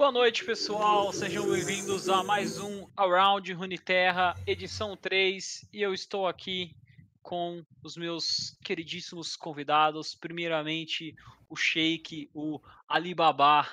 [0.00, 1.12] Boa noite, pessoal.
[1.12, 5.68] Sejam bem-vindos a mais um Around Runeterra, edição 3.
[5.70, 6.74] E eu estou aqui
[7.20, 10.14] com os meus queridíssimos convidados.
[10.14, 11.14] Primeiramente,
[11.50, 12.58] o Sheik, o
[12.88, 13.68] Alibaba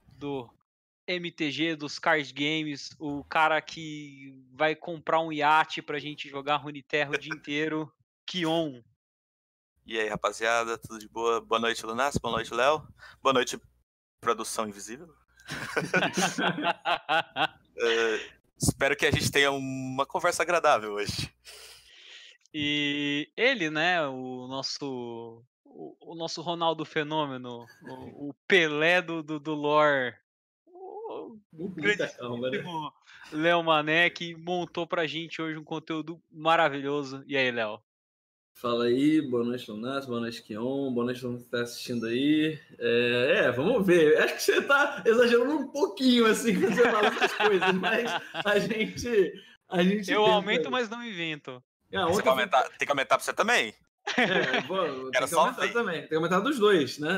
[0.00, 0.48] do
[1.06, 7.10] MTG, dos card games, o cara que vai comprar um iate pra gente jogar Runeterra
[7.10, 7.92] o dia inteiro,
[8.24, 8.80] Kion.
[9.84, 11.38] E aí, rapaziada, tudo de boa?
[11.42, 12.16] Boa noite, Lunas.
[12.16, 12.88] Boa noite, Léo.
[13.22, 13.60] Boa noite,
[14.22, 15.14] produção invisível.
[17.76, 21.32] Uh, espero que a gente tenha uma conversa agradável hoje.
[22.52, 25.44] E ele, né, o nosso
[25.76, 30.14] o, o nosso Ronaldo Fenômeno, o, o Pelé do, do, do lore,
[30.66, 31.68] o, o
[32.38, 32.58] né?
[33.32, 37.22] Léo Mané, que montou pra gente hoje um conteúdo maravilhoso.
[37.26, 37.80] E aí, Léo?
[38.58, 42.06] Fala aí, boa noite, Lunas, boa noite, Kion, boa noite, todo mundo que está assistindo
[42.06, 42.58] aí.
[42.78, 44.16] É, é, vamos ver.
[44.16, 48.58] Acho que você está exagerando um pouquinho assim quando você fala essas coisas, mas a
[48.58, 49.44] gente.
[49.68, 51.62] A gente Eu aumento, mas não invento.
[51.94, 53.74] Ah, tem, que aumentar, tem que aumentar pra você também?
[54.16, 56.00] É, bom, tem que aumentar também.
[56.00, 57.12] Tem que aumentar dos dois, né?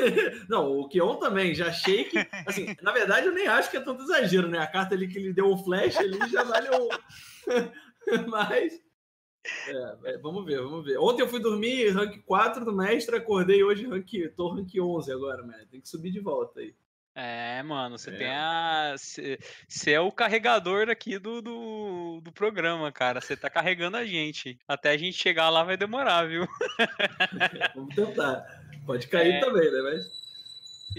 [0.48, 2.16] Não, o Kion também, já achei que.
[2.46, 4.58] Assim, na verdade, eu nem acho que é tanto exagero, né?
[4.58, 6.88] A carta ali que ele deu um flash ali já valeu.
[8.26, 8.87] Mas.
[9.66, 10.98] É, é, vamos ver, vamos ver.
[10.98, 15.42] Ontem eu fui dormir rank 4 do mestre, acordei hoje rank, tô rank 11 agora,
[15.42, 15.66] mano.
[15.70, 16.74] Tem que subir de volta aí.
[17.20, 18.16] É, mano, você é.
[18.16, 18.94] tem a.
[18.96, 23.20] Você é o carregador aqui do, do, do programa, cara.
[23.20, 24.56] Você tá carregando a gente.
[24.68, 26.46] Até a gente chegar lá vai demorar, viu?
[27.74, 28.46] Vamos tentar.
[28.86, 29.40] Pode cair é...
[29.40, 29.80] também, né?
[29.82, 30.17] Mas...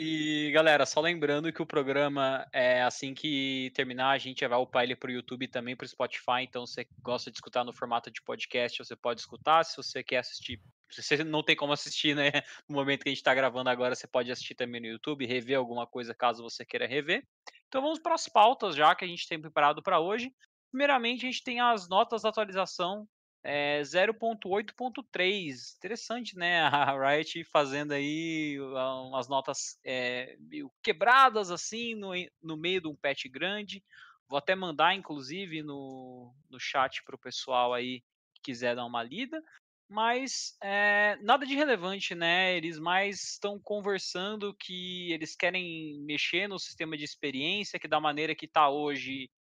[0.01, 4.85] E galera, só lembrando que o programa é assim que terminar, a gente vai upar
[4.85, 6.41] ele para o YouTube e também para o Spotify.
[6.41, 9.65] Então, se você gosta de escutar no formato de podcast, você pode escutar.
[9.65, 12.31] Se você quer assistir, se você não tem como assistir, né?
[12.69, 15.57] No momento que a gente está gravando agora, você pode assistir também no YouTube, rever
[15.57, 17.27] alguma coisa caso você queira rever.
[17.67, 20.33] Então, vamos para as pautas já que a gente tem preparado para hoje.
[20.71, 23.05] Primeiramente, a gente tem as notas da atualização
[23.43, 25.75] é, 0.8.3.
[25.77, 26.61] Interessante, né?
[26.67, 32.95] A Riot fazendo aí umas notas é, meio quebradas assim no, no meio de um
[32.95, 33.83] patch grande.
[34.27, 38.01] Vou até mandar, inclusive, no, no chat para o pessoal aí
[38.35, 39.41] que quiser dar uma lida.
[39.89, 42.55] Mas é, nada de relevante, né?
[42.55, 48.35] Eles mais estão conversando que eles querem mexer no sistema de experiência, que da maneira
[48.35, 49.31] que está hoje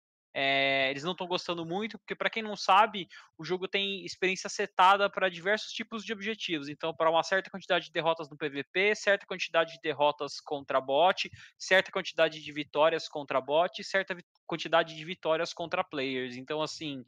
[0.40, 4.48] é, eles não estão gostando muito, porque para quem não sabe, o jogo tem experiência
[4.48, 6.68] setada para diversos tipos de objetivos.
[6.68, 11.28] Então, para uma certa quantidade de derrotas no PVP, certa quantidade de derrotas contra bot,
[11.58, 14.16] certa quantidade de vitórias contra bot, certa
[14.46, 16.36] quantidade de vitórias contra players.
[16.36, 17.04] Então, assim,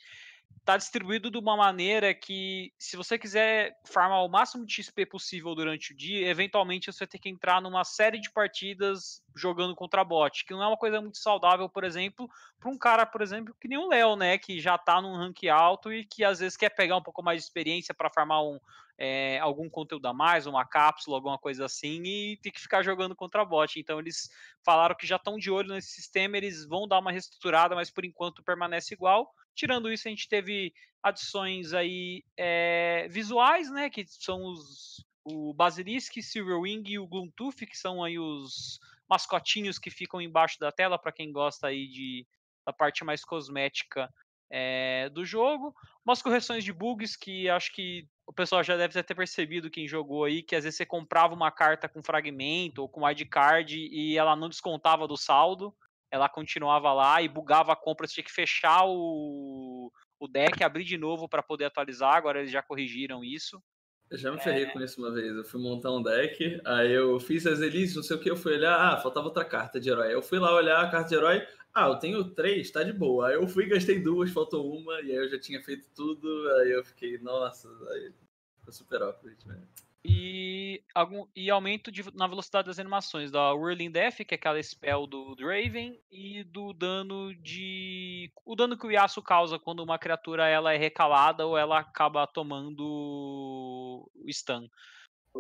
[0.65, 5.55] tá distribuído de uma maneira que, se você quiser farmar o máximo de XP possível
[5.55, 10.45] durante o dia, eventualmente você ter que entrar numa série de partidas jogando contra bot,
[10.45, 12.29] que não é uma coisa muito saudável, por exemplo,
[12.59, 15.45] para um cara, por exemplo, que nem o Léo, né, que já tá num rank
[15.45, 18.61] alto e que às vezes quer pegar um pouco mais de experiência para farmar um,
[19.01, 23.17] é, algum conteúdo a mais, uma cápsula, alguma coisa assim, e tem que ficar jogando
[23.17, 23.81] contra bot.
[23.81, 24.29] Então eles
[24.63, 28.05] falaram que já estão de olho nesse sistema, eles vão dar uma reestruturada, mas por
[28.05, 29.35] enquanto permanece igual.
[29.61, 30.73] Tirando isso, a gente teve
[31.03, 33.91] adições aí é, visuais, né?
[33.91, 39.91] Que são os o Basilisk, Silverwing e o Gloomtooth, que são aí os mascotinhos que
[39.91, 42.27] ficam embaixo da tela para quem gosta aí de
[42.65, 44.11] da parte mais cosmética
[44.51, 45.75] é, do jogo.
[46.07, 50.25] Umas correções de bugs que acho que o pessoal já deve ter percebido quem jogou
[50.25, 54.35] aí, que às vezes você comprava uma carta com fragmento ou com card e ela
[54.35, 55.77] não descontava do saldo
[56.11, 60.85] ela continuava lá e bugava a compra, você tinha que fechar o, o deck, abrir
[60.85, 63.63] de novo para poder atualizar, agora eles já corrigiram isso.
[64.11, 64.67] Eu já me ferrei é...
[64.67, 65.37] com isso uma vez.
[65.37, 68.37] Eu fui montar um deck, aí eu fiz as elites, não sei o que, eu
[68.37, 70.13] fui olhar, ah, faltava outra carta de herói.
[70.13, 73.29] Eu fui lá olhar a carta de herói, ah, eu tenho três, tá de boa.
[73.29, 76.29] Aí eu fui, gastei duas, faltou uma, e aí eu já tinha feito tudo,
[76.59, 78.13] aí eu fiquei, nossa, aí
[78.59, 79.69] ficou super awkward, velho
[80.05, 84.63] e, algum, e aumento de, na velocidade das animações da Whirling Death, que é aquela
[84.63, 88.33] spell do Draven, e do dano de.
[88.45, 92.27] O dano que o Yasuo causa quando uma criatura ela é recalada ou ela acaba
[92.27, 94.69] tomando o stun.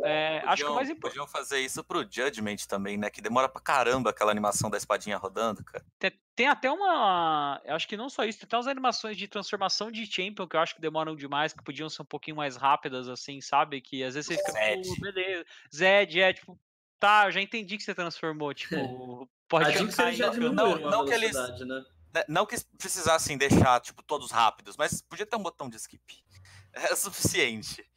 [0.04, 1.10] É, podiam, acho que mais importante.
[1.10, 3.10] Podiam fazer isso pro Judgment também, né?
[3.10, 5.84] Que demora pra caramba aquela animação da espadinha rodando, cara.
[5.98, 7.60] Tem, tem até uma.
[7.66, 10.60] Acho que não só isso, tem até umas animações de transformação de Champion que eu
[10.60, 13.80] acho que demoram demais, que podiam ser um pouquinho mais rápidas, assim, sabe?
[13.80, 14.52] Que às vezes você fica.
[14.52, 15.00] Zed.
[15.00, 15.46] beleza.
[15.74, 16.58] Zed, é tipo.
[17.00, 18.54] Tá, eu já entendi que você transformou.
[18.54, 20.12] Tipo, pode ficar.
[20.12, 21.34] Já não, não que eles.
[21.34, 21.84] Né?
[22.14, 22.24] né?
[22.28, 26.22] Não que precisassem deixar, tipo, todos rápidos, mas podia ter um botão de skip.
[26.72, 27.89] É suficiente.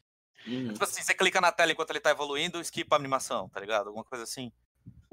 [0.46, 0.72] Uhum.
[0.72, 3.88] Tipo assim, você clica na tela enquanto ele tá evoluindo, skip a animação, tá ligado?
[3.88, 4.52] Alguma coisa assim.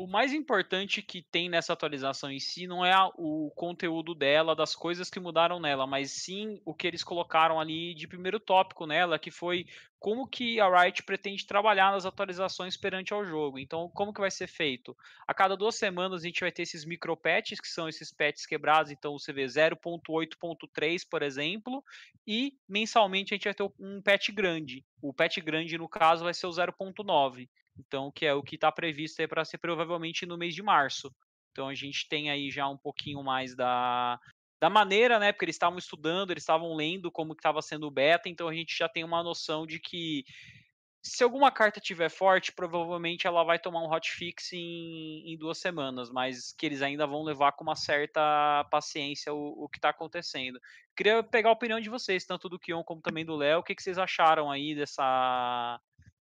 [0.04, 4.76] O mais importante que tem nessa atualização em si não é o conteúdo dela, das
[4.76, 9.20] coisas que mudaram nela, mas sim o que eles colocaram ali de primeiro tópico nela,
[9.20, 9.68] que foi
[10.00, 13.60] como que a Riot pretende trabalhar nas atualizações perante ao jogo.
[13.60, 14.98] Então, como que vai ser feito?
[15.28, 18.48] A cada duas semanas a gente vai ter esses micro patches, que são esses patches
[18.48, 21.84] quebrados, então você vê 0.8.3, por exemplo,
[22.26, 24.84] e mensalmente a gente vai ter um patch grande.
[25.00, 27.48] O patch grande, no caso, vai ser o 0.9.
[27.78, 31.14] Então, que é o que está previsto para ser provavelmente no mês de março.
[31.52, 34.20] Então a gente tem aí já um pouquinho mais da,
[34.60, 35.32] da maneira, né?
[35.32, 38.78] Porque eles estavam estudando, eles estavam lendo como estava sendo o beta, então a gente
[38.78, 40.24] já tem uma noção de que
[41.04, 46.12] se alguma carta tiver forte, provavelmente ela vai tomar um hotfix em, em duas semanas,
[46.12, 50.60] mas que eles ainda vão levar com uma certa paciência o, o que está acontecendo.
[50.96, 53.60] Queria pegar a opinião de vocês, tanto do Kion como também do Léo.
[53.60, 55.80] O que, que vocês acharam aí dessa,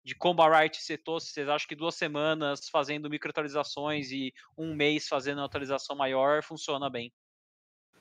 [0.06, 4.32] de como a Riot setou, se vocês acham que duas semanas fazendo micro atualizações e
[4.56, 7.12] um mês fazendo uma atualização maior funciona bem?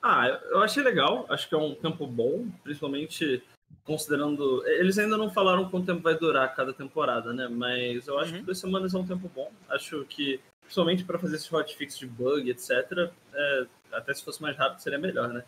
[0.03, 3.43] Ah, eu achei legal, acho que é um tempo bom, principalmente
[3.83, 4.63] considerando.
[4.67, 7.47] Eles ainda não falaram quanto tempo vai durar cada temporada, né?
[7.47, 8.39] Mas eu acho uhum.
[8.39, 9.51] que duas semanas é um tempo bom.
[9.67, 14.55] Acho que, principalmente para fazer esse hotfix de bug, etc., é, até se fosse mais
[14.55, 15.43] rápido seria melhor, né?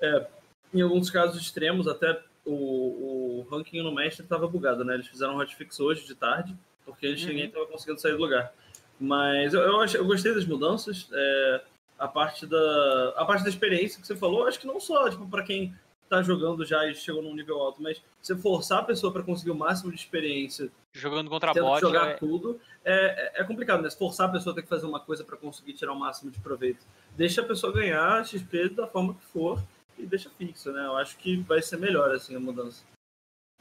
[0.00, 0.26] É,
[0.72, 4.94] em alguns casos extremos, até o, o ranking no mestre estava bugado, né?
[4.94, 7.28] Eles fizeram um hotfix hoje de tarde, porque eles, uhum.
[7.28, 8.52] ninguém estava conseguindo sair do lugar.
[8.98, 11.08] Mas eu, eu, eu gostei das mudanças.
[11.12, 11.62] É,
[11.98, 15.28] a parte da a parte da experiência que você falou, acho que não só tipo
[15.28, 19.12] para quem está jogando já e chegou num nível alto, mas você forçar a pessoa
[19.12, 22.14] para conseguir o máximo de experiência jogando contra bot, jogar é...
[22.14, 23.90] tudo é, é, é complicado, né?
[23.90, 26.40] Forçar a pessoa a ter que fazer uma coisa para conseguir tirar o máximo de
[26.40, 26.84] proveito.
[27.16, 29.62] Deixa a pessoa ganhar XP da forma que for
[30.02, 30.86] e deixa fixo, né?
[30.86, 32.84] Eu acho que vai ser melhor, assim, a mudança.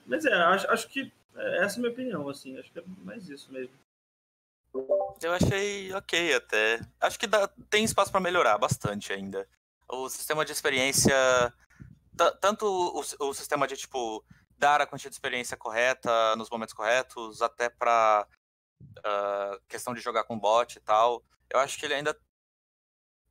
[0.05, 2.83] Mas é, acho, acho que é, essa é a minha opinião, assim, acho que é
[3.03, 3.73] mais isso mesmo.
[5.21, 6.79] Eu achei ok até.
[6.99, 9.47] Acho que dá, tem espaço para melhorar bastante ainda.
[9.87, 11.15] O sistema de experiência,
[12.39, 14.23] tanto o, o, sistema de, tipo,
[14.57, 18.27] dar a quantidade de experiência correta nos momentos corretos, até para
[18.81, 22.15] uh, ah, questão de jogar com bot e tal, eu acho que ele ainda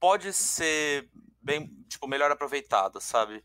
[0.00, 1.08] pode ser
[1.48, 3.42] bem, tipo, melhor aproveitado, sabe?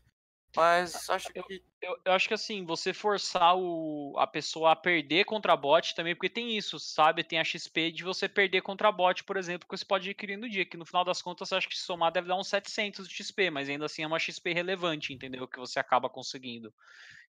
[0.56, 1.38] Mas acho que.
[1.38, 1.44] Eu,
[1.82, 6.14] eu, eu, acho que assim, você forçar o, a pessoa a perder contra bot também,
[6.14, 7.24] porque tem isso, sabe?
[7.24, 10.48] Tem a XP de você perder contra bot, por exemplo, que você pode adquirir no
[10.48, 13.14] dia, que no final das contas eu acho que somar deve dar uns 700 de
[13.14, 15.48] XP, mas ainda assim é uma XP relevante, entendeu?
[15.48, 16.72] Que você acaba conseguindo.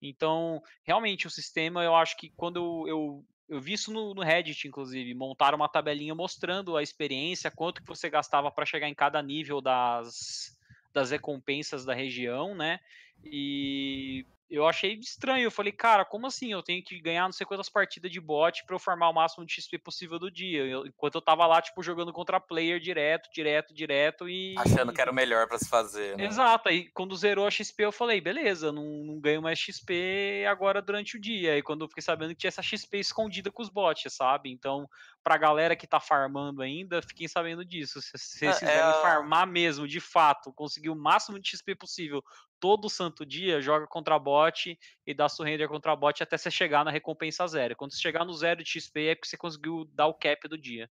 [0.00, 4.68] Então, realmente, o sistema, eu acho que quando eu eu vi isso no, no, Reddit,
[4.68, 9.20] inclusive, montaram uma tabelinha mostrando a experiência, quanto que você gastava para chegar em cada
[9.20, 10.56] nível das,
[10.92, 12.80] das recompensas da região, né?
[13.24, 15.44] E eu achei estranho.
[15.44, 16.52] Eu falei, cara, como assim?
[16.52, 19.46] Eu tenho que ganhar não sei quantas partidas de bot para eu farmar o máximo
[19.46, 20.64] de XP possível do dia.
[20.64, 24.54] Eu, enquanto eu tava lá, tipo, jogando contra player direto, direto, direto e.
[24.58, 26.24] Achando que era o melhor para se fazer, né?
[26.24, 26.68] Exato.
[26.68, 31.16] Aí quando zerou a XP, eu falei, beleza, não, não ganho mais XP agora durante
[31.16, 31.52] o dia.
[31.52, 34.50] Aí quando eu fiquei sabendo que tinha essa XP escondida com os bots, sabe?
[34.50, 34.88] Então,
[35.22, 38.02] pra galera que tá farmando ainda, fiquem sabendo disso.
[38.02, 39.02] Se vocês é, quiserem é...
[39.02, 42.22] farmar mesmo, de fato, conseguir o máximo de XP possível
[42.60, 46.90] todo santo dia, joga contra bot e dá surrender contra bot até você chegar na
[46.90, 47.74] recompensa zero.
[47.74, 50.58] Quando você chegar no zero de XP é que você conseguiu dar o cap do
[50.58, 50.88] dia.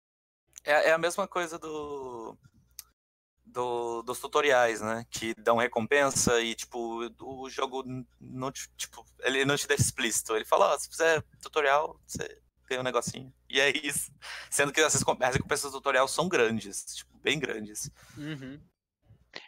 [0.64, 2.36] É, é a mesma coisa do,
[3.44, 5.04] do, dos tutoriais, né?
[5.11, 7.85] Que dão recompensa e, tipo, o jogo
[8.20, 10.35] não te, tipo, ele não te deixa explícito.
[10.35, 13.32] Ele fala, oh, se fizer tutorial, você tem um negocinho.
[13.49, 14.12] E é isso.
[14.50, 17.90] Sendo que as, as recompensas do tutorial são grandes, tipo, bem grandes.
[18.16, 18.61] Uhum.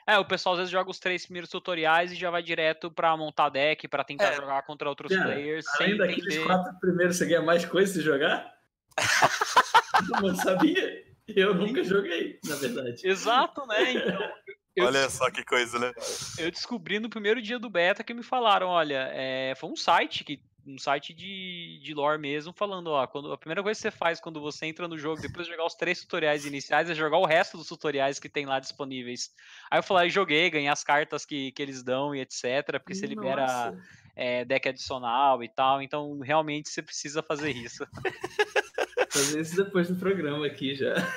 [0.07, 3.17] É, o pessoal às vezes joga os três primeiros tutoriais e já vai direto pra
[3.17, 4.37] montar deck, pra tentar é.
[4.37, 5.67] jogar contra outros é, players.
[5.75, 6.47] Além sem daqueles entender...
[6.47, 8.53] quatro primeiros, você ganha mais coisa se jogar?
[10.23, 11.05] Não sabia.
[11.29, 13.07] Eu nunca joguei, na verdade.
[13.07, 13.93] Exato, né?
[13.93, 14.31] Então,
[14.75, 15.93] eu, olha só que coisa, né?
[16.39, 20.25] Eu descobri no primeiro dia do beta que me falaram, olha, é, foi um site
[20.25, 23.91] que um site de, de lore mesmo, falando, ó, quando, a primeira coisa que você
[23.91, 27.19] faz quando você entra no jogo, depois de jogar os três tutoriais iniciais, é jogar
[27.19, 29.31] o resto dos tutoriais que tem lá disponíveis.
[29.71, 33.07] Aí eu falei, joguei, ganhei as cartas que, que eles dão e etc, porque você
[33.07, 33.75] libera
[34.15, 37.87] é, deck adicional e tal, então realmente você precisa fazer isso.
[39.11, 40.95] fazer isso depois do programa aqui já.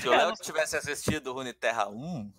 [0.00, 2.32] Se o Léo tivesse assistido o Runeterra 1,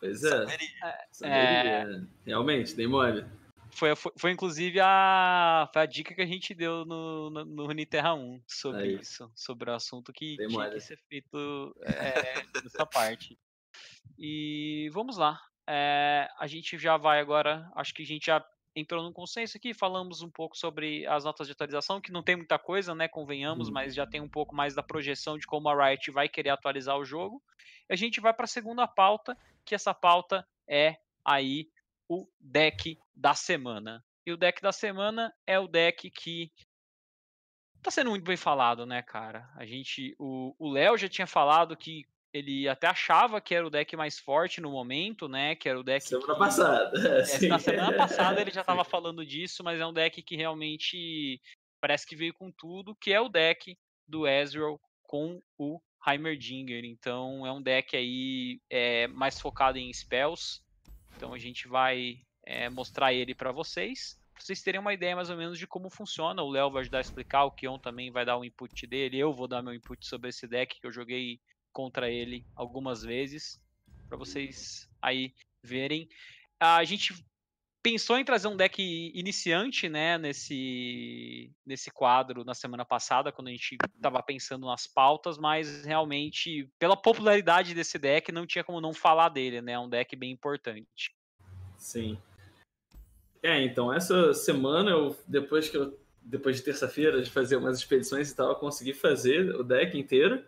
[0.00, 0.30] Pois é.
[0.30, 0.68] Saberia.
[0.82, 1.40] É, saberia.
[1.42, 2.00] É...
[2.24, 3.26] Realmente, tem mole.
[3.72, 8.14] Foi, foi, foi, inclusive a, a dica que a gente deu no, no, no Uniterra
[8.14, 9.00] 1 sobre Aí.
[9.00, 13.38] isso, sobre o assunto que Tem tinha que ser feito é, nessa parte.
[14.18, 15.40] E vamos lá.
[15.68, 19.74] É, a gente já vai agora, acho que a gente já entrou num consenso aqui,
[19.74, 23.68] falamos um pouco sobre as notas de atualização, que não tem muita coisa, né, convenhamos,
[23.68, 23.72] hum.
[23.72, 26.96] mas já tem um pouco mais da projeção de como a Riot vai querer atualizar
[26.96, 27.42] o jogo.
[27.88, 31.68] E a gente vai para a segunda pauta, que essa pauta é aí
[32.10, 34.04] o deck da semana.
[34.26, 36.50] E o deck da semana é o deck que
[37.80, 39.48] tá sendo muito bem falado, né, cara?
[39.54, 43.96] A gente, o Léo já tinha falado que ele até achava que era o deck
[43.96, 45.54] mais forte no momento, né?
[45.54, 46.04] Que era o deck.
[46.04, 46.38] Semana que...
[46.38, 46.92] passada.
[47.00, 51.40] É, na semana passada ele já estava falando disso, mas é um deck que realmente
[51.80, 56.84] parece que veio com tudo, que é o deck do Ezreal com o Heimerdinger.
[56.84, 60.60] Então é um deck aí é, mais focado em spells.
[61.16, 64.18] Então a gente vai é, mostrar ele para vocês.
[64.32, 66.42] Pra vocês terem uma ideia mais ou menos de como funciona.
[66.42, 69.18] O Léo vai ajudar a explicar, o Kion também vai dar o input dele.
[69.18, 71.40] Eu vou dar meu input sobre esse deck que eu joguei
[71.72, 73.60] contra ele algumas vezes,
[74.08, 76.08] para vocês aí verem.
[76.58, 77.14] A gente
[77.82, 78.80] pensou em trazer um deck
[79.14, 85.38] iniciante, né, nesse, nesse quadro na semana passada, quando a gente estava pensando nas pautas,
[85.38, 89.88] mas realmente, pela popularidade desse deck, não tinha como não falar dele, né, é um
[89.88, 91.14] deck bem importante.
[91.76, 92.18] Sim.
[93.42, 98.30] É, então, essa semana, eu, depois que eu, depois de terça-feira, de fazer umas expedições
[98.30, 100.44] e tal, eu consegui fazer o deck inteiro,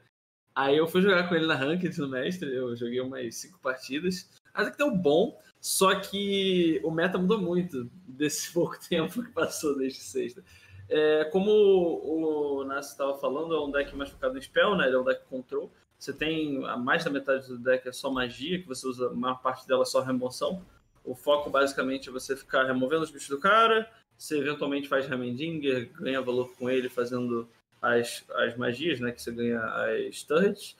[0.54, 4.30] Aí eu fui jogar com ele na Ranked no Mestre, eu joguei umas cinco partidas.
[4.54, 9.76] Até que deu bom, só que o meta mudou muito desse pouco tempo que passou
[9.76, 10.44] desde sexta.
[10.88, 14.86] É, como o Nassi estava falando, é um deck mais focado em spell, né?
[14.86, 15.70] Ele é um deck control.
[15.98, 19.14] Você tem a mais da metade do deck é só magia, que você usa a
[19.14, 20.62] maior parte dela só remoção.
[21.04, 23.88] O foco basicamente é você ficar removendo os bichos do cara.
[24.18, 27.48] Você eventualmente faz Remendinger, ganha valor com ele fazendo
[27.80, 29.12] as, as magias, né?
[29.12, 30.76] Que você ganha as turrets.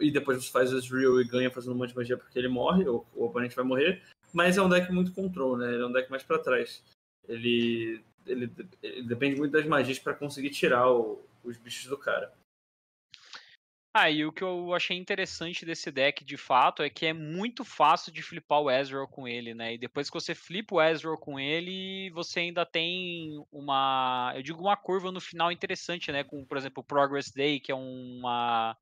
[0.00, 2.48] E depois você faz os real e ganha fazendo um monte de magia porque ele
[2.48, 4.02] morre, ou o oponente vai morrer.
[4.32, 5.74] Mas é um deck muito control, né?
[5.74, 6.82] Ele é um deck mais para trás.
[7.28, 8.52] Ele, ele,
[8.82, 12.32] ele, depende muito das magias para conseguir tirar o, os bichos do cara.
[13.92, 17.64] Ah, e o que eu achei interessante desse deck, de fato, é que é muito
[17.64, 19.74] fácil de flipar o Ezreal com ele, né?
[19.74, 24.62] E depois que você flipa o Ezreal com ele, você ainda tem uma, eu digo
[24.62, 26.22] uma curva no final interessante, né?
[26.22, 28.76] Com, por exemplo, o Progress Day, que é uma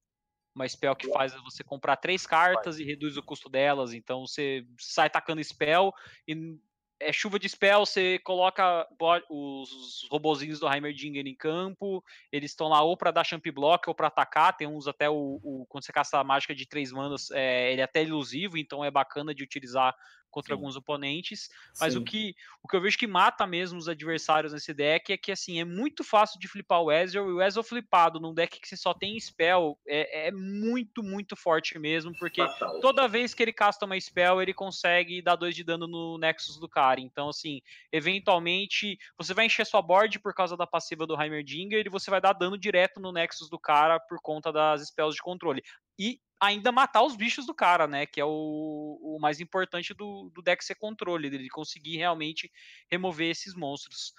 [0.59, 3.93] uma spell que faz você comprar três cartas e reduz o custo delas.
[3.93, 5.93] Então você sai tacando spell
[6.27, 6.59] e
[7.00, 8.87] é chuva de spell, você coloca
[9.31, 13.95] os robozinhos do Heimerdinger em campo, eles estão lá ou para dar champ block ou
[13.95, 17.31] para atacar, tem uns até o, o, quando você caça a mágica de três manas,
[17.31, 19.95] é, ele é até ilusivo, então é bacana de utilizar
[20.30, 20.58] contra Sim.
[20.58, 21.49] alguns oponentes,
[21.80, 25.16] mas o que, o que eu vejo que mata mesmo os adversários nesse deck é
[25.16, 28.61] que assim, é muito fácil de flipar o Ezreal, e o Ezreal flipado num deck
[28.61, 32.80] que você só tem spell é, é muito, muito forte mesmo, porque Fatal.
[32.80, 36.58] toda vez que ele casta uma spell, ele consegue dar dois de dano no Nexus
[36.58, 37.61] do cara, então assim,
[37.92, 42.20] eventualmente você vai encher sua board por causa da passiva do Heimerdinger e você vai
[42.20, 45.62] dar dano direto no Nexus do cara por conta das spells de controle.
[45.99, 48.07] E ainda matar os bichos do cara, né?
[48.07, 52.50] Que é o, o mais importante do, do deck ser controle, dele conseguir realmente
[52.90, 54.12] remover esses monstros.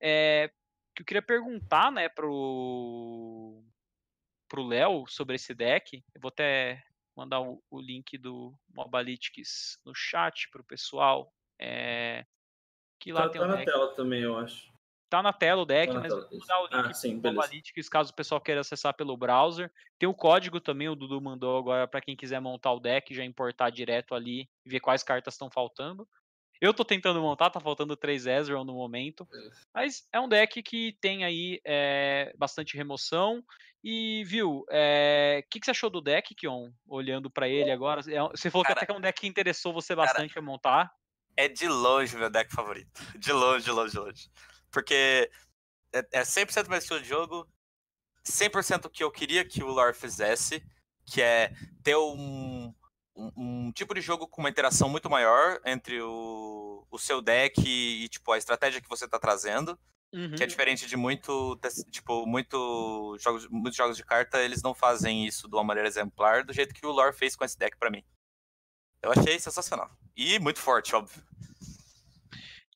[0.00, 0.50] É,
[0.94, 3.62] que eu queria perguntar, né, pro
[4.48, 6.04] pro Léo sobre esse deck.
[6.14, 6.82] Eu vou até
[7.16, 11.32] mandar o, o link do Mobalytics no chat pro pessoal.
[11.58, 12.24] É,
[13.00, 13.70] que lá tá, tem tá um na deck.
[13.70, 14.72] tela também, eu acho.
[15.16, 18.12] Tá na tela o deck, tá mas vou dar o link ah, sim, Analytics caso
[18.12, 19.72] o pessoal queira acessar pelo browser.
[19.98, 23.24] Tem o código também, o Dudu mandou agora para quem quiser montar o deck, já
[23.24, 26.06] importar direto ali e ver quais cartas estão faltando.
[26.60, 29.26] Eu tô tentando montar, tá faltando 3 Ezreal no momento.
[29.74, 33.42] Mas é um deck que tem aí é, bastante remoção.
[33.82, 36.70] E, viu, o é, que, que você achou do deck, Kion?
[36.86, 38.02] Olhando para ele agora.
[38.02, 40.46] É você falou cara, que até é um deck que interessou você bastante cara, a
[40.46, 40.92] montar.
[41.38, 42.90] É de longe o meu deck favorito.
[43.18, 44.30] De longe, de longe, de longe.
[44.76, 45.30] Porque
[45.90, 47.48] é, é 100% meu estilo de jogo,
[48.26, 50.62] 100% o que eu queria que o lore fizesse,
[51.06, 52.74] que é ter um,
[53.16, 57.58] um, um, tipo de jogo com uma interação muito maior entre o, o seu deck
[57.66, 59.78] e, e tipo, a estratégia que você está trazendo.
[60.12, 60.34] Uhum.
[60.34, 60.48] Que é uhum.
[60.48, 61.58] diferente de muito,
[61.90, 66.44] tipo, muito jogos, muitos jogos de carta, eles não fazem isso de uma maneira exemplar,
[66.44, 68.04] do jeito que o lore fez com esse deck para mim.
[69.02, 69.90] Eu achei sensacional.
[70.14, 71.22] E muito forte, óbvio.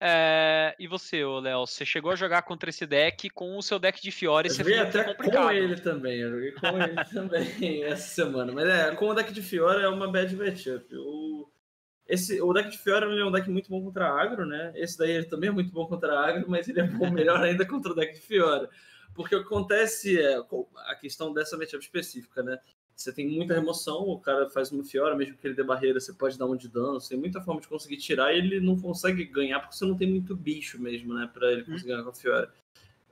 [0.03, 4.01] É, e você, Léo, você chegou a jogar contra esse deck com o seu deck
[4.01, 5.45] de Fiora e você foi até complicado.
[5.45, 8.51] com ele também, eu joguei com ele também essa semana.
[8.51, 10.87] Mas é, com o deck de Fiora é uma bad matchup.
[10.97, 11.51] O,
[12.09, 14.73] esse, o deck de Fiora é um deck muito bom contra agro, né?
[14.75, 17.67] Esse daí ele também é muito bom contra agro, mas ele é bom, melhor ainda
[17.67, 18.71] contra o deck de Fiora.
[19.15, 20.37] Porque o que acontece é
[20.87, 22.59] a questão dessa matchup específica, né?
[23.03, 26.13] Você tem muita remoção, o cara faz uma fiora, mesmo que ele dê barreira, você
[26.13, 28.79] pode dar um de dano, você tem muita forma de conseguir tirar e ele não
[28.79, 32.11] consegue ganhar porque você não tem muito bicho mesmo, né, pra ele conseguir ganhar com
[32.11, 32.53] a fiora.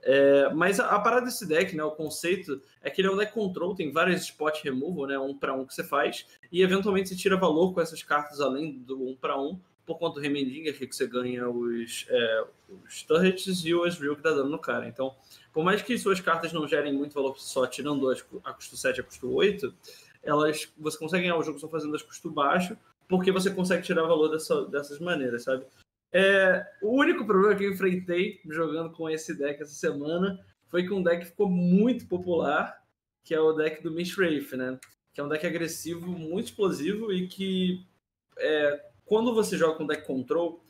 [0.01, 3.17] É, mas a, a, parada desse deck, né, o conceito é que ele é um
[3.17, 7.09] deck control, tem várias spot removal, né, um para um que você faz, e eventualmente
[7.09, 10.77] você tira valor com essas cartas além do um para um, por conta do Remendinger,
[10.77, 12.45] que você ganha os, é,
[12.85, 14.87] os turrets e o Ezreal que dá dano no cara.
[14.87, 15.15] Então,
[15.59, 18.95] por mais que suas cartas não gerem muito valor só tirando as a custo 7
[18.95, 19.73] e a custo 8,
[20.23, 22.77] elas, você consegue ganhar o jogo só fazendo as custo baixo,
[23.09, 25.65] porque você consegue tirar valor dessa, dessas maneiras, sabe?
[26.13, 30.39] É, o único problema que eu enfrentei jogando com esse deck essa semana
[30.69, 32.81] foi que um deck ficou muito popular,
[33.21, 34.79] que é o deck do Mishrafe, né?
[35.13, 37.85] Que é um deck agressivo, muito explosivo e que
[38.37, 40.63] é, quando você joga com deck control,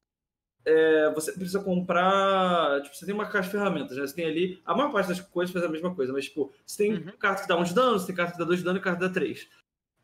[0.65, 2.81] é, você precisa comprar.
[2.81, 4.05] Tipo, você tem uma caixa de ferramentas, né?
[4.05, 4.61] Você tem ali.
[4.65, 7.17] A maior parte das coisas faz a mesma coisa, mas, tipo, você tem uhum.
[7.17, 8.81] carta que dá 1 de dano, você tem carta que dá 2 de dano e
[8.81, 9.47] carta que dá 3.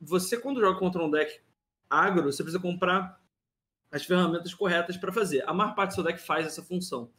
[0.02, 1.40] Você, quando joga contra um deck
[1.90, 3.22] agro, você precisa comprar
[3.92, 5.44] as ferramentas corretas para fazer.
[5.48, 7.10] A maior parte do seu deck faz essa função.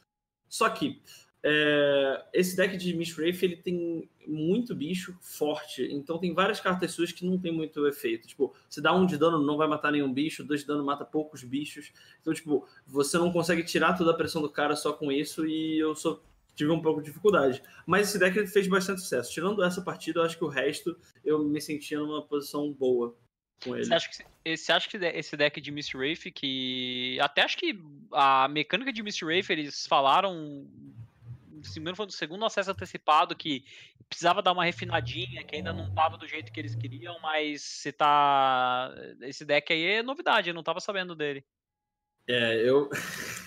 [0.47, 1.01] Só que
[1.49, 7.13] é, esse deck de Mishrafe ele tem muito bicho forte, então tem várias cartas suas
[7.13, 8.27] que não tem muito efeito.
[8.27, 11.05] Tipo, se dá um de dano, não vai matar nenhum bicho, dois de dano mata
[11.05, 11.93] poucos bichos.
[12.19, 15.79] Então, tipo, você não consegue tirar toda a pressão do cara só com isso e
[15.79, 15.95] eu
[16.53, 17.63] tive um pouco de dificuldade.
[17.85, 19.31] Mas esse deck fez bastante sucesso.
[19.31, 23.15] Tirando essa partida, eu acho que o resto eu me sentia numa posição boa
[23.63, 23.85] com ele.
[23.85, 27.79] Você acha que, você acha que esse deck de Mist Wraith, que até acho que
[28.11, 30.67] a mecânica de Mist Wraith eles falaram
[31.63, 33.63] se não foi no segundo acesso antecipado que
[34.09, 37.91] precisava dar uma refinadinha, que ainda não tava do jeito que eles queriam, mas se
[37.91, 41.45] tá esse deck aí é novidade, eu não tava sabendo dele.
[42.29, 42.89] É, eu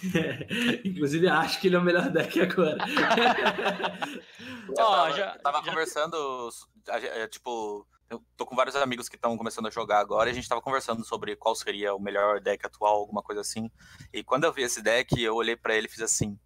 [0.85, 2.79] inclusive acho que ele é o melhor deck agora.
[4.69, 5.64] eu tava, já, eu tava já...
[5.64, 6.50] conversando,
[7.31, 10.49] tipo, eu tô com vários amigos que estão começando a jogar agora e a gente
[10.49, 13.71] tava conversando sobre qual seria o melhor deck atual, alguma coisa assim.
[14.12, 16.38] E quando eu vi esse deck, eu olhei para ele e fiz assim: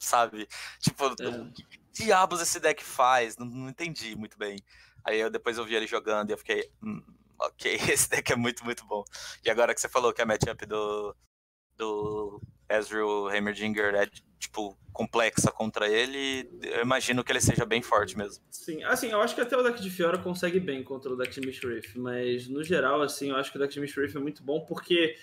[0.00, 0.48] sabe?
[0.80, 1.50] Tipo, é.
[1.54, 3.36] que diabos esse deck faz?
[3.36, 4.58] Não, não, entendi muito bem.
[5.04, 7.02] Aí eu, depois eu vi ele jogando e eu fiquei, hum,
[7.40, 9.04] ok, esse deck é muito, muito bom.
[9.44, 11.16] E agora que você falou que a matchup do,
[11.76, 14.06] do Ezreal Hammerdinger é,
[14.38, 18.42] tipo, complexa contra ele, eu imagino que ele seja bem forte mesmo.
[18.50, 21.38] Sim, assim, eu acho que até o deck de Fiora consegue bem contra o deck
[21.38, 24.42] de Mishrafe, mas no geral, assim, eu acho que o deck de Mishrafe é muito
[24.42, 25.16] bom porque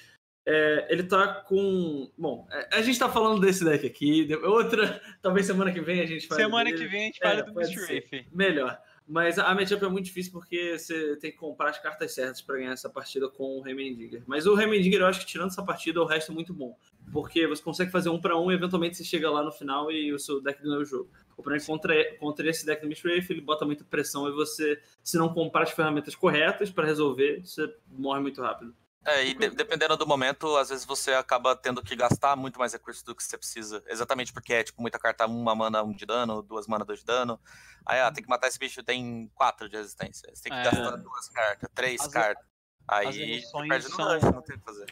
[0.46, 2.12] é, ele tá com.
[2.18, 4.28] Bom, é, a gente tá falando desse deck aqui.
[4.44, 6.42] Outra, talvez semana que vem a gente fale.
[6.42, 6.78] Semana dele.
[6.78, 7.80] que vem a gente fala é, do Mr.
[7.82, 8.28] Rafe.
[8.32, 8.80] Melhor.
[9.06, 12.56] Mas a matchup é muito difícil porque você tem que comprar as cartas certas para
[12.56, 14.24] ganhar essa partida com o Remendinger.
[14.26, 16.78] Mas o Remendinger, eu acho que tirando essa partida, o resto é muito bom.
[17.12, 20.14] Porque você consegue fazer um para um e eventualmente você chega lá no final e
[20.14, 21.10] o seu deck ganha o jogo.
[21.36, 24.80] O problema é contra, contra esse deck do Mishrafe, ele bota muita pressão e você,
[25.04, 28.74] se não comprar as ferramentas corretas para resolver, você morre muito rápido.
[29.06, 32.72] É, e de, dependendo do momento, às vezes você acaba tendo que gastar muito mais
[32.72, 33.84] recursos do que você precisa.
[33.88, 37.06] Exatamente porque é, tipo, muita carta, uma mana, um de dano, duas mana, dois de
[37.06, 37.40] dano.
[37.86, 40.30] Aí, ah, tem que matar esse bicho, tem quatro de resistência.
[40.34, 40.64] Você tem que é.
[40.64, 42.46] gastar duas cartas, três as, cartas.
[42.88, 44.32] Aí você perde no são...
[44.32, 44.86] não tem o que fazer.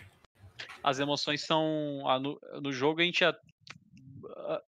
[0.84, 1.64] As emoções são...
[2.22, 3.24] No, no jogo a gente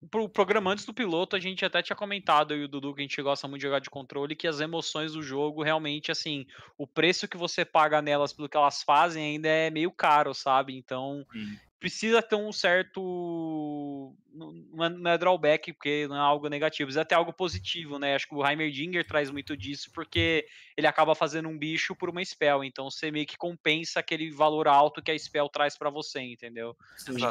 [0.10, 3.04] pro programa antes do piloto, a gente até tinha comentado, e o Dudu, que a
[3.04, 6.46] gente gosta muito de jogar de controle, que as emoções do jogo realmente, assim,
[6.78, 10.76] o preço que você paga nelas pelo que elas fazem ainda é meio caro, sabe?
[10.76, 11.26] Então,
[11.80, 14.16] precisa ter um certo.
[14.32, 18.16] Não é, drawback, porque não é algo negativo, precisa ter algo positivo, né?
[18.16, 20.48] Acho que o Heimerdinger traz muito disso, porque
[20.78, 24.68] ele acaba fazendo um bicho por uma spell, então você meio que compensa aquele valor
[24.68, 26.76] alto que a spell traz para você, entendeu?
[26.98, 27.28] Sim, isso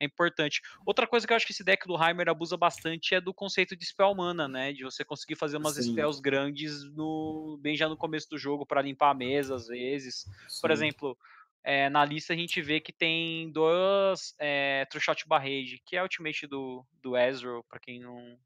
[0.00, 0.60] é, importante.
[0.84, 3.76] Outra coisa que eu acho que esse deck do Heimer abusa bastante é do conceito
[3.76, 4.72] de spell mana, né?
[4.72, 5.92] De você conseguir fazer umas Sim.
[5.92, 10.26] spells grandes no bem já no começo do jogo para limpar a mesa às vezes.
[10.48, 10.60] Sim.
[10.60, 11.18] Por exemplo,
[11.62, 16.00] é, na lista a gente vê que tem duas é, True Shot Barrage, que é
[16.00, 18.38] a ultimate do, do Ezreal, para quem não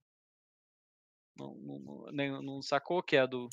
[1.37, 3.49] não, não, não, não, sacou, que é a do,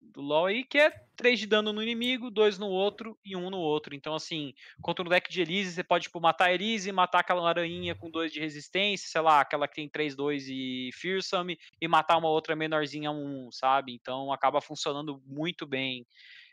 [0.00, 3.46] do LoL aí, que é 3 de dano no inimigo, 2 no outro e 1
[3.46, 3.94] um no outro.
[3.94, 7.46] Então, assim, contra o deck de Elise, você pode, tipo, matar a Elise, matar aquela
[7.48, 11.86] aranha com 2 de resistência, sei lá, aquela que tem 3, 2 e Fearsome, e
[11.86, 13.92] matar uma outra menorzinha 1, um, sabe?
[13.92, 16.06] Então, acaba funcionando muito bem.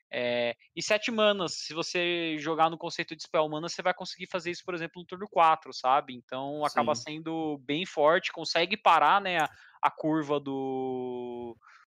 [0.10, 4.28] É, e 7 manas, se você jogar no conceito de spell mana, você vai conseguir
[4.28, 6.14] fazer isso, por exemplo, no turno 4, sabe?
[6.14, 7.04] Então acaba Sim.
[7.04, 9.50] sendo bem forte, consegue parar né, a,
[9.82, 11.58] a curva do,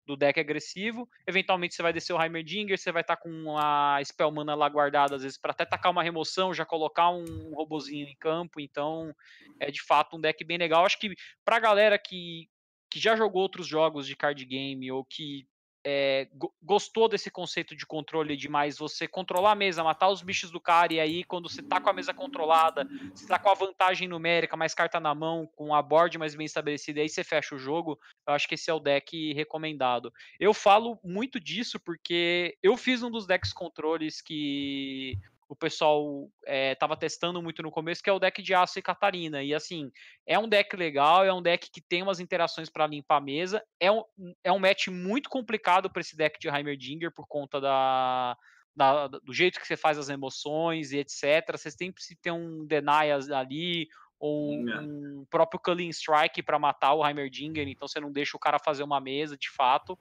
[0.09, 1.07] do deck agressivo.
[1.27, 4.67] Eventualmente você vai descer o Heimerdinger, você vai estar tá com a Spell Mana lá
[4.67, 8.59] guardada, às vezes, para até tacar uma remoção, já colocar um robozinho em campo.
[8.59, 9.15] Então,
[9.61, 10.87] é de fato um deck bem legal.
[10.87, 12.49] Acho que pra galera que,
[12.91, 15.47] que já jogou outros jogos de card game ou que
[15.91, 16.29] é,
[16.63, 20.61] gostou desse conceito de controle de mais você controlar a mesa, matar os bichos do
[20.61, 24.07] cara, e aí quando você tá com a mesa controlada, você tá com a vantagem
[24.07, 27.59] numérica, mais carta na mão, com a board mais bem estabelecida, aí você fecha o
[27.59, 30.13] jogo, eu acho que esse é o deck recomendado.
[30.39, 35.17] Eu falo muito disso porque eu fiz um dos decks controles que
[35.49, 38.79] o pessoal estava eh, é, testando muito no começo, que é o deck de Aço
[38.79, 39.43] e Catarina.
[39.43, 39.91] E assim,
[40.27, 43.65] é um deck legal, é um deck que tem umas interações para limpar a mesa.
[43.81, 44.05] É um,
[44.45, 48.37] é um match muito complicado para esse deck de Heimerdinger por conta da,
[48.77, 51.51] da, do jeito que você faz as emoções e etc.
[51.53, 53.89] Vocês têm que ter um Denias ali,
[54.21, 54.81] ou é.
[54.81, 58.83] um próprio Culling Strike para matar o Heimerdinger, então você não deixa o cara fazer
[58.83, 59.99] uma mesa de fato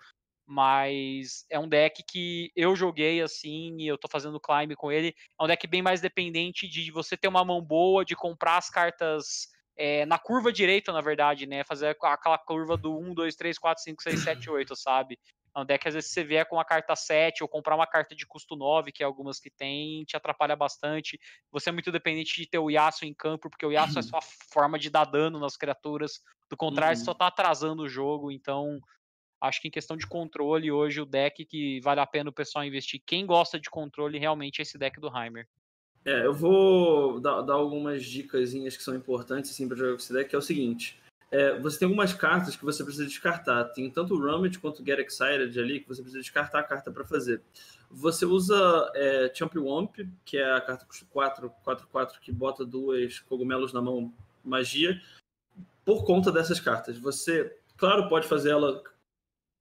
[0.47, 5.13] mas é um deck que eu joguei assim e eu tô fazendo climb com ele.
[5.39, 8.69] É um deck bem mais dependente de você ter uma mão boa, de comprar as
[8.69, 11.65] cartas é, na curva direita, na verdade, né?
[11.65, 15.19] Fazer aquela curva do 1, 2, 3, 4, 5, 6, 7, 8, sabe?
[15.53, 17.87] É um deck que às vezes você vier com a carta 7 ou comprar uma
[17.87, 21.19] carta de custo 9, que é algumas que tem, te atrapalha bastante.
[21.51, 24.21] Você é muito dependente de ter o Yasuo em campo, porque o Yasuo é sua
[24.53, 26.21] forma de dar dano nas criaturas.
[26.49, 26.99] Do contrário, uhum.
[26.99, 28.79] você só tá atrasando o jogo, então
[29.39, 32.65] Acho que em questão de controle, hoje o deck que vale a pena o pessoal
[32.65, 35.47] investir, quem gosta de controle, realmente é esse deck do Heimer.
[36.03, 40.13] É, eu vou dar, dar algumas dicas que são importantes assim, para jogar com esse
[40.13, 40.97] deck, que é o seguinte.
[41.29, 43.65] É, você tem algumas cartas que você precisa descartar.
[43.65, 46.89] Tem tanto o Rummage quanto o Get Excited ali, que você precisa descartar a carta
[46.91, 47.41] para fazer.
[47.91, 53.19] Você usa é, Womp, que é a carta custa 4, 4, 4, que bota duas
[53.19, 55.01] cogumelos na mão, magia,
[55.83, 56.97] por conta dessas cartas.
[56.97, 58.81] Você, claro, pode fazer ela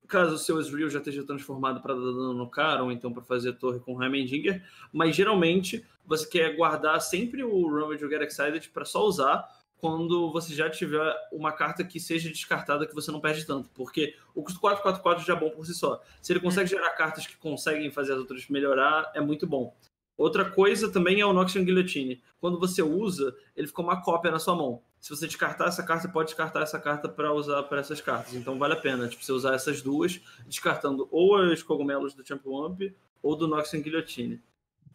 [0.07, 3.23] caso o seu Ezreal já esteja transformado para dar dano no cara, ou então para
[3.23, 8.71] fazer torre com Heimendinger, mas geralmente você quer guardar sempre o Rumble ou Get Excited
[8.71, 9.47] para só usar
[9.79, 14.15] quando você já tiver uma carta que seja descartada que você não perde tanto, porque
[14.35, 16.01] o custo 444 já é bom por si só.
[16.23, 19.77] Se ele consegue gerar cartas que conseguem fazer as outras melhorar, é muito bom.
[20.17, 22.23] Outra coisa também é o Noxian Guillotine.
[22.41, 26.03] Quando você usa, ele fica uma cópia na sua mão se você descartar essa carta,
[26.03, 28.35] você pode descartar essa carta para usar para essas cartas.
[28.35, 32.45] Então vale a pena, tipo, você usar essas duas, descartando ou os cogumelos do Champ
[32.45, 32.93] Wump
[33.23, 34.43] ou do Noxian Guillotine.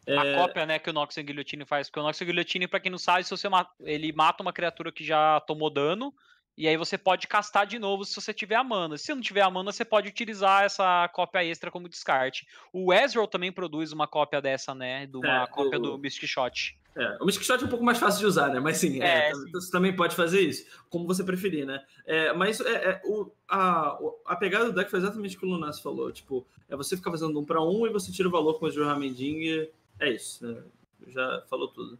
[0.05, 0.35] A é...
[0.35, 1.87] cópia, né, que o Noxian Guillotine faz.
[1.87, 4.91] Porque o Noxian Guillotine, para quem não sabe, se você mata, ele mata uma criatura
[4.91, 6.13] que já tomou dano,
[6.57, 8.97] e aí você pode castar de novo se você tiver a mana.
[8.97, 12.45] Se não tiver a mana, você pode utilizar essa cópia extra como descarte.
[12.73, 15.05] O Ezreal também produz uma cópia dessa, né?
[15.05, 16.77] De uma é, cópia do, do Mystic Shot.
[16.95, 18.59] É, o Mystic Shot é um pouco mais fácil de usar, né?
[18.59, 19.51] Mas sim, é, é, sim.
[19.51, 21.83] você também pode fazer isso, como você preferir, né?
[22.05, 25.49] É, mas é, é o, a, a pegada do deck foi exatamente o que o
[25.49, 26.11] Lunas falou.
[26.11, 28.85] Tipo, é você ficar fazendo um para um e você tira o valor com o
[28.85, 29.69] Ramending.
[29.99, 30.61] É isso, né?
[31.07, 31.97] Já falou tudo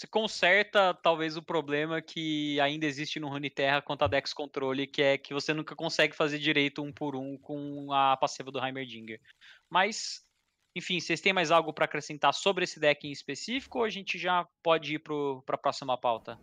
[0.00, 5.02] se conserta talvez o problema que ainda existe no Runeterra quanto a Dex Controle, que
[5.02, 9.20] é que você nunca consegue fazer direito um por um com a passiva do Heimerdinger.
[9.68, 10.24] Mas,
[10.74, 14.18] enfim, vocês têm mais algo para acrescentar sobre esse deck em específico ou a gente
[14.18, 16.38] já pode ir para a próxima pauta?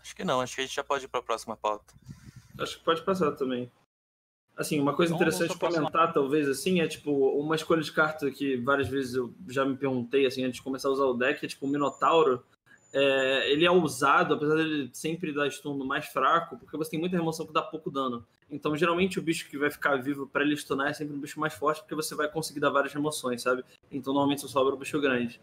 [0.00, 1.94] Acho que não, acho que a gente já pode ir para a próxima pauta.
[2.58, 3.70] Acho que pode passar também.
[4.56, 6.12] Assim, uma coisa então, interessante de comentar, próxima...
[6.12, 10.26] talvez, assim, é tipo, uma escolha de carta que várias vezes eu já me perguntei,
[10.26, 12.44] assim, antes de começar a usar o deck, é tipo o Minotauro
[12.92, 17.16] é, ele é usado, apesar dele sempre dar stun mais fraco, porque você tem muita
[17.16, 18.26] remoção que dá pouco dano.
[18.50, 21.38] Então, geralmente, o bicho que vai ficar vivo para ele stunar é sempre um bicho
[21.38, 23.64] mais forte, porque você vai conseguir dar várias remoções, sabe?
[23.90, 25.40] Então, normalmente, só sobra um bicho grande.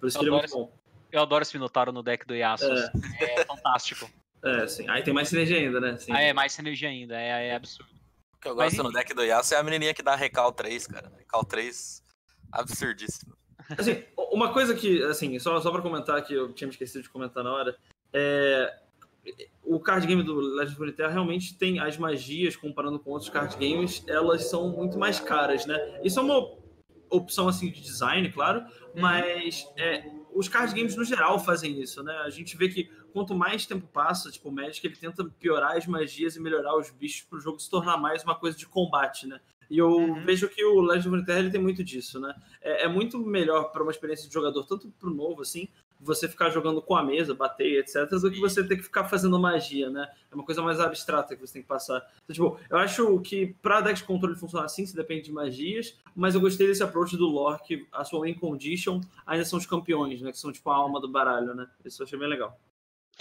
[0.00, 0.72] Por isso eu que ele é muito bom.
[1.12, 2.72] Eu adoro esse Minotauro no deck do Yasuo.
[3.20, 4.10] É, é fantástico.
[4.42, 4.88] É, sim.
[4.88, 5.96] Aí tem mais sinergia ainda, né?
[5.98, 6.12] Sim.
[6.12, 7.20] Ah, é, mais sinergia ainda.
[7.20, 7.90] É, é absurdo.
[8.34, 10.52] O que eu gosto Mas, no deck do Yasuo é a menininha que dá Recal
[10.52, 11.12] 3, cara.
[11.16, 12.02] Recal 3,
[12.52, 13.35] absurdíssimo.
[13.76, 17.10] Assim, uma coisa que, assim, só, só pra comentar que eu tinha me esquecido de
[17.10, 17.76] comentar na hora,
[18.12, 18.80] é.
[19.64, 23.56] O card game do Legend of Runeterra realmente tem as magias, comparando com outros card
[23.56, 26.00] games, elas são muito mais caras, né?
[26.04, 26.56] Isso é uma
[27.10, 29.00] opção, assim, de design, claro, uhum.
[29.00, 32.12] mas é, os card games no geral fazem isso, né?
[32.24, 35.86] A gente vê que quanto mais tempo passa, tipo, o Magic ele tenta piorar as
[35.86, 39.26] magias e melhorar os bichos para o jogo se tornar mais uma coisa de combate,
[39.26, 39.40] né?
[39.70, 40.24] E eu uhum.
[40.24, 42.34] vejo que o Legend of Runeterra ele tem muito disso, né?
[42.60, 45.68] É, é muito melhor para uma experiência de jogador, tanto para o novo, assim,
[46.00, 49.38] você ficar jogando com a mesa, bater, etc., do que você ter que ficar fazendo
[49.38, 50.08] magia, né?
[50.30, 52.06] É uma coisa mais abstrata que você tem que passar.
[52.24, 55.98] Então, tipo, eu acho que para deck de controle funcionar assim, se depende de magias,
[56.14, 59.66] mas eu gostei desse approach do lore, que a sua win condition ainda são os
[59.66, 60.30] campeões, né?
[60.30, 61.66] Que são, tipo, a alma do baralho, né?
[61.84, 62.58] Isso eu achei bem legal.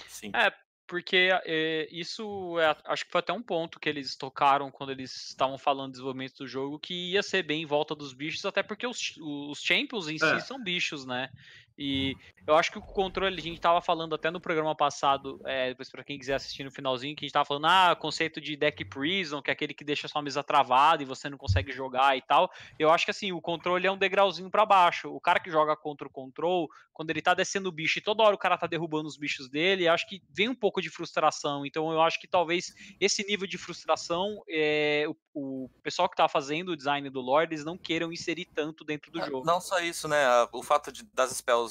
[0.07, 0.31] Sim.
[0.35, 0.51] É,
[0.87, 5.29] porque é, isso é, acho que foi até um ponto que eles tocaram quando eles
[5.29, 8.61] estavam falando do desenvolvimento do jogo, que ia ser bem em volta dos bichos, até
[8.61, 10.17] porque os, os champions em é.
[10.17, 11.29] si são bichos, né?
[11.77, 12.15] E
[12.47, 15.89] eu acho que o controle, a gente tava falando até no programa passado, é, depois
[15.89, 18.85] para quem quiser assistir no finalzinho, que a gente tava falando, ah, conceito de deck
[18.85, 22.21] prison, que é aquele que deixa sua mesa travada e você não consegue jogar e
[22.21, 22.49] tal.
[22.79, 25.09] Eu acho que assim, o controle é um degrauzinho para baixo.
[25.09, 28.23] O cara que joga contra o control, quando ele tá descendo o bicho e toda
[28.23, 31.65] hora o cara tá derrubando os bichos dele, acho que vem um pouco de frustração.
[31.65, 36.29] Então eu acho que talvez esse nível de frustração, é, o, o pessoal que tá
[36.29, 39.45] fazendo o design do Lord, eles não queiram inserir tanto dentro do é, jogo.
[39.45, 40.25] Não só isso, né?
[40.53, 41.64] O fato de, das spells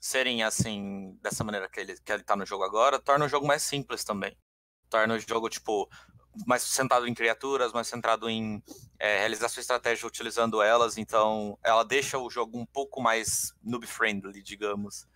[0.00, 3.46] serem assim, dessa maneira que ele, que ele tá no jogo agora, torna o jogo
[3.46, 4.36] mais simples também.
[4.90, 5.88] Torna o jogo, tipo,
[6.46, 8.62] mais centrado em criaturas, mais centrado em
[8.98, 14.42] é, realizar sua estratégia utilizando elas, então ela deixa o jogo um pouco mais noob-friendly,
[14.42, 15.06] digamos.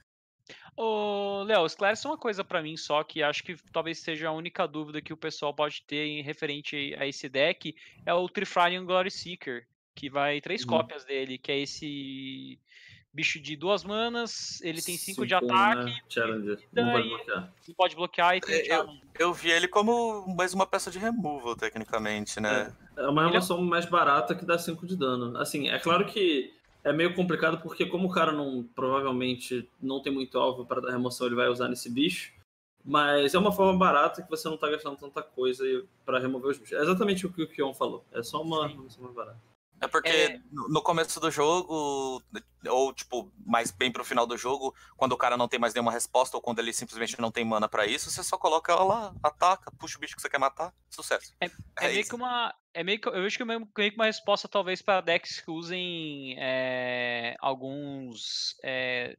[0.76, 4.66] Ô, Léo, esclarece uma coisa para mim só, que acho que talvez seja a única
[4.66, 7.74] dúvida que o pessoal pode ter em referente a esse deck,
[8.06, 10.68] é o Trifarian Glory Seeker, que vai três uhum.
[10.68, 12.58] cópias dele, que é esse
[13.18, 15.92] bicho de duas manas, ele tem cinco, cinco de ataque.
[16.08, 16.60] Challenger.
[16.72, 17.52] Não pode bloquear.
[17.66, 21.00] Não pode bloquear e tem é, eu, eu vi ele como mais uma peça de
[21.00, 22.72] removal, tecnicamente, né?
[22.96, 25.36] É, é uma é remoção mais barata que dá 5 de dano.
[25.36, 26.54] Assim, é claro que
[26.84, 30.92] é meio complicado porque como o cara não provavelmente não tem muito alvo para dar
[30.92, 32.32] remoção, ele vai usar nesse bicho.
[32.84, 35.64] Mas é uma forma barata que você não está gastando tanta coisa
[36.06, 36.78] para remover os bichos.
[36.78, 38.04] É exatamente o que o Kion falou.
[38.12, 39.40] É só uma remoção mais barata.
[39.80, 40.40] É porque é...
[40.68, 42.22] no começo do jogo,
[42.66, 45.92] ou tipo, mais bem pro final do jogo, quando o cara não tem mais nenhuma
[45.92, 49.14] resposta, ou quando ele simplesmente não tem mana para isso, você só coloca ela lá,
[49.22, 51.34] ataca, puxa o bicho que você quer matar, sucesso.
[51.40, 52.54] É, é, é meio que uma.
[52.74, 55.50] É meio que, eu vejo que é meio, que uma resposta, talvez, para decks que
[55.50, 59.16] usem é, alguns é,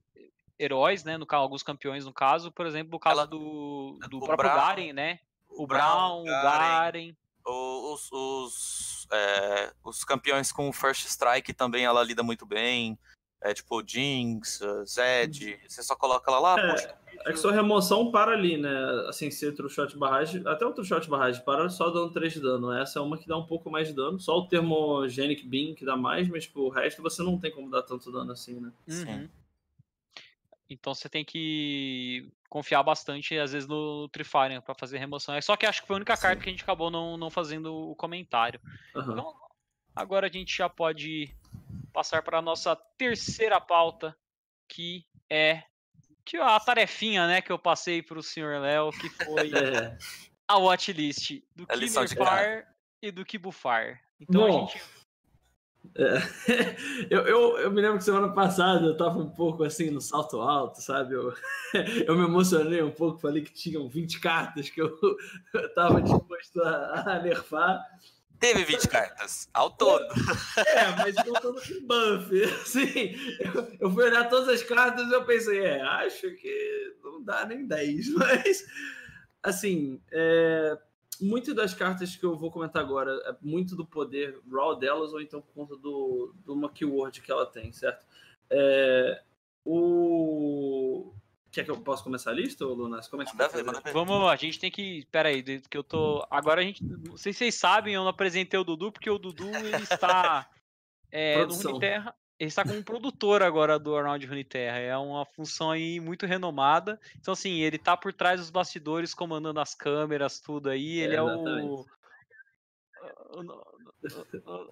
[0.58, 1.17] heróis, né?
[1.17, 4.56] No caso, alguns campeões, no caso, por exemplo, o caso ela, do, do próprio Brown,
[4.56, 5.19] Garen, né?
[5.50, 7.13] O, Brown, o Garen.
[7.13, 7.15] Garen
[7.50, 12.98] os, os, é, os campeões com First Strike também ela lida muito bem.
[13.41, 15.60] É tipo Jinx, Zed, uhum.
[15.65, 16.60] você só coloca ela lá.
[16.60, 18.69] É, poxa, é que sua remoção para ali, né?
[19.08, 22.72] Assim, se outro shot barragem, até outro shot barragem para só dando 3 de dano.
[22.74, 24.19] Essa é uma que dá um pouco mais de dano.
[24.19, 27.69] Só o Thermogenic Beam que dá mais, mas tipo, o resto você não tem como
[27.69, 28.74] dar tanto dano assim, né?
[28.88, 28.93] Uhum.
[28.93, 29.30] Sim.
[30.69, 35.36] Então você tem que confiar bastante, às vezes, no Trifarian para fazer remoção.
[35.36, 36.22] É só que acho que foi a única Sim.
[36.24, 38.60] carta que a gente acabou não, não fazendo o comentário.
[38.96, 39.12] Uhum.
[39.12, 39.36] Então,
[39.96, 41.34] agora a gente já pode
[41.94, 44.16] passar para a nossa terceira pauta,
[44.68, 45.64] que é
[46.26, 49.98] que a tarefinha né, que eu passei para o senhor Léo, que foi é.
[50.48, 52.68] a watchlist do que nerfar
[53.02, 54.00] e do que buffar.
[54.20, 54.48] Então Bom.
[54.48, 54.80] a gente
[55.96, 56.18] é,
[57.10, 60.39] eu, eu, eu, me lembro que semana passada eu tava um pouco assim no salto
[60.39, 61.15] alto, sabe?
[61.15, 61.34] Eu,
[62.06, 64.98] eu me emocionei um pouco, falei que tinham 20 cartas que eu,
[65.54, 67.82] eu tava disposto a, a nerfar.
[68.39, 70.06] Teve 20 cartas, ao todo.
[70.56, 72.44] É, mas contando com buff.
[72.62, 77.22] Assim, eu, eu fui olhar todas as cartas e eu pensei, é, acho que não
[77.22, 78.63] dá nem 10, mas
[79.44, 80.78] assim, é,
[81.21, 85.21] muito das cartas que eu vou comentar agora é muito do poder raw delas, ou
[85.21, 88.05] então por conta do, do uma keyword que ela tem, certo?
[88.49, 89.21] É,
[89.65, 91.13] o.
[91.51, 93.08] Quer que eu possa começar a lista, Lunas?
[93.08, 95.05] Como é que você Vamos lá, a gente tem que.
[95.12, 96.25] Pera aí, que eu tô.
[96.29, 96.84] Agora a gente.
[96.84, 100.49] Não sei se vocês sabem, eu não apresentei o Dudu, porque o Dudu ele está
[101.12, 102.15] é, no Runeterra.
[102.39, 104.78] Ele está como produtor agora do Arnold Runeterra.
[104.78, 106.97] É uma função aí muito renomada.
[107.17, 110.99] Então, assim, ele está por trás dos bastidores, comandando as câmeras, tudo aí.
[110.99, 111.86] Ele é, é o.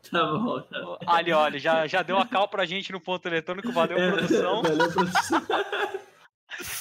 [0.09, 0.97] Tá bom, tá bom.
[1.05, 3.73] Ali, olha, já, já deu a cal pra gente no ponto eletrônico.
[3.73, 4.61] Valeu, é, produção.
[4.61, 5.45] Valeu, produção.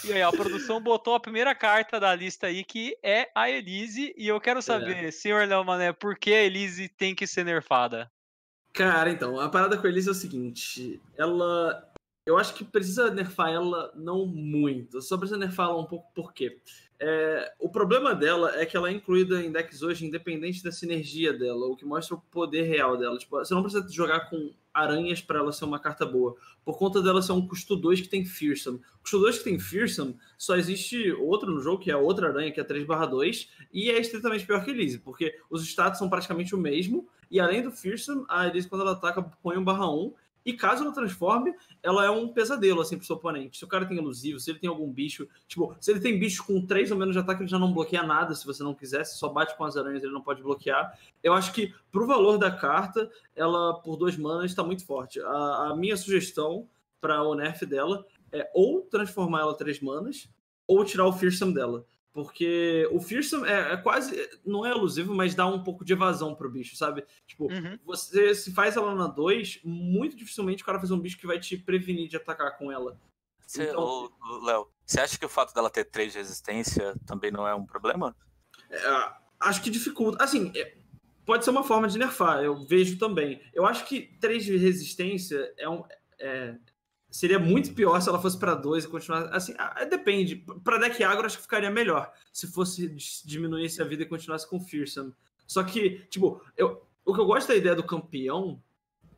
[0.04, 4.14] E aí, a produção botou a primeira carta da lista aí, que é a Elise.
[4.16, 5.10] E eu quero saber, é.
[5.10, 8.08] senhor Léo Mané, por que a Elise tem que ser nerfada?
[8.76, 11.90] Cara, então, a parada com a Elise é o seguinte: ela.
[12.26, 16.34] Eu acho que precisa nerfar ela não muito, só precisa nerfar ela um pouco, por
[16.34, 16.60] quê?
[16.98, 21.32] É, o problema dela é que ela é incluída em decks hoje, independente da sinergia
[21.32, 23.16] dela, o que mostra o poder real dela.
[23.16, 27.02] Tipo, você não precisa jogar com aranhas para ela ser uma carta boa, por conta
[27.02, 28.80] dela ser um custo 2 que tem Fearsome.
[29.00, 32.60] Custo 2 que tem Fearsome, só existe outro no jogo, que é outra aranha, que
[32.60, 37.08] é 3/2, e é estritamente pior que Elise, porque os status são praticamente o mesmo,
[37.30, 40.14] e além do Fearsome, a Elise, quando ela ataca, põe um barra 1.
[40.46, 43.58] E caso ela transforme, ela é um pesadelo, assim, pro seu oponente.
[43.58, 45.28] Se o cara tem elusivo, se ele tem algum bicho.
[45.48, 48.04] Tipo, se ele tem bicho com 3 ou menos de ataque, ele já não bloqueia
[48.04, 49.04] nada, se você não quiser.
[49.04, 50.96] Se só bate com as aranhas, ele não pode bloquear.
[51.20, 55.20] Eu acho que, pro valor da carta, ela, por dois manas, está muito forte.
[55.20, 56.68] A, a minha sugestão
[57.00, 60.28] para o nerf dela é ou transformar ela 3 manas,
[60.64, 61.84] ou tirar o Fearsome dela.
[62.16, 64.16] Porque o Fearsome é, é, quase.
[64.42, 67.04] Não é elusivo, mas dá um pouco de evasão pro bicho, sabe?
[67.26, 67.78] Tipo, uhum.
[67.84, 71.38] você se faz ela na 2, muito dificilmente o cara faz um bicho que vai
[71.38, 72.98] te prevenir de atacar com ela.
[73.54, 74.10] Então...
[74.42, 77.66] Léo, você acha que o fato dela ter três de resistência também não é um
[77.66, 78.16] problema?
[78.70, 80.24] É, acho que dificulta.
[80.24, 80.74] Assim, é,
[81.26, 83.42] pode ser uma forma de nerfar, eu vejo também.
[83.52, 85.84] Eu acho que três de resistência é um.
[86.18, 86.56] É,
[87.10, 89.34] seria muito pior se ela fosse para dois e continuar.
[89.34, 90.44] Assim, ah, depende.
[90.62, 92.88] Para deck agro, acho que ficaria melhor se fosse
[93.24, 95.12] diminuísse a vida e continuasse com Fearsome.
[95.46, 98.60] Só que, tipo, eu, o que eu gosto da ideia do campeão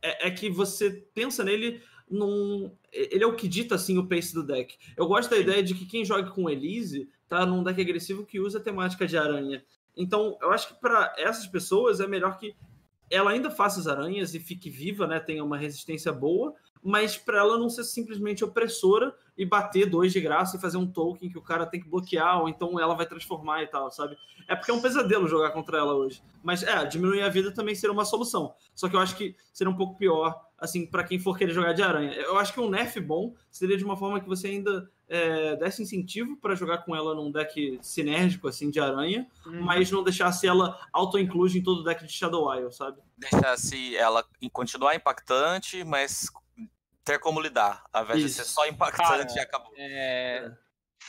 [0.01, 2.71] é, é que você pensa nele num.
[2.91, 4.77] Ele é o que dita assim o pace do deck.
[4.95, 8.39] Eu gosto da ideia de que quem joga com Elise tá num deck agressivo que
[8.39, 9.63] usa a temática de aranha.
[9.95, 12.55] Então, eu acho que para essas pessoas é melhor que
[13.09, 15.19] ela ainda faça as aranhas e fique viva, né?
[15.19, 20.19] Tenha uma resistência boa, mas para ela não ser simplesmente opressora e bater dois de
[20.19, 23.05] graça e fazer um token que o cara tem que bloquear, ou então ela vai
[23.05, 24.17] transformar e tal, sabe?
[24.47, 26.21] É porque é um pesadelo jogar contra ela hoje.
[26.43, 28.53] Mas é, diminuir a vida também seria uma solução.
[28.75, 31.73] Só que eu acho que seria um pouco pior, assim, para quem for querer jogar
[31.73, 32.13] de aranha.
[32.13, 35.81] Eu acho que um nerf bom seria de uma forma que você ainda é, desse
[35.81, 39.61] incentivo para jogar com ela num deck sinérgico, assim, de aranha, uhum.
[39.61, 42.99] mas não deixasse ela auto-include em todo o deck de Shadow Isle, sabe?
[43.17, 46.29] Deixasse ela continuar impactante, mas
[47.09, 48.27] ter como lidar, ao invés Isso.
[48.27, 49.73] de ser só impactante Cara, e acabou.
[49.75, 50.51] É...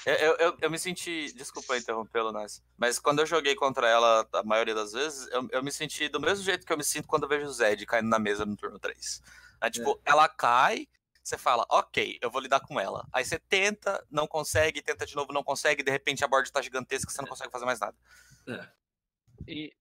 [0.06, 1.30] Eu, eu, eu, me senti.
[1.34, 2.62] Desculpa interrompê-lo, Nas.
[2.78, 6.18] Mas quando eu joguei contra ela, a maioria das vezes, eu, eu me senti do
[6.18, 8.56] mesmo jeito que eu me sinto quando eu vejo o Zed caindo na mesa no
[8.56, 9.22] turno 3.
[9.60, 10.10] Aí, tipo, é.
[10.10, 10.86] ela cai,
[11.22, 13.06] você fala, ok, eu vou lidar com ela.
[13.12, 16.62] Aí você tenta, não consegue, tenta de novo, não consegue, de repente a board tá
[16.62, 17.30] gigantesca, você não é.
[17.30, 17.96] consegue fazer mais nada.
[18.48, 18.68] É.
[19.46, 19.74] E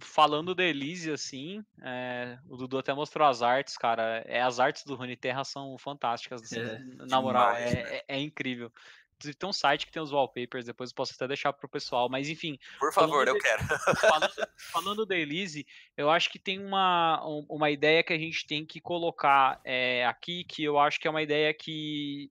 [0.00, 4.24] falando da Elise, assim, é, o Dudu até mostrou as artes, cara.
[4.26, 6.42] É, as artes do Rune Terra são fantásticas.
[6.42, 7.96] Assim, é, na moral, demais, é, né?
[7.96, 8.72] é, é, incrível.
[9.16, 12.08] Inclusive, tem um site que tem os wallpapers, depois eu posso até deixar pro pessoal,
[12.08, 12.58] mas enfim.
[12.78, 13.62] Por favor, eu de, quero.
[14.00, 14.32] Falando,
[14.72, 15.66] falando, da Elise,
[15.96, 20.44] eu acho que tem uma, uma ideia que a gente tem que colocar é, aqui,
[20.44, 22.30] que eu acho que é uma ideia que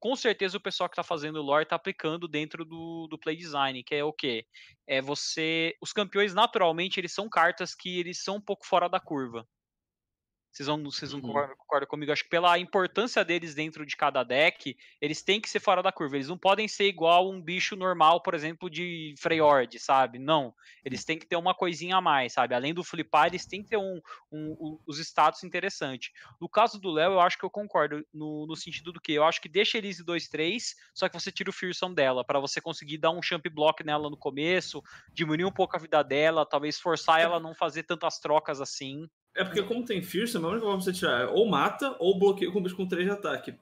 [0.00, 3.84] com certeza o pessoal que está fazendo lore está aplicando dentro do, do play design,
[3.84, 4.46] que é o quê?
[4.86, 5.76] É você.
[5.80, 9.46] Os campeões, naturalmente, eles são cartas que eles são um pouco fora da curva.
[10.52, 11.48] Vocês vão, vocês vão uhum.
[11.56, 12.10] concordar comigo?
[12.10, 15.92] Acho que pela importância deles dentro de cada deck, eles têm que ser fora da
[15.92, 16.16] curva.
[16.16, 20.18] Eles não podem ser igual um bicho normal, por exemplo, de Freyord, sabe?
[20.18, 20.52] Não.
[20.84, 22.54] Eles têm que ter uma coisinha a mais, sabe?
[22.54, 24.00] Além do flipar, eles têm que ter um,
[24.32, 26.10] um, um os status interessantes.
[26.40, 29.24] No caso do Léo, eu acho que eu concordo no, no sentido do que eu
[29.24, 32.98] acho que deixa eles 2-3, só que você tira o Fearsome dela, para você conseguir
[32.98, 34.82] dar um champ block nela no começo,
[35.12, 39.08] diminuir um pouco a vida dela, talvez forçar ela a não fazer tantas trocas assim.
[39.34, 42.18] É porque, como tem Fearsome, a única forma de você tirar é ou mata ou
[42.18, 43.54] bloqueia com bicho com 3 de ataque.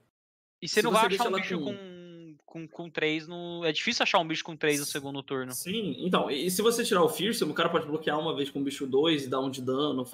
[0.61, 2.35] E você Se não vai achar um bicho com...
[2.45, 3.63] com, com 3 no.
[3.63, 5.53] É difícil achar um bicho com 3 no segundo turno.
[5.53, 8.59] Sim, então, e se você tirar o Fearsome, o cara pode bloquear uma vez com
[8.59, 10.05] o bicho 2 e dar um de dano.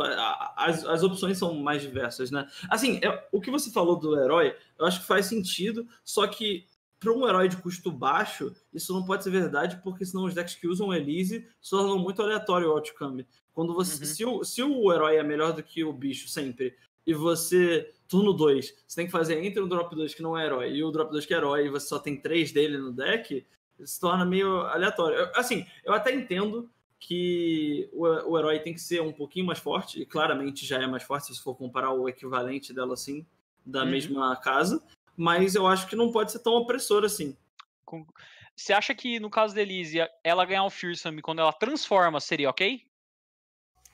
[0.56, 2.48] As, as opções são mais diversas, né?
[2.70, 6.65] Assim, é, o que você falou do herói, eu acho que faz sentido, só que
[7.00, 10.56] para um herói de custo baixo, isso não pode ser verdade, porque senão os decks
[10.56, 13.28] que usam Elise se tornam muito aleatório o outcome.
[13.56, 14.04] Quando você.
[14.04, 14.06] Uhum.
[14.06, 16.76] Se, o, se o herói é melhor do que o bicho sempre,
[17.08, 17.91] e você.
[18.08, 20.84] Turno 2, você tem que fazer entre o drop 2 que não é herói e
[20.84, 23.44] o drop 2 que é herói, e você só tem três dele no deck,
[23.84, 25.18] se torna meio aleatório.
[25.18, 29.58] Eu, assim, eu até entendo que o, o herói tem que ser um pouquinho mais
[29.58, 33.26] forte, e claramente já é mais forte se for comparar o equivalente dela assim,
[33.65, 33.89] da uhum.
[33.89, 34.84] mesma casa,
[35.18, 37.36] mas eu acho que não pode ser tão opressor assim.
[38.56, 42.50] Você acha que no caso da Elise, ela ganhar o Fearsome quando ela transforma seria
[42.50, 42.86] ok?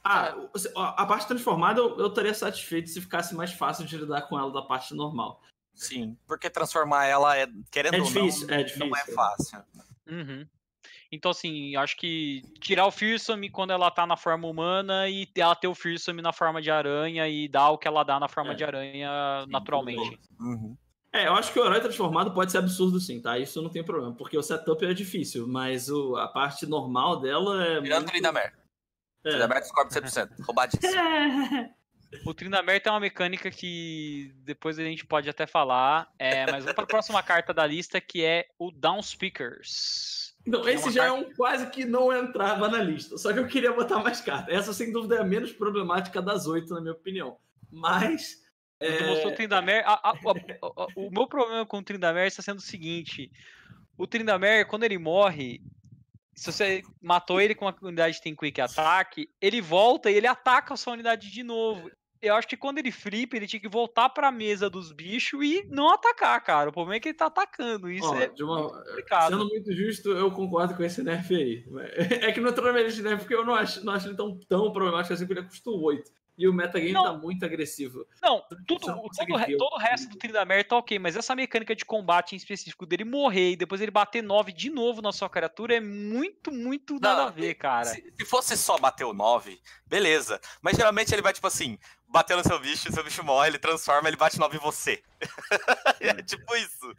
[0.04, 0.36] Ah,
[0.76, 4.52] a parte transformada eu, eu estaria satisfeito se ficasse mais fácil de lidar com ela
[4.52, 5.42] da parte normal.
[5.74, 9.64] Sim, porque transformar ela é, querendo é difícil, ou não, é difícil, não é fácil.
[10.10, 10.48] Uhum.
[11.12, 15.56] Então, assim, acho que tirar o Fearsome quando ela tá na forma humana e ela
[15.56, 18.54] ter o Fearsome na forma de aranha e dar o que ela dá na forma
[18.54, 18.56] é.
[18.56, 20.18] de aranha naturalmente.
[20.40, 20.76] Uhum.
[21.14, 23.38] É, eu acho que o herói transformado pode ser absurdo sim, tá?
[23.38, 27.66] Isso não tem problema, porque o setup é difícil, mas o, a parte normal dela
[27.66, 27.82] é.
[27.82, 28.12] Tirando muito...
[28.12, 28.61] Trindamer.
[29.24, 29.48] É.
[29.60, 30.30] Descobre 100%.
[30.46, 30.94] Roubadíssimo.
[32.26, 36.74] O Trindamer tem uma mecânica que depois a gente pode até falar, é, mas vamos
[36.74, 40.36] para a próxima carta da lista que é o Downspeakers.
[40.46, 41.18] Não, esse é já carta...
[41.18, 44.54] é um quase que não entrava na lista, só que eu queria botar mais cartas.
[44.54, 47.38] Essa sem dúvida é a menos problemática das oito, na minha opinião.
[47.72, 48.42] Mas
[48.80, 49.08] é...
[49.08, 49.84] mostrou o Trindamer.
[49.86, 53.32] A, a, a, o meu problema com o Trindamer está sendo o seguinte:
[53.98, 55.62] o Trindamer, quando ele morre,
[56.42, 60.26] se você matou ele com uma unidade de tem quick attack, ele volta e ele
[60.26, 61.92] ataca a sua unidade de novo.
[62.20, 65.40] Eu acho que quando ele flipa, ele tinha que voltar para a mesa dos bichos
[65.44, 66.72] e não atacar, cara.
[66.72, 67.92] O problema é que ele tá atacando.
[67.92, 68.70] Isso é uma...
[68.72, 69.30] complicado.
[69.30, 71.64] Sendo muito justo, eu concordo com esse nerf aí.
[72.26, 74.72] É que não é totalmente nerf, porque eu não acho, não acho ele tão, tão
[74.72, 76.12] problemático assim, porque ele custou 8.
[76.42, 78.04] E o metagame não, tá muito agressivo.
[78.20, 81.86] Não, tudo, não todo, todo o resto do Tryndamere tá ok, mas essa mecânica de
[81.86, 85.76] combate em específico dele morrer e depois ele bater 9 de novo na sua criatura
[85.76, 87.86] é muito, muito nada a ver, cara.
[87.86, 90.42] Se, se fosse só bater o 9, beleza.
[90.64, 91.78] Mas geralmente ele vai, tipo assim,
[92.08, 95.04] bater no seu bicho, seu bicho morre, ele transforma, ele bate 9 em você.
[96.02, 96.96] é tipo isso.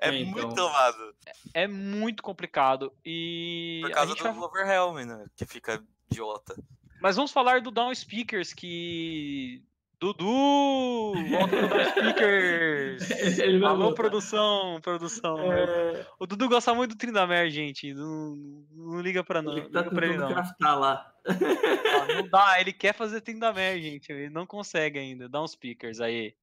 [0.00, 0.32] É, é então...
[0.32, 1.16] muito.
[1.54, 2.92] É, é, muito complicado.
[3.04, 3.80] E.
[3.82, 4.32] Por causa do vai...
[4.32, 5.24] Overhelm, né?
[5.36, 6.56] Que fica idiota.
[7.00, 9.62] Mas vamos falar do Down Speakers, que.
[10.00, 11.12] Dudu!
[11.30, 13.08] Volta do Down Speakers!
[13.64, 13.94] Alô, voltar.
[13.94, 15.52] produção, produção.
[15.52, 16.06] É...
[16.18, 17.92] O Dudu gosta muito do Trindamer, gente.
[17.94, 18.36] Não,
[18.72, 19.56] não liga pra não.
[19.56, 20.28] Ele tá pra ele, não.
[20.28, 21.12] craftar lá.
[21.26, 24.10] Ah, não dá, ele quer fazer Trindamer, gente.
[24.10, 25.28] Ele não consegue ainda.
[25.28, 26.34] Down Speakers aí.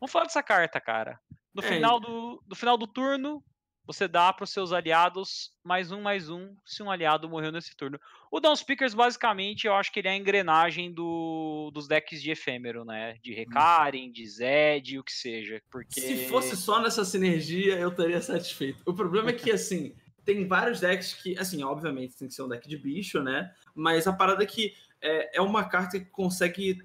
[0.00, 1.18] Vamos falar dessa carta, cara.
[1.54, 3.42] No é, final do, do final do turno,
[3.88, 7.74] você dá para os seus aliados mais um, mais um, se um aliado morreu nesse
[7.74, 7.98] turno.
[8.30, 12.30] O Down Speakers, basicamente, eu acho que ele é a engrenagem do, dos decks de
[12.30, 13.16] efêmero, né?
[13.22, 15.62] De Recaren, de Zed, o que seja.
[15.70, 16.02] Porque...
[16.02, 18.82] Se fosse só nessa sinergia, eu estaria satisfeito.
[18.84, 22.48] O problema é que, assim, tem vários decks que, assim, obviamente tem que ser um
[22.48, 23.50] deck de bicho, né?
[23.74, 26.78] Mas a parada é que é, é uma carta que consegue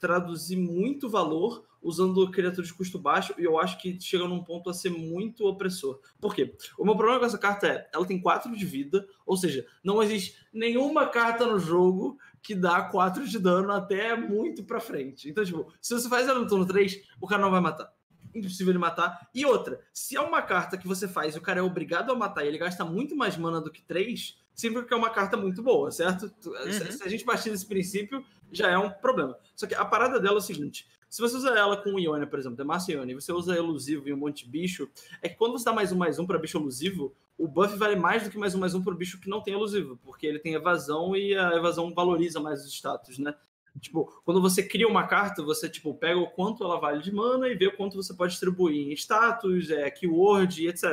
[0.00, 4.68] traduzir muito valor usando criaturas de custo baixo, e eu acho que chega num ponto
[4.68, 5.98] a ser muito opressor.
[6.20, 6.54] Por quê?
[6.78, 10.02] O meu problema com essa carta é, ela tem 4 de vida, ou seja, não
[10.02, 15.28] existe nenhuma carta no jogo que dá 4 de dano até muito pra frente.
[15.28, 17.90] Então, tipo, se você faz ela no turno 3, o cara não vai matar.
[18.34, 19.28] Impossível ele matar.
[19.34, 22.14] E outra, se é uma carta que você faz e o cara é obrigado a
[22.14, 25.36] matar e ele gasta muito mais mana do que 3, significa que é uma carta
[25.36, 26.32] muito boa, certo?
[26.44, 26.72] Uhum.
[26.72, 29.36] Se a gente partir desse princípio, já é um problema.
[29.54, 32.26] Só que a parada dela é o seguinte: se você usa ela com o Ionia,
[32.26, 34.88] por exemplo, Demacia Ionia, e você usa elusivo e um monte de bicho,
[35.20, 37.96] é que quando você dá mais um mais um para bicho elusivo, o buff vale
[37.96, 40.38] mais do que mais um mais um para bicho que não tem elusivo, porque ele
[40.38, 43.34] tem evasão e a evasão valoriza mais os status, né?
[43.80, 47.48] Tipo, quando você cria uma carta, você tipo pega o quanto ela vale de mana
[47.48, 50.84] e vê o quanto você pode distribuir em status, é, keyword etc.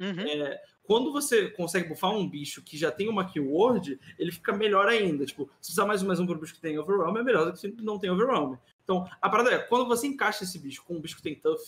[0.00, 0.20] Uhum.
[0.20, 4.88] É, quando você consegue buffar um bicho que já tem uma keyword, ele fica melhor
[4.88, 5.24] ainda.
[5.24, 7.46] Tipo, se usar mais um mais um para o bicho que tem overwhelm, é melhor
[7.46, 8.56] do que se não tem overwhelm.
[8.82, 11.58] Então, a parada é, quando você encaixa esse bicho com um bicho que tem tough,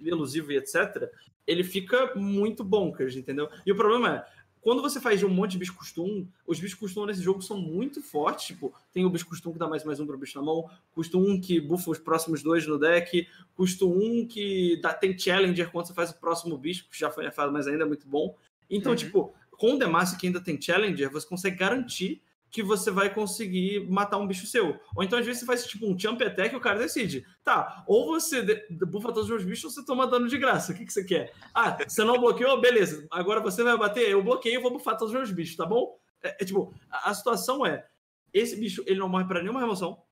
[0.00, 1.10] elusivo e etc.,
[1.46, 3.48] ele fica muito bonkers, entendeu?
[3.64, 4.24] E o problema é,
[4.60, 7.58] quando você faz de um monte de bicho custom, os bichos custom nesse jogo são
[7.58, 8.48] muito fortes.
[8.48, 11.16] Tipo, tem o bicho custom que dá mais mais um pro bicho na mão, custa
[11.16, 15.86] um que buffa os próximos dois no deck, custa um que dá, tem challenger quando
[15.86, 18.36] você faz o próximo bicho, que já foi nerfado, mas ainda é muito bom.
[18.70, 18.96] Então, uhum.
[18.96, 23.88] tipo, com o Demacia que ainda tem challenger, você consegue garantir que você vai conseguir
[23.90, 24.80] matar um bicho seu.
[24.96, 27.26] Ou então, às vezes, você faz tipo um jump attack e o cara decide.
[27.44, 28.42] Tá, ou você
[28.86, 30.72] bufa todos os meus bichos ou você toma dano de graça.
[30.72, 31.32] O que, que você quer?
[31.54, 32.60] Ah, você não bloqueou?
[32.60, 33.06] Beleza.
[33.10, 34.08] Agora você vai bater?
[34.08, 35.98] Eu bloqueio e vou bufar todos os meus bichos, tá bom?
[36.22, 37.86] É, é tipo, a, a, situação é:
[38.32, 40.02] esse bicho ele não morre para nenhuma remoção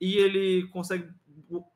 [0.00, 1.08] e ele consegue.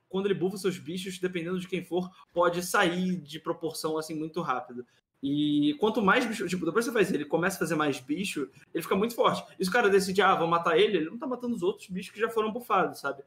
[0.08, 4.40] Quando ele bufa seus bichos, dependendo de quem for, pode sair de proporção assim muito
[4.40, 4.86] rápido.
[5.22, 8.82] E quanto mais bicho, tipo, depois você faz ele começa a fazer mais bicho, ele
[8.82, 9.44] fica muito forte.
[9.58, 11.88] E se o cara decide, ah, vou matar ele, ele não tá matando os outros
[11.88, 13.22] bichos que já foram bufados, sabe?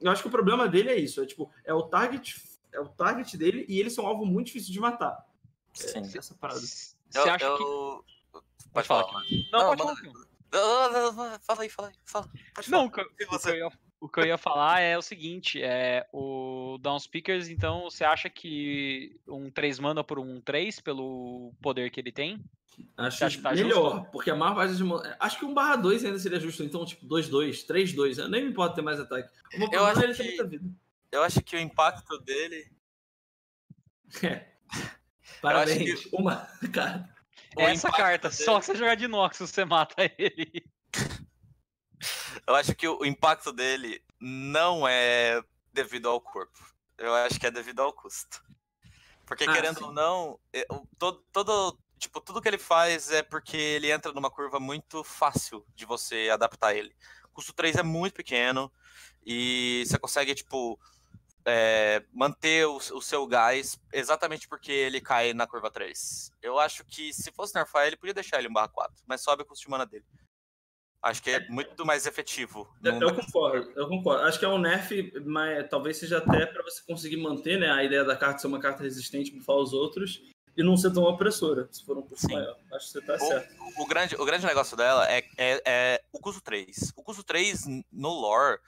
[0.00, 2.40] Eu acho que o problema dele é isso, é tipo, é o target,
[2.72, 5.26] é o target dele e eles são um alvo muito difícil de matar.
[5.72, 5.98] Sim.
[5.98, 6.60] É, essa parada.
[6.60, 8.04] Você acha eu...
[8.32, 8.70] que.
[8.72, 9.18] Pode falar.
[9.18, 9.48] Aqui.
[9.52, 11.40] Não, não, pode falar.
[11.40, 11.94] Fala aí, fala aí.
[12.04, 12.30] Fala.
[12.68, 13.70] Não, o que, eu,
[14.00, 19.18] o que eu ia falar é o seguinte, é o Downspeakers, então você acha que
[19.26, 22.44] um 3 mana por um 3 pelo poder que ele tem?
[22.96, 24.10] Acho tá melhor, justo?
[24.12, 24.82] porque a maior parte de.
[25.18, 28.28] Acho que um barra 2 ainda seria justo, então, tipo, 2-2, 3-2.
[28.28, 29.30] Nem me importa ter mais ataque.
[29.72, 30.60] eu acho, que...
[31.12, 32.70] eu acho que o impacto dele.
[34.22, 34.46] É.
[35.40, 36.04] Parabéns.
[36.04, 36.16] Que...
[36.16, 37.16] Uma carta.
[37.56, 38.42] Essa carta, dele...
[38.42, 40.62] só que você jogar de Noxus, você mata ele.
[42.46, 45.42] Eu acho que o impacto dele não é
[45.72, 46.58] devido ao corpo.
[46.98, 48.42] Eu acho que é devido ao custo.
[49.24, 49.84] Porque, ah, querendo sim.
[49.84, 50.38] ou não,
[50.98, 55.66] todo, todo, tipo, tudo que ele faz é porque ele entra numa curva muito fácil
[55.74, 56.94] de você adaptar ele.
[57.24, 58.72] O custo 3 é muito pequeno
[59.24, 60.78] e você consegue, tipo,
[61.44, 66.32] é, manter o, o, seu gás exatamente porque ele cai na curva 3.
[66.40, 69.42] Eu acho que se fosse nerfar ele, podia deixar ele em barra 4, mas sobe
[69.42, 70.04] o custo de mana dele.
[71.06, 72.68] Acho que é muito mais efetivo.
[72.82, 74.24] Eu, eu concordo, eu concordo.
[74.24, 77.84] Acho que é um nerf, mas talvez seja até para você conseguir manter né, a
[77.84, 80.20] ideia da carta ser uma carta resistente, bufar os outros
[80.56, 82.34] e não ser tão opressora, se for um pouco Sim.
[82.34, 82.56] maior.
[82.72, 83.54] Acho que você tá o, certo.
[83.78, 86.92] O grande, o grande negócio dela é, é, é o custo 3.
[86.96, 88.58] O custo 3 no lore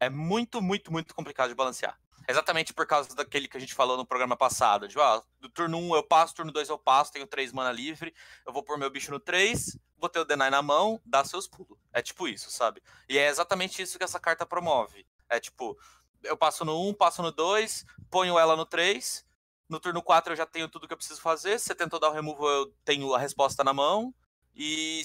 [0.00, 1.96] é muito, muito, muito complicado de balancear.
[2.28, 4.88] Exatamente por causa daquele que a gente falou no programa passado.
[4.88, 8.12] De, ah, do turno 1 eu passo, turno 2 eu passo, tenho 3 mana livre,
[8.44, 11.78] eu vou pôr meu bicho no 3, botei o Deny na mão, dá seus pulos.
[11.92, 12.82] É tipo isso, sabe?
[13.08, 15.06] E é exatamente isso que essa carta promove.
[15.28, 15.78] É tipo,
[16.22, 19.24] eu passo no 1, passo no 2, ponho ela no 3.
[19.68, 21.58] No turno 4 eu já tenho tudo que eu preciso fazer.
[21.58, 24.12] Se você tentou dar o removal, eu tenho a resposta na mão.
[24.54, 25.02] E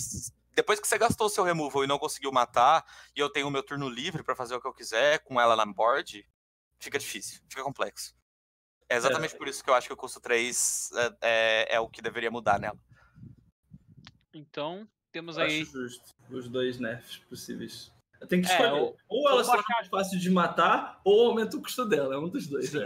[0.53, 2.83] depois que você gastou o seu removal e não conseguiu matar,
[3.15, 5.55] e eu tenho o meu turno livre para fazer o que eu quiser com ela
[5.55, 6.27] na board,
[6.79, 8.15] fica difícil, fica complexo.
[8.87, 9.37] É exatamente é.
[9.37, 12.31] por isso que eu acho que o custo 3 é, é, é o que deveria
[12.31, 12.79] mudar nela.
[14.35, 15.61] Então, temos aí.
[15.61, 17.95] Acho justo os dois nerfs possíveis.
[18.27, 18.69] Tem que é, escolher.
[18.69, 22.15] É, ou, ou ela se torna mais fácil de matar, ou aumenta o custo dela.
[22.15, 22.73] É um dos dois.
[22.73, 22.85] Né?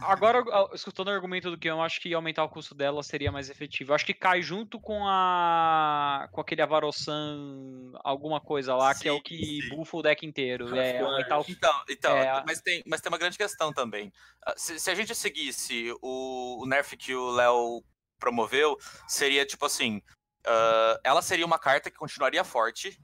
[0.00, 3.50] Agora, escutando o argumento do que eu acho que aumentar o custo dela seria mais
[3.50, 3.90] efetivo.
[3.90, 6.28] Eu acho que cai junto com a.
[6.32, 9.68] com aquele Avarosan, alguma coisa lá, sim, que é o que sim.
[9.70, 10.74] bufa o deck inteiro.
[10.76, 11.44] É, aumentar o...
[11.48, 12.42] Então, então é...
[12.46, 14.12] mas, tem, mas tem uma grande questão também.
[14.44, 17.82] Ah, se, se a gente seguisse o, o nerf que o Léo
[18.18, 18.76] promoveu,
[19.06, 20.02] seria tipo assim.
[20.46, 23.00] Uh, ela seria uma carta que continuaria forte,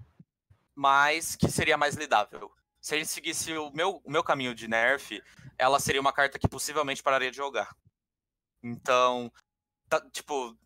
[0.74, 2.52] mas que seria mais lidável.
[2.80, 5.22] Se a gente seguisse o meu, o meu caminho de nerf,
[5.58, 7.74] ela seria uma carta que possivelmente pararia de jogar.
[8.62, 9.32] Então,
[9.88, 10.56] tá, tipo.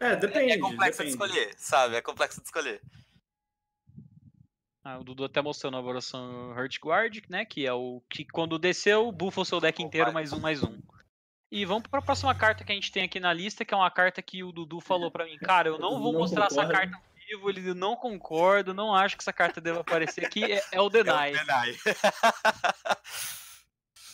[0.00, 0.52] É, depende.
[0.52, 1.16] É, complexo depende.
[1.16, 1.96] de escolher, sabe?
[1.96, 2.82] É complexo de escolher.
[4.84, 7.44] Ah, o Dudu até mostrou na evolução Hurt Guard, né?
[7.44, 10.80] Que é o que quando desceu, buffa o seu deck inteiro mais um, mais um.
[11.50, 13.76] E vamos para a próxima carta que a gente tem aqui na lista, que é
[13.76, 16.70] uma carta que o Dudu falou para mim, cara, eu não vou não mostrar concordo.
[16.72, 20.62] essa carta motivo, ele não concordo, não acho que essa carta deva aparecer aqui, é,
[20.72, 21.32] é o Deny.
[21.32, 21.78] É o Deny.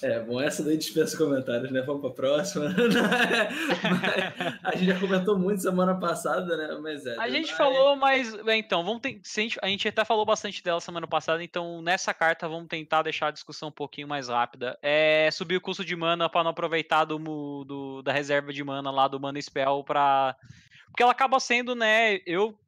[0.03, 1.81] É, bom, essa daí dispensa comentários, né?
[1.83, 2.67] Vamos para a próxima.
[4.65, 6.77] a gente já comentou muito semana passada, né?
[6.83, 7.17] Mas é.
[7.19, 8.35] A gente falou, mas.
[8.49, 9.21] Então, vamos ter...
[9.63, 13.31] a gente até falou bastante dela semana passada, então nessa carta vamos tentar deixar a
[13.31, 14.77] discussão um pouquinho mais rápida.
[14.83, 18.91] É subir o custo de mana para não aproveitar do, do, da reserva de mana
[18.91, 20.35] lá do Mana Spell para.
[20.87, 22.21] Porque ela acaba sendo, né?
[22.27, 22.59] Eu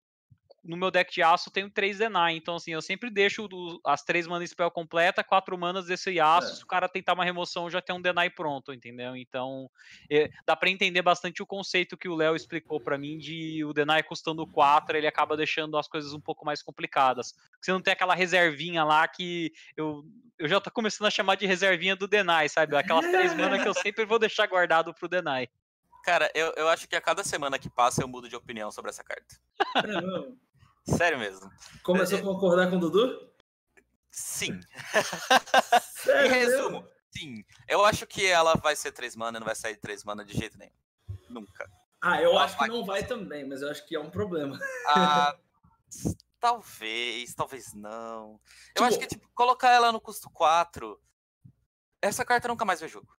[0.64, 4.02] no meu deck de aço tenho três Deny, então assim, eu sempre deixo do, as
[4.02, 6.54] três manas spell completa, quatro manas desse aço, é.
[6.54, 9.14] se o cara tentar uma remoção já tem um Deny pronto, entendeu?
[9.16, 9.70] Então,
[10.10, 13.72] é, dá para entender bastante o conceito que o Léo explicou para mim de o
[13.72, 17.34] Deny custando quatro, ele acaba deixando as coisas um pouco mais complicadas.
[17.60, 20.04] Você não tem aquela reservinha lá que eu,
[20.38, 22.76] eu já tô começando a chamar de reservinha do Deny, sabe?
[22.76, 25.48] Aquelas três manas que eu sempre vou deixar guardado pro Deny.
[26.04, 28.90] Cara, eu, eu acho que a cada semana que passa eu mudo de opinião sobre
[28.90, 29.36] essa carta.
[29.76, 30.36] É, não.
[30.84, 31.50] Sério mesmo.
[31.82, 33.30] Começou a concordar com o Dudu?
[34.10, 34.60] Sim.
[35.96, 36.26] Sério?
[36.26, 37.44] em resumo, sim.
[37.66, 40.36] Eu acho que ela vai ser 3 mana, não vai sair de 3 mana de
[40.36, 40.72] jeito nenhum.
[41.28, 41.68] Nunca.
[42.00, 44.58] Ah, eu ela acho que não vai também, mas eu acho que é um problema.
[44.88, 45.36] Ah,
[46.38, 48.32] talvez, talvez não.
[48.32, 51.00] Eu tipo, acho que tipo, colocar ela no custo 4,
[52.02, 53.16] essa carta nunca mais vê jogo.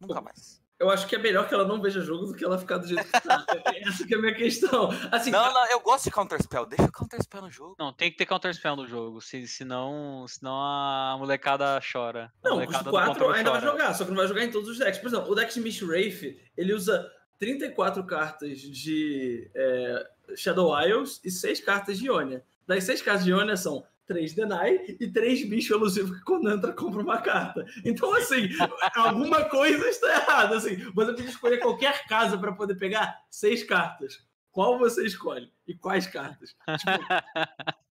[0.00, 2.58] Nunca mais eu acho que é melhor que ela não veja jogo do que ela
[2.58, 3.44] ficar do jeito que tá.
[3.86, 4.90] Essa que é a minha questão.
[5.10, 6.66] Assim, não, não, eu gosto de Counterspell.
[6.66, 7.76] Deixa o Counterspell no jogo.
[7.78, 9.20] Não, tem que ter Counterspell no jogo.
[9.20, 12.32] Se, senão, senão a molecada chora.
[12.42, 13.60] A não, molecada os 4 ainda chora.
[13.60, 14.98] vai jogar, só que não vai jogar em todos os decks.
[14.98, 20.06] Por exemplo, o deck de Mish Wraith, ele usa 34 cartas de é,
[20.36, 22.44] Shadow Isles e 6 cartas de Ionia.
[22.66, 26.72] Das 6 cartas de Ionia são três Deny e três bichos elusivos que quando entra
[26.72, 27.64] compra uma carta.
[27.84, 28.48] Então, assim,
[28.94, 30.56] alguma coisa está errada.
[30.56, 34.24] Assim, você pode escolher qualquer casa para poder pegar seis cartas.
[34.50, 35.50] Qual você escolhe?
[35.66, 36.54] E quais cartas?
[36.78, 37.84] Tipo...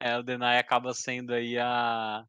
[0.00, 2.24] é, o Deny acaba sendo aí a,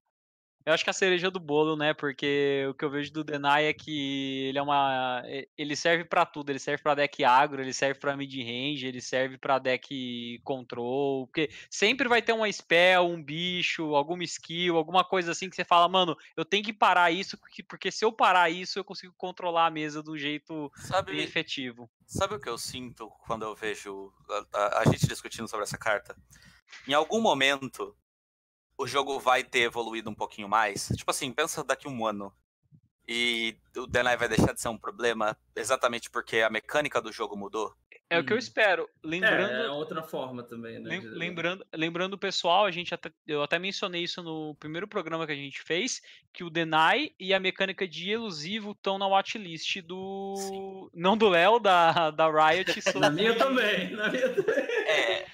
[0.70, 1.96] eu acho que a cereja do bolo, né?
[1.96, 5.24] Porque o que eu vejo do Denai é que ele é uma.
[5.58, 6.52] Ele serve para tudo.
[6.52, 11.26] Ele serve para deck agro, ele serve para mid range, ele serve para deck control.
[11.26, 15.66] Porque sempre vai ter uma spell, um bicho, alguma skill, alguma coisa assim que você
[15.66, 17.36] fala, mano, eu tenho que parar isso,
[17.68, 21.90] porque, se eu parar isso, eu consigo controlar a mesa do jeito sabe, efetivo.
[22.06, 24.14] Sabe o que eu sinto quando eu vejo
[24.54, 26.16] a, a, a gente discutindo sobre essa carta?
[26.88, 27.96] Em algum momento,
[28.80, 30.88] o jogo vai ter evoluído um pouquinho mais.
[30.96, 32.34] Tipo assim, pensa daqui um ano.
[33.06, 37.36] E o Deny vai deixar de ser um problema exatamente porque a mecânica do jogo
[37.36, 37.76] mudou.
[38.10, 38.22] É hum.
[38.22, 38.40] o que eu uhum.
[38.40, 38.90] espero.
[39.04, 41.02] Lembrando, é, é outra forma também, né?
[41.04, 45.34] Lembrando, lembrando o pessoal, a gente até, eu até mencionei isso no primeiro programa que
[45.34, 46.02] a gente fez,
[46.32, 50.36] que o Deny e a mecânica de elusivo estão na watchlist do.
[50.38, 50.90] Sim.
[50.94, 52.80] Não do Léo, da, da Riot.
[52.98, 54.64] na minha também, na minha também.
[54.88, 55.26] É,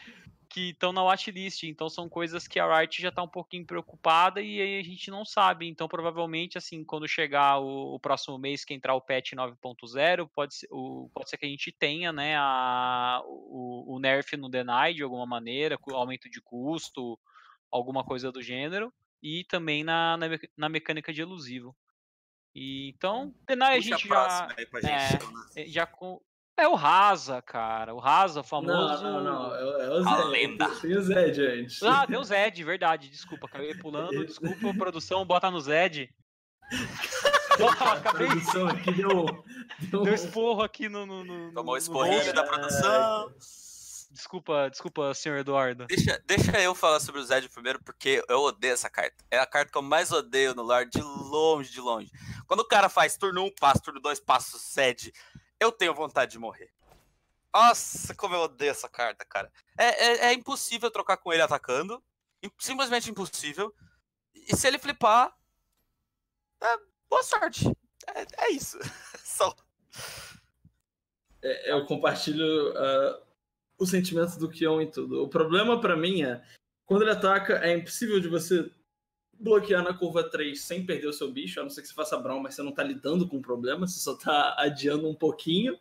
[0.56, 1.64] que estão na watchlist.
[1.64, 5.12] Então são coisas que a Riot já está um pouquinho preocupada e aí a gente
[5.12, 5.68] não sabe.
[5.68, 10.56] Então provavelmente assim, quando chegar o, o próximo mês que entrar o patch 9.0, pode
[10.56, 14.94] ser, o, pode ser que a gente tenha, né, a, o, o nerf no deny
[14.94, 17.20] de alguma maneira, com aumento de custo,
[17.70, 21.76] alguma coisa do gênero, e também na, na, na mecânica de elusivo.
[22.56, 24.48] E, então, deny a gente já,
[25.54, 25.86] é, já
[26.58, 27.94] É o Rasa, cara.
[27.94, 29.04] O Rasa, famoso.
[29.04, 29.56] Não, não, não.
[29.56, 30.16] É, é o Zed.
[30.16, 30.70] A lenda.
[30.82, 31.84] Tem o Zed antes.
[31.84, 33.10] Ah, tem o Zed, verdade.
[33.10, 34.24] Desculpa, acabei pulando.
[34.26, 36.10] Desculpa, produção, bota no Zed.
[37.92, 38.28] acabei.
[38.28, 39.44] A produção aqui deu.
[39.80, 41.06] Deu, deu esporro aqui no.
[41.06, 43.34] no, no Tomou esporrinho da produção.
[44.16, 45.88] Desculpa, desculpa, senhor Eduardo.
[45.88, 49.26] Deixa, deixa eu falar sobre o Zed primeiro, porque eu odeio essa carta.
[49.30, 52.10] É a carta que eu mais odeio no lore, de longe, de longe.
[52.48, 55.12] Quando o cara faz turno 1, um, passo, turno 2, passo, Zed,
[55.60, 56.72] eu tenho vontade de morrer.
[57.54, 59.52] Nossa, como eu odeio essa carta, cara.
[59.78, 62.04] É, é, é impossível trocar com ele atacando.
[62.60, 63.74] Simplesmente impossível.
[64.34, 65.34] E se ele flipar.
[66.62, 66.78] É,
[67.10, 67.66] boa sorte.
[68.14, 68.78] É, é isso.
[69.24, 69.56] Só.
[71.42, 73.24] É, eu compartilho uh,
[73.78, 75.24] o sentimento do Kion em tudo.
[75.24, 76.44] O problema para mim é,
[76.86, 78.70] quando ele ataca, é impossível de você
[79.40, 82.18] bloquear na curva 3 sem perder o seu bicho, a não ser que você faça
[82.18, 85.78] Brown, mas você não tá lidando com o problema, você só tá adiando um pouquinho.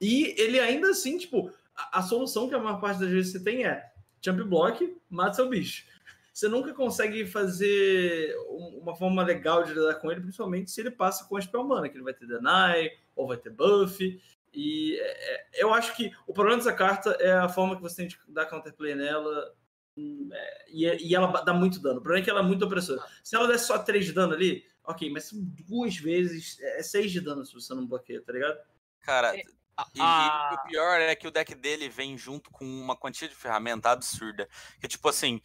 [0.00, 3.42] E ele ainda assim, tipo, a, a solução que a maior parte das vezes você
[3.42, 3.90] tem é
[4.20, 5.84] jump block, mata seu bicho.
[6.32, 8.32] Você nunca consegue fazer
[8.80, 11.88] uma forma legal de lidar com ele, principalmente se ele passa com a Spell Mana,
[11.88, 14.22] que ele vai ter Deny, ou vai ter Buff.
[14.54, 17.96] E é, é, eu acho que o problema dessa carta é a forma que você
[17.96, 19.52] tem de dar counterplay nela.
[19.98, 21.98] Hum, é, e, e, ela dá muito dano.
[21.98, 23.04] O problema é que ela é muito opressora.
[23.24, 27.20] Se ela der só 3 de dano ali, ok, mas duas vezes é 6 de
[27.20, 28.58] dano se você não bloqueia, tá ligado?
[29.00, 33.28] Cara, e, e, o pior é que o deck dele vem junto com uma quantia
[33.28, 34.48] de ferramenta absurda.
[34.80, 35.40] Que tipo assim,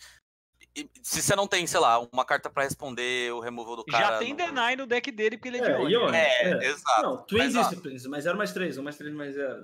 [1.01, 4.08] se você não tem, sei lá, uma carta para responder o removal do cara.
[4.08, 4.38] Já tem no...
[4.38, 6.16] Deny no deck dele, porque ele é, é de Ione.
[6.16, 7.01] É, é, exato.
[7.01, 9.62] Não, Twin mas, Disciplines, mas 0 mais 3, 1 mais 3 mais 0.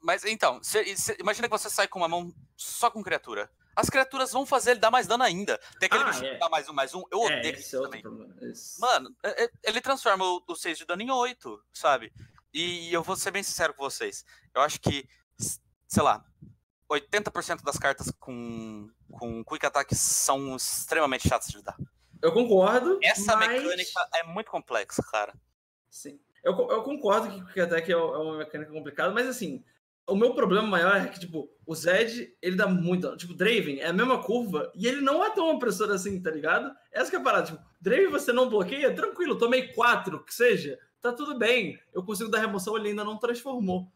[0.00, 3.50] Mas então, cê, cê, imagina que você sai com uma mão só com criatura.
[3.78, 5.56] As criaturas vão fazer ele dar mais dano ainda.
[5.78, 6.32] Tem aquele ah, bicho é.
[6.32, 7.04] que dá mais um, mais um.
[7.12, 8.02] Eu é, odeio isso é também.
[8.80, 12.12] Mano, é, ele transforma o, 6 de dano em 8, sabe?
[12.52, 14.24] E eu vou ser bem sincero com vocês.
[14.52, 15.08] Eu acho que,
[15.86, 16.24] sei lá,
[16.90, 21.76] 80% das cartas com, com Quick Attack são extremamente chatas de lidar.
[22.20, 22.98] Eu concordo.
[23.00, 23.48] Essa mas...
[23.48, 25.32] mecânica é muito complexa, cara.
[25.88, 26.18] Sim.
[26.42, 29.64] Eu, eu concordo que Quick Attack é, é uma mecânica complicada, mas assim,
[30.08, 33.14] o meu problema maior é que, tipo, o Zed, ele dá muito.
[33.18, 36.74] Tipo, Draven é a mesma curva e ele não é tão opressor assim, tá ligado?
[36.90, 37.46] Essa que é a parada.
[37.46, 41.78] Tipo, Draven você não bloqueia, tranquilo, tomei 4, que seja, tá tudo bem.
[41.92, 43.92] Eu consigo dar remoção, ele ainda não transformou.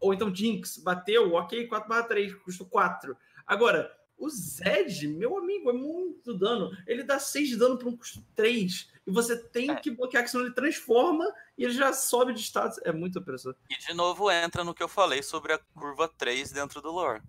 [0.00, 3.14] Ou então Jinx, bateu, ok, 4 barra 3, custa 4.
[3.46, 6.70] Agora, o Zed, meu amigo, é muito dano.
[6.86, 8.88] Ele dá 6 de dano para um custo 3.
[9.10, 9.74] E você tem é.
[9.74, 11.26] que bloquear, que senão ele transforma
[11.58, 12.78] e ele já sobe de status.
[12.84, 13.56] É muito opressor.
[13.68, 17.20] E de novo entra no que eu falei sobre a curva 3 dentro do lore.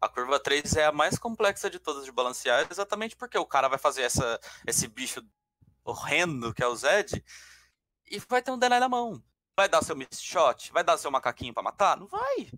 [0.00, 3.68] A curva 3 é a mais complexa de todas de balancear, exatamente porque o cara
[3.68, 5.24] vai fazer essa, esse bicho
[5.84, 7.24] horrendo que é o Zed
[8.10, 9.22] e vai ter um deny na mão.
[9.56, 10.72] Vai dar seu miss shot?
[10.72, 11.96] Vai dar seu macaquinho para matar?
[11.96, 12.50] Não vai.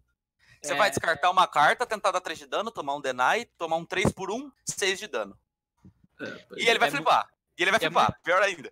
[0.63, 0.77] Você é...
[0.77, 4.11] vai descartar uma carta, tentar dar 3 de dano, tomar um deny, tomar um 3
[4.11, 5.39] por 1, 6 de dano.
[6.19, 7.31] É, e ele vai é flipar.
[7.59, 8.23] E ele vai é flipar, muito...
[8.23, 8.71] pior ainda.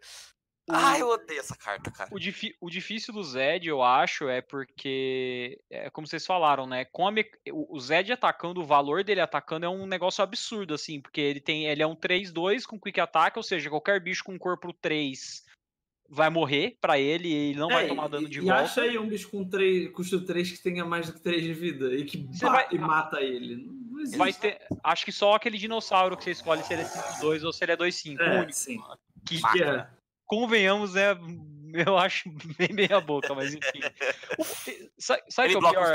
[0.69, 0.73] O...
[0.75, 2.11] Ah, eu odeio essa carta, cara.
[2.13, 2.57] O, dif...
[2.61, 6.85] o, difícil do Zed, eu acho, é porque, é como vocês falaram, né?
[6.87, 7.25] Com me...
[7.53, 11.67] O Zed atacando, o valor dele atacando é um negócio absurdo, assim, porque ele tem.
[11.67, 15.45] Ele é um 3-2 com quick attack, ou seja, qualquer bicho com corpo 3
[16.09, 18.61] vai morrer para ele e ele não é, vai tomar dano de e volta.
[18.61, 21.43] E acha aí um bicho com 3, custo 3 que tenha mais do que 3
[21.43, 22.67] de vida e que vai...
[22.71, 23.69] e mata ele.
[24.01, 24.19] Existe.
[24.19, 27.53] Vai ter, acho que só aquele dinossauro que você escolhe se ele é 5-2 ou
[27.53, 28.21] se ele é 2-5.
[28.21, 28.81] É, único, sim.
[29.27, 29.89] Que, que é.
[30.25, 31.17] convenhamos, é,
[31.87, 33.81] eu acho bem meia boca, mas enfim.
[34.99, 35.95] sabe, sabe ele que é o pior?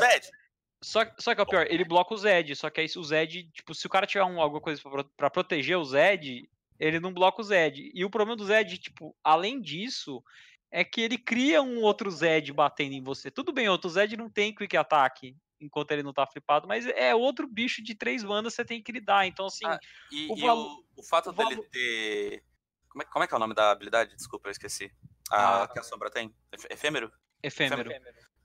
[0.83, 3.49] Só, só que é o pior, ele bloca o Zed, só que aí o Zed,
[3.53, 6.49] tipo, se o cara tiver um, alguma coisa pra, pra proteger o Zed,
[6.79, 7.91] ele não bloca o Zed.
[7.93, 10.23] E o problema do Zed, tipo, além disso,
[10.71, 13.29] é que ele cria um outro Zed batendo em você.
[13.29, 17.13] Tudo bem, outro Zed não tem quick attack enquanto ele não tá flipado, mas é
[17.13, 19.25] outro bicho de três bandas você tem que lidar.
[19.25, 19.65] Então, assim.
[19.65, 19.79] Ah,
[20.11, 22.43] e, o, e o, o, fato o dele ter.
[22.89, 24.15] Como é, como é, que é o nome da habilidade?
[24.15, 24.91] Desculpa, eu esqueci.
[25.29, 26.35] Ah, ah que a sombra tem?
[26.69, 27.11] Efêmero?
[27.41, 27.91] Efêmero.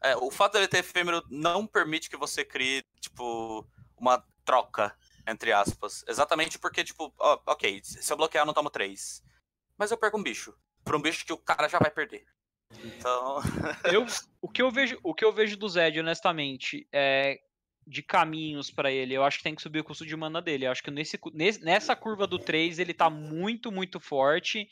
[0.02, 4.96] É, o fato dele ter efêmero não permite que você crie, tipo, uma troca
[5.26, 6.04] entre aspas.
[6.06, 9.22] Exatamente porque, tipo, ó, ok, se eu bloquear, eu não tomo 3.
[9.76, 10.56] Mas eu perco um bicho.
[10.84, 12.24] Pra um bicho que o cara já vai perder.
[12.84, 13.38] Então.
[13.92, 14.06] eu,
[14.40, 17.40] o, que eu vejo, o que eu vejo do Zed, honestamente, é
[17.86, 19.14] de caminhos para ele.
[19.14, 20.66] Eu acho que tem que subir o custo de mana dele.
[20.66, 21.18] Eu acho que nesse,
[21.62, 24.68] nessa curva do 3 ele tá muito, muito forte.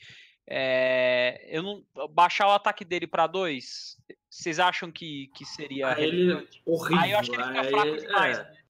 [0.47, 3.97] É, eu não baixar o ataque dele para 2,
[4.29, 7.03] vocês acham que, que seria ah, ele horrível.
[7.03, 8.39] Aí eu acho que ele fica fraco demais.
[8.39, 8.65] É.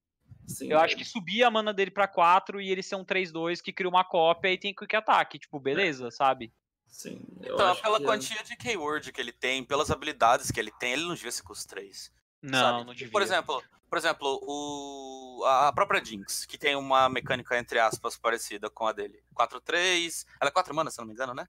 [0.46, 0.82] Sim, eu é.
[0.82, 3.88] acho que subir a mana dele pra 4 e ele ser um 3-2 que cria
[3.88, 5.38] uma cópia e tem quick attack.
[5.38, 6.10] Tipo, beleza, é.
[6.10, 6.52] sabe?
[6.94, 7.20] Sim.
[7.40, 8.04] então, pela que...
[8.04, 8.06] É.
[8.06, 11.42] quantia de keyword que ele tem, pelas habilidades que ele tem, ele não devia ser
[11.42, 12.12] com os 3.
[12.40, 12.84] Não, sabe?
[12.84, 13.10] não devia.
[13.10, 18.70] Por exemplo, por exemplo, o, a própria Jinx, que tem uma mecânica, entre aspas, parecida
[18.70, 19.20] com a dele.
[19.34, 20.24] 4-3.
[20.40, 21.48] Ela é 4 manas, se não me engano, né?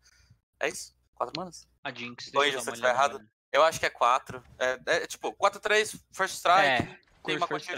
[0.59, 0.95] É isso?
[1.13, 1.67] 4 manas?
[1.83, 2.31] A Jinx.
[2.33, 3.19] Oi, se eu estiver errado.
[3.19, 3.25] né?
[3.51, 4.43] Eu acho que é 4.
[4.57, 6.67] É, é tipo, 4-3, First Strike.
[6.67, 7.75] É, tem uma quantia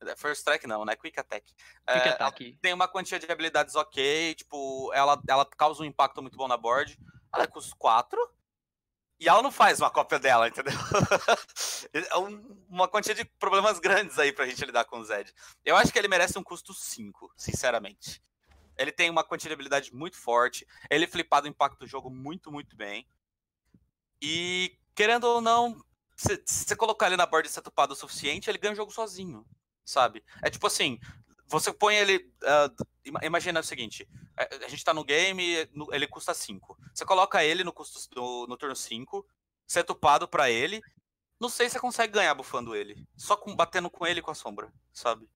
[0.00, 0.94] é, First Strike não, né?
[0.96, 1.46] Quick Attack.
[1.52, 2.58] Quick É, Attack.
[2.60, 6.56] tem uma quantia de habilidades ok, tipo, ela, ela causa um impacto muito bom na
[6.56, 6.98] board.
[7.34, 8.18] Ela custa 4
[9.20, 10.72] e ela não faz uma cópia dela, entendeu?
[11.92, 15.32] é um- uma quantia de problemas grandes aí pra gente lidar com o Zed.
[15.64, 18.22] Eu acho que ele merece um custo 5, sinceramente.
[18.76, 22.76] Ele tem uma quantia de habilidade muito forte, ele flipado impacta o jogo muito, muito
[22.76, 23.06] bem.
[24.22, 25.76] E, querendo ou não,
[26.16, 29.44] se você colocar ele na board e setupado o suficiente, ele ganha o jogo sozinho,
[29.88, 30.22] sabe?
[30.42, 31.00] É tipo assim,
[31.46, 32.30] você põe ele.
[33.04, 36.76] ima- imagina o seguinte: a, gente tá no game, ele custa 5.
[36.94, 39.26] Você coloca ele no, custo, no, no turno 5,
[39.66, 40.82] setupado pra ele.
[41.40, 43.06] Não sei se você consegue ganhar bufando ele.
[43.16, 45.26] Só com, batendo com ele com a sombra, sabe?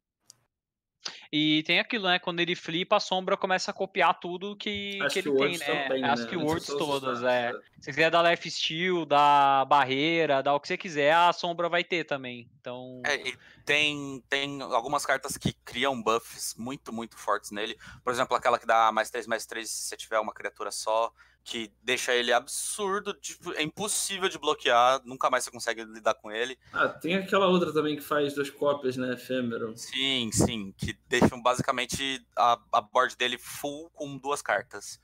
[1.33, 2.19] E tem aquilo, né?
[2.19, 5.83] Quando ele flipa, a sombra começa a copiar tudo que, As que ele tem, né?
[5.85, 6.27] também, As né?
[6.27, 7.53] keywords todas, sabe, é.
[7.53, 11.69] Se você quiser dar life steal, dar barreira, dar o que você quiser, a sombra
[11.69, 12.49] vai ter também.
[12.61, 13.03] Então.
[13.05, 17.77] É, e tem, tem algumas cartas que criam buffs muito, muito fortes nele.
[18.05, 21.13] Por exemplo, aquela que dá mais 3, mais 3 se você tiver uma criatura só,
[21.45, 26.31] que deixa ele absurdo, tipo, é impossível de bloquear, nunca mais você consegue lidar com
[26.31, 26.57] ele.
[26.73, 29.13] Ah, tem aquela outra também que faz duas cópias, né?
[29.15, 29.77] Efêmero.
[29.77, 35.01] Sim, sim, que deixam basicamente a, a board dele full com duas cartas.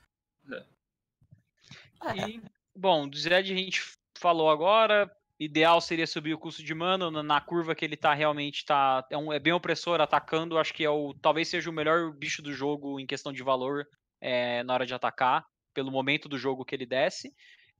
[2.15, 2.41] E,
[2.75, 3.81] bom, do Zed a gente
[4.17, 5.11] falou agora.
[5.39, 9.05] Ideal seria subir o custo de mana na, na curva que ele tá realmente tá
[9.09, 10.57] é, um- é bem opressor atacando.
[10.57, 13.87] Acho que é o talvez seja o melhor bicho do jogo em questão de valor
[14.19, 17.33] é, na hora de atacar pelo momento do jogo que ele desce.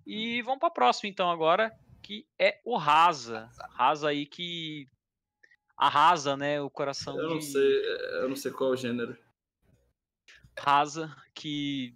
[0.05, 1.71] E vamos para próximo então agora
[2.01, 3.49] que é o Rasa.
[3.73, 4.87] Rasa aí que
[5.79, 7.85] arrasa, né, o coração Eu não de sei,
[8.21, 9.17] eu não sei qual é o gênero.
[10.57, 11.95] rasa que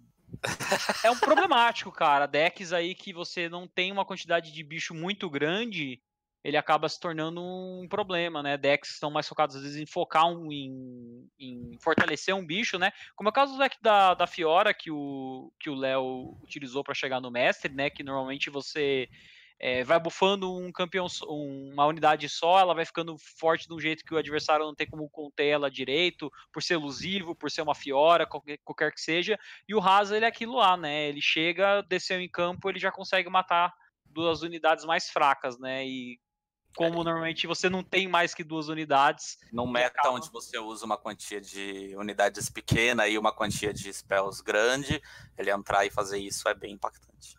[1.04, 2.26] é um problemático, cara.
[2.26, 6.00] Decks aí que você não tem uma quantidade de bicho muito grande,
[6.44, 8.58] ele acaba se tornando um problema, né?
[8.58, 12.92] Decks estão mais focados às vezes em focar um, em, em fortalecer um bicho, né?
[13.16, 16.84] Como é o caso do deck da, da Fiora que o que o Léo utilizou
[16.84, 17.88] para chegar no mestre, né?
[17.88, 19.08] Que normalmente você
[19.58, 23.80] é, vai bufando um campeão, um- uma unidade só, ela vai ficando forte de um
[23.80, 27.62] jeito que o adversário não tem como conter ela direito, por ser elusivo, por ser
[27.62, 29.38] uma Fiora, qualquer, qualquer que seja.
[29.68, 31.08] E o Rasa, ele é aquilo lá, né?
[31.08, 33.72] Ele chega, desceu em campo, ele já consegue matar
[34.04, 35.86] duas unidades mais fracas, né?
[35.86, 36.18] E
[36.74, 40.96] como normalmente você não tem mais que duas unidades, Num meta onde você usa uma
[40.98, 45.00] quantia de unidades pequena e uma quantia de spells grande,
[45.38, 47.36] ele entrar e fazer isso é bem impactante.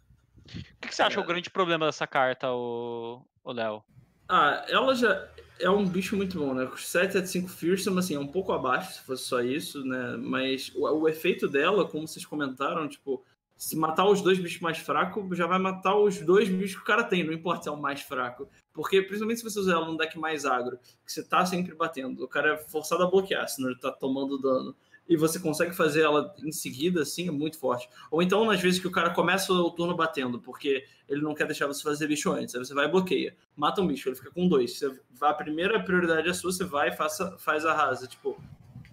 [0.47, 0.49] o
[0.81, 1.23] que, que você acha É.
[1.23, 3.83] o grande problema dessa carta, o Léo?
[4.27, 5.29] Ah, ela já
[5.59, 6.69] é um bicho muito bom, né?
[6.75, 10.17] 7 a 5 Fearsome, assim, é um pouco abaixo, se fosse só isso, né?
[10.17, 13.23] Mas o, o efeito dela, como vocês comentaram, tipo,
[13.57, 16.85] se matar os dois bichos mais fracos, já vai matar os dois bichos que o
[16.85, 18.49] cara tem, não importa se é o mais fraco.
[18.73, 22.23] Porque, principalmente se você usar ela num deck mais agro, que você tá sempre batendo,
[22.23, 24.75] o cara é forçado a bloquear, senão ele tá tomando dano.
[25.07, 27.87] E você consegue fazer ela em seguida, assim, é muito forte.
[28.09, 31.45] Ou então, nas vezes que o cara começa o turno batendo, porque ele não quer
[31.45, 33.35] deixar você fazer bicho antes, aí você vai e bloqueia.
[33.55, 34.77] Mata um bicho, ele fica com dois.
[34.77, 34.91] Você
[35.21, 38.07] a primeira prioridade é sua, você vai e faça, faz a rasa.
[38.07, 38.35] Tipo,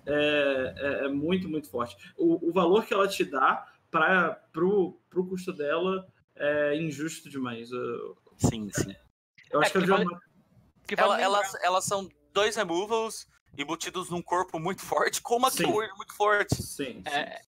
[0.05, 1.97] é, é, é muito, muito forte.
[2.17, 7.71] O, o valor que ela te dá para pro, pro custo dela é injusto demais.
[7.71, 8.97] Eu, Sim, sim.
[9.51, 10.07] eu acho É, que já vale-
[10.81, 15.37] Porque vale Ela- lembrar- elas, elas são dois removals embutidos num corpo muito forte com
[15.37, 15.65] uma Sim.
[15.65, 16.57] keyword muito forte.
[16.57, 17.15] Sim, sim.
[17.15, 17.41] É,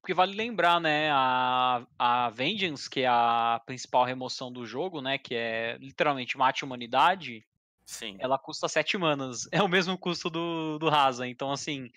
[0.00, 5.18] porque vale lembrar, né, a, a Vengeance, que é a principal remoção do jogo, né,
[5.18, 7.46] que é literalmente mate a humanidade,
[7.86, 8.16] Sim.
[8.18, 9.46] ela custa 7 manas.
[9.52, 11.28] É o mesmo custo do, do Rasa.
[11.28, 11.90] Então, assim,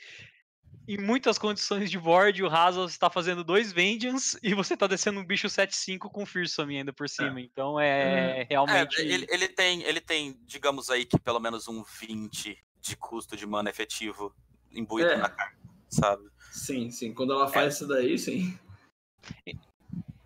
[0.87, 5.19] em muitas condições de board, o Rasa está fazendo dois Vengeance e você está descendo
[5.19, 7.39] um bicho 7-5 com Fearsome ainda por cima.
[7.41, 8.99] Então, é, É, realmente...
[9.01, 13.45] ele, ele tem, ele tem, digamos aí, que pelo menos um 20 de custo de
[13.47, 14.35] mana efetivo
[14.71, 15.17] imbuído É.
[15.17, 15.57] na carta,
[15.89, 16.23] sabe?
[16.51, 17.13] Sim, sim.
[17.13, 18.57] Quando ela faz isso daí, sim.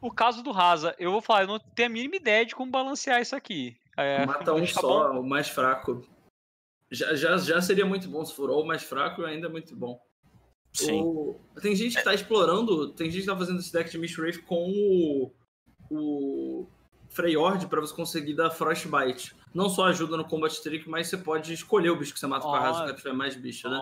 [0.01, 2.71] O caso do Rasa, eu vou falar, eu não tenho a mínima ideia de como
[2.71, 3.77] balancear isso aqui.
[3.97, 5.19] É, Mata um só, bom.
[5.21, 6.05] o mais fraco.
[6.91, 9.75] Já, já, já seria muito bom se for ou o mais fraco, ainda é muito
[9.75, 10.01] bom.
[10.73, 11.01] Sim.
[11.01, 14.41] O- Tem gente que tá explorando, tem gente que tá fazendo esse deck de Mistwraith
[14.43, 15.31] com o,
[15.91, 16.67] o
[17.09, 19.35] Freyord pra você conseguir dar Frostbite.
[19.53, 22.43] Não só ajuda no Combat Trick, mas você pode escolher o bicho que você mata
[22.43, 23.79] com a raça que tiver mais bicho, né?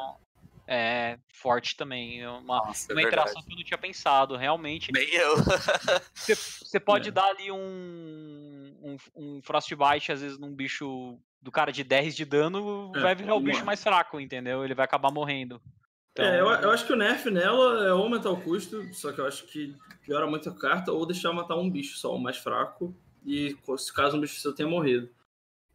[0.67, 2.21] é forte também.
[2.21, 4.91] É uma, Nossa, uma é interação que eu não tinha pensado, realmente.
[4.91, 5.35] Nem eu.
[6.13, 7.11] Você pode é.
[7.11, 12.25] dar ali um, um, um Frostbite, às vezes, num bicho do cara de 10 de
[12.25, 14.65] dano, é, vai virar o bicho mais fraco, entendeu?
[14.65, 15.61] Ele vai acabar morrendo.
[16.18, 16.26] Então...
[16.26, 19.28] É, eu, eu, acho que o nerf nela é aumentar o custo, só que eu
[19.28, 22.95] acho que piora muito a carta, ou deixar matar um bicho só, o mais fraco,
[23.24, 25.13] e se caso um bicho seu tenha morrido.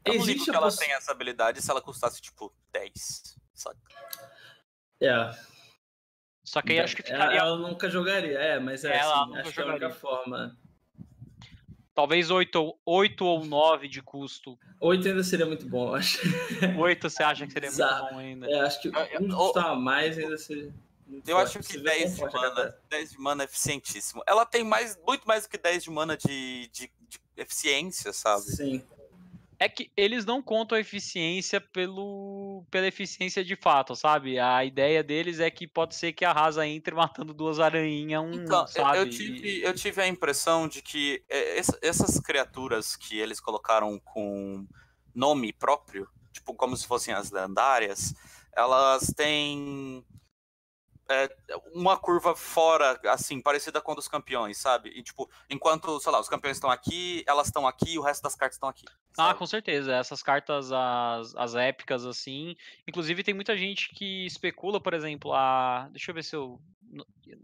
[0.05, 0.77] Eu Existe não que ela poss...
[0.77, 3.79] tem essa habilidade se ela custasse, tipo, 10, saca?
[5.01, 5.31] É.
[6.45, 7.39] Só que aí acho que ficaria...
[7.39, 9.53] Ela nunca jogaria, é, mas é, ela assim, acho jogaria.
[9.53, 10.59] que é a única forma.
[11.95, 14.59] Talvez 8, 8 ou 9 de custo.
[14.81, 16.19] 8 ainda seria muito bom, eu acho.
[16.79, 18.51] 8 você acha que seria muito bom ainda?
[18.51, 18.89] É, acho que
[19.21, 20.73] um custar mais ainda seria.
[21.27, 24.23] Eu acho que 10 de mana, 10 de mana é eficientíssimo.
[24.27, 28.45] Ela tem mais, muito mais do que 10 de mana de, de, de eficiência, sabe?
[28.45, 28.83] Sim.
[29.63, 34.37] É que eles não contam a eficiência pelo, pela eficiência de fato, sabe?
[34.37, 38.33] A ideia deles é que pode ser que a Rasa entre matando duas aranhinhas, um,
[38.33, 38.99] então, sabe?
[38.99, 44.67] Eu tive, eu tive a impressão de que é, essas criaturas que eles colocaram com
[45.15, 48.15] nome próprio, tipo como se fossem as lendárias,
[48.57, 50.05] elas têm
[51.13, 51.29] é,
[51.75, 54.91] uma curva fora, assim, parecida com a dos campeões, sabe?
[54.91, 58.23] E, tipo, enquanto, sei lá, os campeões estão aqui, elas estão aqui e o resto
[58.23, 58.85] das cartas estão aqui.
[58.87, 59.31] Ah, sabe?
[59.31, 59.95] Ah, com certeza.
[59.95, 62.57] Essas cartas, as, as épicas, assim.
[62.87, 65.89] Inclusive, tem muita gente que especula, por exemplo, a.
[65.91, 66.61] Deixa eu ver se eu.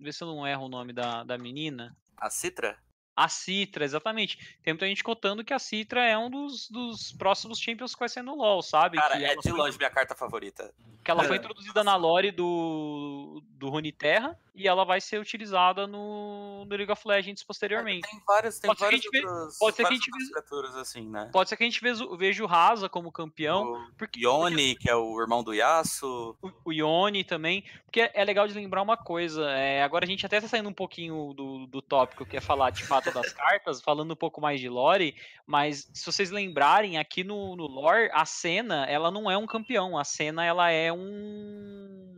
[0.00, 1.96] Ver se eu não erro o nome da, da menina.
[2.16, 2.78] A Citra?
[3.18, 4.58] A Citra, exatamente.
[4.62, 8.08] Tem muita gente contando que a Citra é um dos, dos próximos Champions que vai
[8.08, 8.96] ser no LoL, sabe?
[8.96, 10.72] Cara, que é de longe minha carta favorita.
[11.02, 16.64] Que ela foi introduzida na lore do, do Runeterra e ela vai ser utilizada no,
[16.64, 18.08] no League of Legends posteriormente.
[18.08, 21.30] Tem várias, tem pode várias outras, pode ser que a gente veja, assim, né?
[21.32, 23.72] Pode ser que a gente veja, veja o Rasa como campeão.
[23.72, 24.74] O porque, Yone, porque...
[24.74, 26.36] que é o irmão do Yasuo.
[26.42, 27.64] O, o Yone também.
[27.84, 29.48] Porque é legal de lembrar uma coisa.
[29.50, 32.70] É, agora a gente até tá saindo um pouquinho do, do tópico que é falar
[32.70, 35.14] de fato das cartas, falando um pouco mais de lore,
[35.46, 39.96] mas se vocês lembrarem, aqui no, no lore, a cena, ela não é um campeão.
[39.96, 42.08] A cena, ela é um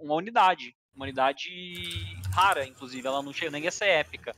[0.00, 0.74] uma unidade.
[0.94, 1.48] Uma unidade
[2.32, 4.34] rara, inclusive, ela não chega nem a ser épica.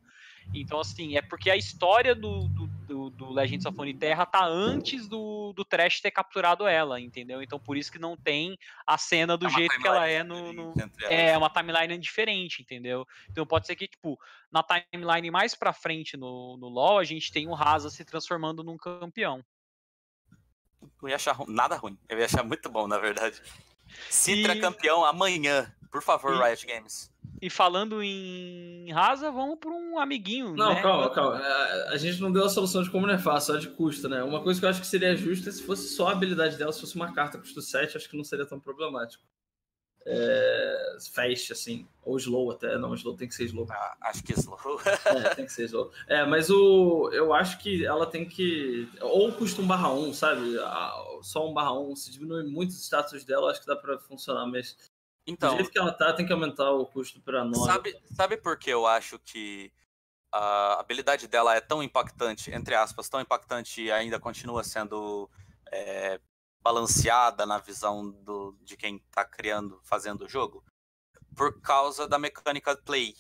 [0.54, 5.08] Então, assim, é porque a história do, do, do, do Legends of Terra tá antes
[5.08, 7.42] do, do Trash ter capturado ela, entendeu?
[7.42, 10.52] Então, por isso que não tem a cena do é jeito que ela é no.
[10.52, 10.74] no...
[11.08, 13.06] É uma timeline diferente, entendeu?
[13.30, 14.18] Então, pode ser que, tipo,
[14.50, 18.62] na timeline mais pra frente no, no LoL, a gente tem o Rasa se transformando
[18.62, 19.44] num campeão.
[21.02, 21.96] Eu ia achar nada ruim.
[22.08, 23.40] Eu ia achar muito bom, na verdade.
[24.10, 24.60] Citra e...
[24.60, 25.72] campeão amanhã.
[25.90, 26.42] Por favor, e...
[26.42, 27.12] Riot Games.
[27.42, 30.54] E falando em rasa, vamos para um amiguinho.
[30.54, 30.80] Não, né?
[30.80, 31.38] calma, calma.
[31.38, 34.08] A, a, gente não deu a solução de como não é fácil, só de custo,
[34.08, 34.22] né?
[34.22, 36.72] Uma coisa que eu acho que seria justa é se fosse só a habilidade dela,
[36.72, 39.24] se fosse uma carta custo 7, acho que não seria tão problemático.
[40.04, 43.66] É, fast, assim, ou slow até, não, slow tem que ser slow.
[43.70, 44.58] Ah, acho que slow.
[45.06, 45.92] é, tem que ser slow.
[46.08, 50.56] É, mas o, eu acho que ela tem que, ou custa um barra 1, sabe?
[51.22, 54.46] Só um barra 1, se diminui muito os status dela, acho que dá para funcionar,
[54.46, 54.76] mas
[55.26, 57.64] então, do jeito que ela tá, tem que aumentar o custo para nós.
[57.64, 59.72] Sabe, sabe por que eu acho que
[60.32, 65.30] a habilidade dela é tão impactante, entre aspas, tão impactante e ainda continua sendo
[65.70, 66.18] é,
[66.62, 70.64] balanceada na visão do, de quem tá criando, fazendo o jogo?
[71.34, 73.14] Por causa da mecânica play.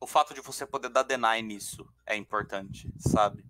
[0.00, 3.44] O fato de você poder dar deny nisso é importante, sabe?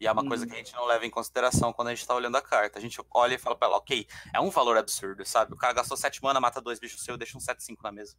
[0.00, 2.14] E é uma coisa que a gente não leva em consideração quando a gente tá
[2.14, 2.78] olhando a carta.
[2.78, 5.54] A gente olha e fala pra ela, ok, é um valor absurdo, sabe?
[5.54, 8.16] O cara gastou 7 mana, mata dois bichos seus, deixa um 7-5 na mesa.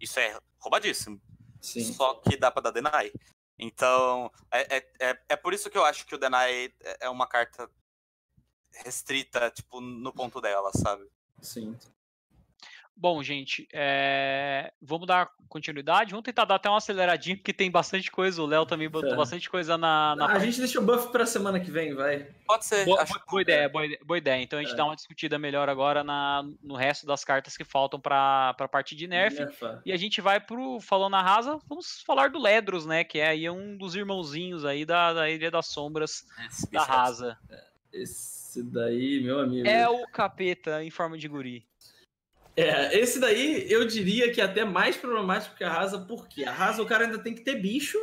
[0.00, 1.20] Isso é roubadíssimo.
[1.60, 1.92] Sim.
[1.92, 3.12] Só que dá pra dar deny.
[3.58, 7.08] Então, é, é, é, é, por isso que eu acho que o deny é, é
[7.10, 7.68] uma carta
[8.84, 11.06] restrita, tipo, no ponto dela, sabe?
[11.40, 11.76] Sim.
[12.98, 14.72] Bom, gente, é...
[14.80, 16.12] vamos dar continuidade.
[16.12, 18.42] Vamos tentar dar até uma aceleradinha, porque tem bastante coisa.
[18.42, 19.16] O Léo também botou é.
[19.16, 20.16] bastante coisa na.
[20.16, 22.26] na ah, a gente deixa o buff para a semana que vem, vai.
[22.46, 22.86] Pode ser.
[22.86, 24.42] Boa, boa, boa ideia, boa, boa, ideia.
[24.42, 24.76] Então a gente é.
[24.76, 28.96] dá uma discutida melhor agora na, no resto das cartas que faltam para a parte
[28.96, 29.38] de nerf.
[29.38, 29.82] Nerfa.
[29.84, 31.58] E a gente vai pro Falando na Rasa.
[31.68, 33.04] Vamos falar do Ledros, né?
[33.04, 37.38] Que é aí um dos irmãozinhos aí da, da Ilha das Sombras Esse da Rasa.
[37.50, 39.66] É, esse daí, meu amigo.
[39.66, 41.66] É o capeta em forma de guri.
[42.56, 46.52] É, esse daí eu diria que é até mais problemático que a Rasa, porque a
[46.52, 47.98] Rasa o cara ainda tem que ter bicho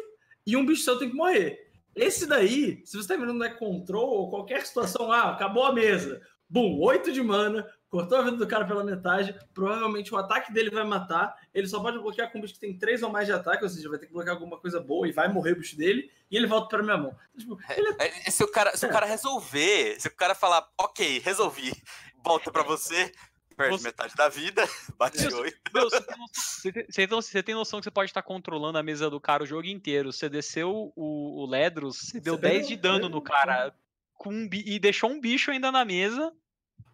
[0.45, 1.72] e um bicho seu tem que morrer.
[1.95, 6.22] Esse daí, se você tá vendo no control ou qualquer situação, ah, acabou a mesa,
[6.47, 10.71] bum, 8 de mana, cortou a vida do cara pela metade, provavelmente o ataque dele
[10.71, 13.33] vai matar, ele só pode bloquear com um bicho que tem 3 ou mais de
[13.33, 15.77] ataque, ou seja, vai ter que bloquear alguma coisa boa e vai morrer o bicho
[15.77, 17.15] dele, e ele volta para minha mão.
[17.37, 18.07] Tipo, é...
[18.27, 18.89] É, se o cara, se é.
[18.89, 21.71] o cara resolver, se o cara falar, ok, resolvi,
[22.25, 23.11] volta para você,
[23.55, 23.89] perde você...
[23.89, 24.67] metade da vida,
[24.97, 25.59] bate oito.
[25.71, 29.67] Você, você, tem noção que você pode estar controlando a mesa do cara o jogo
[29.67, 30.11] inteiro.
[30.11, 33.71] Você desceu o, o Ledros, você deu 10 de dano no cara
[34.15, 36.33] com um, e deixou um bicho ainda na mesa.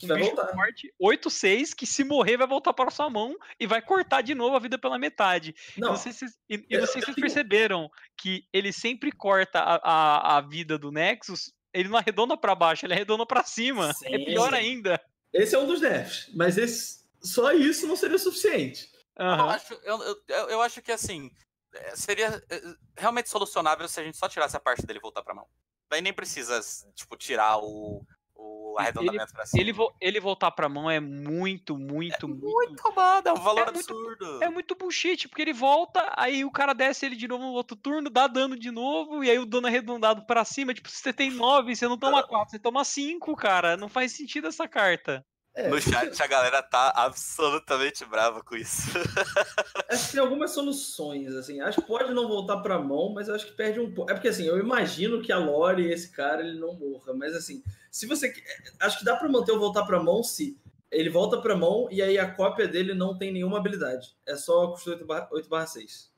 [0.04, 0.48] Um vai voltar.
[0.54, 4.56] forte, 8-6, que se morrer vai voltar para sua mão e vai cortar de novo
[4.56, 5.54] a vida pela metade.
[5.78, 5.90] Não.
[5.90, 10.78] Não sei se, e, e vocês perceberam que ele sempre corta a, a, a vida
[10.78, 13.90] do Nexus ele não arredonda para baixo, ele arredonda para cima.
[13.90, 14.16] É Sim.
[14.16, 15.00] É pior ainda.
[15.34, 18.90] Esse é um dos nerfs, mas esse, só isso não seria suficiente.
[19.20, 19.26] Uhum.
[19.26, 21.30] Eu, acho, eu, eu, eu, acho que assim,
[21.74, 22.62] é, seria é,
[22.98, 25.46] realmente solucionável se a gente só tirasse a parte dele voltar pra mão.
[25.90, 26.60] Daí nem precisa,
[26.96, 28.04] tipo, tirar o,
[28.40, 29.62] o arredondamento ele, pra cima.
[29.62, 32.46] Ele, ele voltar pra mão é muito, muito, é muito.
[32.46, 34.26] Muito roubado, é um valor é absurdo.
[34.26, 37.52] Muito, é muito bullshit, porque ele volta, aí o cara desce ele de novo no
[37.52, 40.74] outro turno, dá dano de novo, e aí o dano arredondado pra cima.
[40.74, 43.76] Tipo, se você tem 9, você não toma 4, você toma 5, cara.
[43.76, 45.26] Não faz sentido essa carta.
[45.60, 45.68] É.
[45.68, 48.88] No chat a galera tá absolutamente brava com isso.
[49.90, 51.60] acho que tem algumas soluções, assim.
[51.60, 54.10] Acho que pode não voltar pra mão, mas eu acho que perde um pouco.
[54.10, 57.14] É porque, assim, eu imagino que a Lore e esse cara ele não morra.
[57.14, 58.34] Mas, assim, se você.
[58.80, 60.58] Acho que dá pra manter o voltar pra mão se
[60.90, 64.16] ele volta pra mão e aí a cópia dele não tem nenhuma habilidade.
[64.26, 66.10] É só custo 8/6.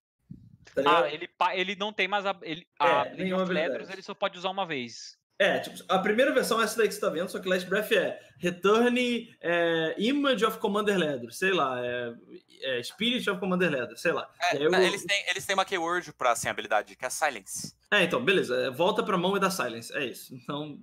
[0.75, 2.37] Tá ah, ele, ele não tem mais a.
[2.43, 5.19] Ele, é, a of Ledros, ele só pode usar uma vez.
[5.41, 7.67] É, tipo, a primeira versão é essa daí que você tá vendo, só que Last
[7.67, 12.13] Breath é Return é, Image of Commander Leather, sei lá, é,
[12.61, 14.29] é Spirit of Commander Leather, sei lá.
[14.51, 14.71] É, eu...
[14.71, 17.73] eles, têm, eles têm uma keyword pra assim, habilidade, que é Silence.
[17.89, 18.55] É, então, beleza.
[18.55, 20.35] É, volta pra mão e dá Silence, é isso.
[20.35, 20.77] Então,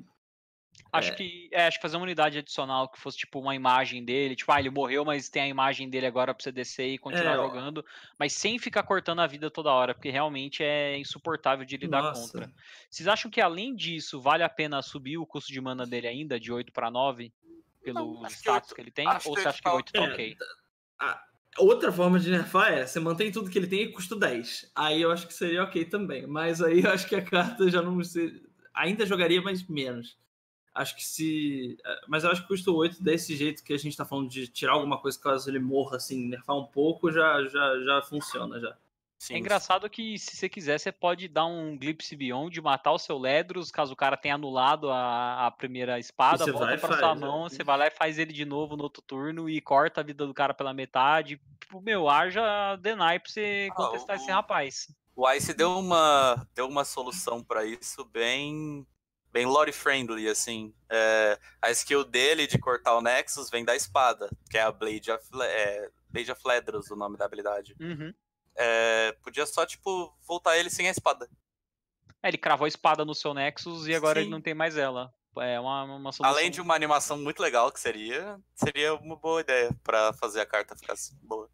[0.92, 1.14] Acho é.
[1.14, 4.50] que é, acho que fazer uma unidade adicional que fosse tipo uma imagem dele, tipo,
[4.50, 7.36] ah, ele morreu, mas tem a imagem dele agora pra você descer e continuar é,
[7.36, 7.84] jogando,
[8.18, 12.32] mas sem ficar cortando a vida toda hora, porque realmente é insuportável de lidar Nossa.
[12.32, 12.52] contra.
[12.90, 16.40] Vocês acham que além disso, vale a pena subir o custo de mana dele ainda
[16.40, 17.32] de 8 para 9
[17.82, 19.06] pelo Não, status que, que, ele tem?
[19.06, 20.36] Ou você acha que 8 tá, tá ok?
[20.98, 21.28] A
[21.58, 24.70] outra forma de nerfar é você mantém tudo que ele tem e custa 10.
[24.74, 26.26] Aí eu acho que seria ok também.
[26.26, 27.98] Mas aí eu acho que a carta já não.
[28.74, 30.16] Ainda jogaria, mas menos.
[30.78, 31.76] Acho que se.
[31.84, 34.46] Eh, mas eu acho que custa 8 desse jeito que a gente tá falando de
[34.46, 38.76] tirar alguma coisa caso ele morra, assim, nerfar um pouco, já, já, já funciona já.
[39.18, 42.98] Sim, é engraçado que se você quiser, você pode dar um Glimpse Beyond, matar o
[42.98, 47.46] seu Ledros, caso o cara tenha anulado a, a primeira espada, volta pra sua mão,
[47.46, 47.48] é.
[47.48, 50.24] você vai lá e faz ele de novo no outro turno e corta a vida
[50.24, 51.40] do cara pela metade.
[51.58, 54.94] Tipo, meu, haja deny pra você ah, contestar o, esse rapaz.
[55.16, 58.86] O Ice deu uma, deu uma solução para isso bem
[59.32, 60.74] bem lore friendly, assim.
[60.90, 65.10] É, a skill dele de cortar o Nexus vem da espada, que é a Blade
[65.10, 67.74] of, é, Blade of Ledros, o nome da habilidade.
[67.80, 68.12] Uhum.
[68.56, 71.28] É, podia só, tipo, voltar ele sem a espada.
[72.22, 74.24] É, ele cravou a espada no seu Nexus e agora Sim.
[74.26, 75.12] ele não tem mais ela.
[75.36, 76.26] É uma, uma solução.
[76.36, 80.46] Além de uma animação muito legal que seria, seria uma boa ideia para fazer a
[80.46, 81.48] carta ficar boa.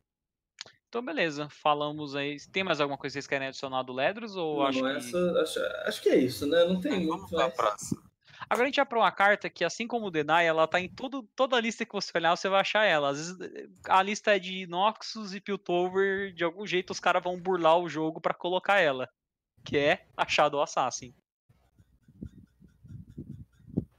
[0.94, 1.48] Então, beleza.
[1.48, 2.36] Falamos aí.
[2.52, 4.36] Tem mais alguma coisa que vocês querem adicionar do Ledros?
[4.36, 5.38] Ou não, acho, essa, que...
[5.40, 6.64] Acho, acho, que é isso, né?
[6.66, 7.26] Não tem muito.
[7.26, 7.52] Vamos mais.
[7.52, 8.00] próxima.
[8.48, 10.88] Agora a gente vai para uma carta que, assim como o Deny, ela tá em
[10.88, 13.08] todo, toda a lista que você olhar, você vai achar ela.
[13.08, 17.40] Às vezes a lista é de Noxus e Piltover, de algum jeito os caras vão
[17.40, 19.08] burlar o jogo para colocar ela.
[19.64, 21.12] Que é a Shadow Assassin.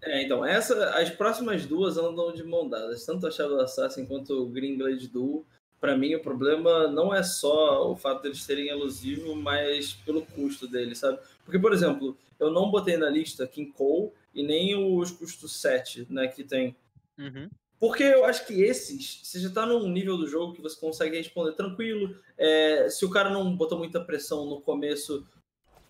[0.01, 4.31] É, então, essa, as próximas duas andam de mão dadas, tanto a Shadow Assassin quanto
[4.43, 5.45] o Green Blade Duel
[5.85, 10.67] para mim o problema não é só o fato deles terem elusivo, mas pelo custo
[10.67, 11.19] deles, sabe?
[11.43, 16.07] Porque, por exemplo, eu não botei na lista King Cole e nem os custos 7,
[16.09, 16.75] né, que tem.
[17.19, 17.47] Uhum.
[17.79, 21.17] Porque eu acho que esses, você já tá num nível do jogo que você consegue
[21.17, 22.17] responder tranquilo.
[22.35, 25.23] É, se o cara não botou muita pressão no começo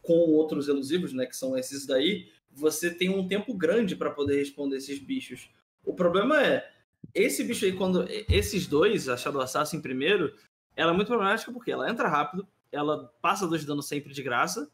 [0.02, 4.40] com outros elusivos, né, que são esses daí, você tem um tempo grande para poder
[4.40, 5.50] responder esses bichos.
[5.86, 6.70] O problema é,
[7.14, 8.06] esse bicho aí, quando.
[8.30, 10.34] Esses dois, a Shadow Assassin primeiro,
[10.76, 14.70] ela é muito problemática porque ela entra rápido, ela passa dois danos sempre de graça.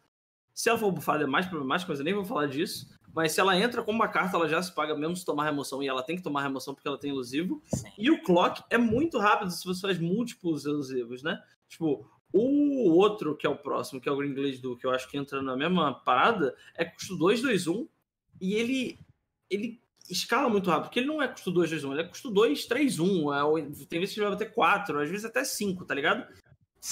[0.54, 2.90] Se ela for bufada é mais problemática, mas eu nem vou falar disso.
[3.14, 5.84] Mas se ela entra com uma carta, ela já se paga mesmo se tomar remoção.
[5.84, 7.62] E ela tem que tomar remoção porque ela tem elusivo.
[7.66, 7.90] Sim.
[7.98, 11.42] E o clock é muito rápido se você faz múltiplos elusivos, né?
[11.68, 14.92] Tipo, o outro, que é o próximo, que é o Green Glade do que eu
[14.92, 17.88] acho que entra na mesma parada, é custo 2, 2, 1.
[18.40, 19.00] E ele,
[19.50, 19.81] ele
[20.12, 22.66] escala muito rápido, porque ele não é custo 2, 2, 1, ele é custo 2,
[22.66, 23.34] 3, 1.
[23.34, 26.28] É, tem vezes que ele vai bater 4, às vezes até 5, tá ligado?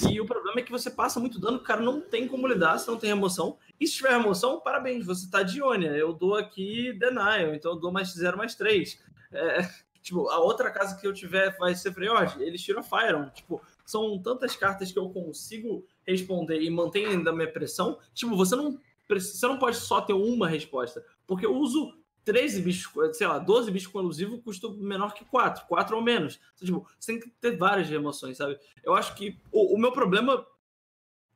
[0.07, 2.77] E o problema é que você passa muito dano, o cara não tem como lidar
[2.77, 3.57] se não tem remoção.
[3.79, 5.89] E se tiver remoção, parabéns, você tá de Ionia.
[5.89, 8.99] Eu dou aqui Denial, então eu dou mais 0, mais 3.
[9.31, 9.69] É,
[10.01, 13.31] tipo, a outra casa que eu tiver vai ser Freord, eles tiram Fire.
[13.33, 17.97] Tipo, são tantas cartas que eu consigo responder e manter ainda a minha pressão.
[18.13, 21.98] Tipo, você não, você não pode só ter uma resposta, porque eu uso
[22.29, 26.39] 13 bichos, sei lá, 12 bichos com elusivo custa menor que 4, 4 ou menos.
[26.53, 28.55] Então, tipo, você tem que ter várias emoções, sabe?
[28.83, 30.45] Eu acho que o, o meu problema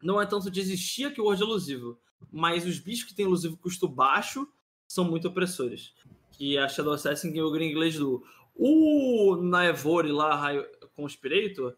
[0.03, 1.97] não é tanto de existir aqui o Word elusivo,
[2.31, 4.47] mas os bichos que têm elusivo custo baixo
[4.87, 5.95] são muito opressores.
[6.33, 8.23] Que a Shadow Assassin e o Green Glaze do.
[8.53, 10.53] O Naevori lá,
[10.95, 11.75] Conspirator,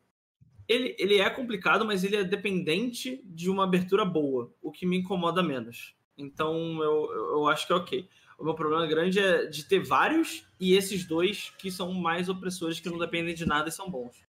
[0.67, 4.97] ele, ele é complicado, mas ele é dependente de uma abertura boa, o que me
[4.97, 5.95] incomoda menos.
[6.17, 8.09] Então eu, eu acho que é ok.
[8.37, 12.79] O meu problema grande é de ter vários e esses dois que são mais opressores,
[12.79, 14.25] que não dependem de nada e são bons.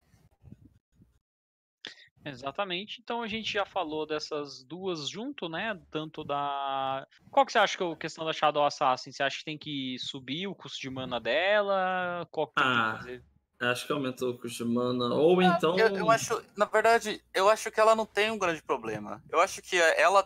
[2.25, 3.01] Exatamente.
[3.03, 5.79] Então a gente já falou dessas duas junto, né?
[5.91, 7.07] Tanto da.
[7.31, 9.11] Qual que você acha que é a questão da Shadow Assassin?
[9.11, 12.27] Você acha que tem que subir o custo de mana dela?
[12.31, 13.25] Qual que ah, tem que fazer?
[13.61, 15.15] Acho que aumentou o custo de mana.
[15.15, 15.77] Ou ah, então.
[15.77, 19.23] Eu, eu, acho, na verdade, eu acho que ela não tem um grande problema.
[19.29, 20.25] Eu acho que ela,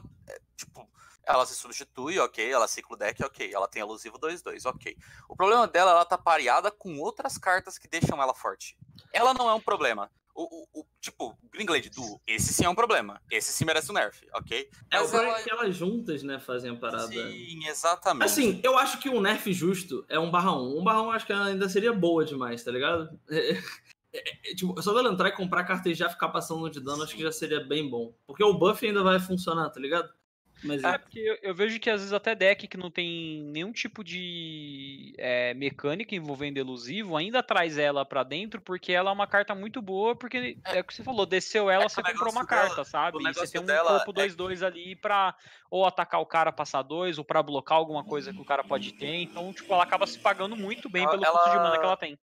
[0.57, 0.87] tipo,
[1.27, 2.51] ela se substitui, ok.
[2.51, 3.53] Ela ciclo deck, ok.
[3.53, 4.97] Ela tem elusivo 2-2, ok.
[5.29, 8.79] O problema dela, ela tá pareada com outras cartas que deixam ela forte.
[9.13, 10.11] Ela não é um problema.
[10.35, 13.21] O, o, o tipo, Gringlade Duo, esse sim é um problema.
[13.31, 14.69] Esse sim merece um nerf, ok?
[14.91, 15.43] É Mas o ela...
[15.43, 17.09] que elas juntas, né, fazem a parada.
[17.09, 18.27] Sim, exatamente.
[18.27, 20.79] Assim, eu acho que um nerf justo é um barra 1.
[20.79, 23.19] Um barra 1 acho que ainda seria boa demais, tá ligado?
[24.13, 26.81] É, é, é, tipo, só dela entrar e comprar carta e já ficar passando de
[26.81, 27.03] dano, sim.
[27.03, 28.15] acho que já seria bem bom.
[28.27, 30.09] Porque o buff ainda vai funcionar, tá ligado?
[30.63, 33.43] Mas é, é, porque eu, eu, vejo que às vezes até deck que não tem
[33.45, 39.13] nenhum tipo de é, mecânica envolvendo elusivo ainda traz ela para dentro porque ela é
[39.13, 42.03] uma carta muito boa, porque é, é o que você falou, desceu ela, é você
[42.03, 43.19] comprou uma dela, carta, sabe?
[43.19, 44.67] E você tem um dela corpo 2-2 é...
[44.67, 45.35] ali pra
[45.71, 48.93] ou atacar o cara, passar dois, ou para blocar alguma coisa que o cara pode
[48.93, 49.17] ter.
[49.17, 51.97] Então, tipo, ela acaba se pagando muito bem ela, pelo custo de mana que ela
[51.97, 52.19] tem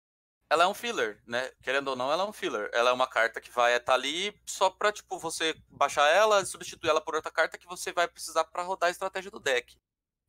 [0.50, 1.50] ela é um filler, né?
[1.62, 2.70] Querendo ou não, ela é um filler.
[2.72, 6.88] Ela é uma carta que vai estar ali só pra, tipo, você baixar ela, substituir
[6.88, 9.76] ela por outra carta que você vai precisar para rodar a estratégia do deck.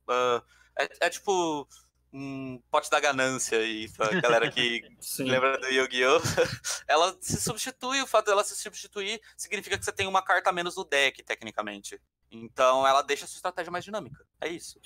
[0.06, 0.42] Uh,
[0.78, 1.66] é, é, tipo
[2.12, 4.82] um pote da ganância aí, pra galera que
[5.20, 6.18] lembra do Yu-Gi-Oh!
[6.88, 10.52] ela se substitui, o fato dela se substituir significa que você tem uma carta a
[10.52, 12.00] menos no deck, tecnicamente.
[12.30, 14.26] Então ela deixa a sua estratégia mais dinâmica.
[14.40, 14.80] É isso.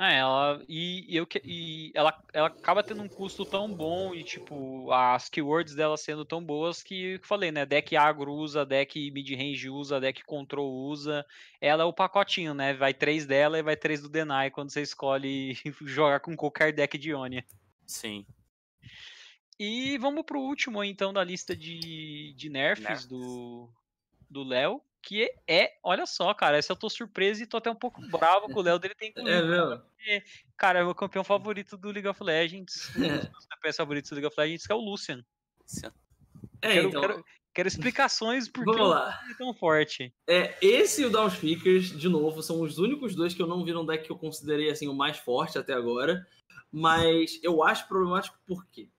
[0.00, 4.92] É, ela e, eu e ela, ela acaba tendo um custo tão bom e tipo
[4.92, 7.66] as keywords dela sendo tão boas que eu falei, né?
[7.66, 11.26] Deck agro usa, deck mid range usa, deck control usa.
[11.60, 12.74] Ela é o pacotinho, né?
[12.74, 16.96] Vai três dela e vai três do Denai quando você escolhe jogar com qualquer deck
[16.96, 17.44] de Ionia.
[17.84, 18.24] Sim.
[19.58, 23.06] E vamos pro último então da lista de, de nerfs, nerfs.
[23.06, 23.68] do
[24.30, 27.74] do Léo que é, olha só, cara, essa eu tô surpreso e tô até um
[27.74, 29.40] pouco bravo com o Léo dele tem É?
[29.40, 30.22] Porque,
[30.54, 34.26] cara, é o campeão favorito do League of Legends, um dos campeões favoritos do League
[34.26, 35.24] of Legends, que é o Lucian.
[36.60, 37.00] É, quero, então...
[37.00, 40.12] quero, quero explicações por que é tão forte.
[40.26, 43.72] É, esse e o Downspeakers, de novo, são os únicos dois que eu não vi
[43.72, 46.26] num deck que eu considerei assim o mais forte até agora.
[46.70, 48.90] Mas eu acho problemático porque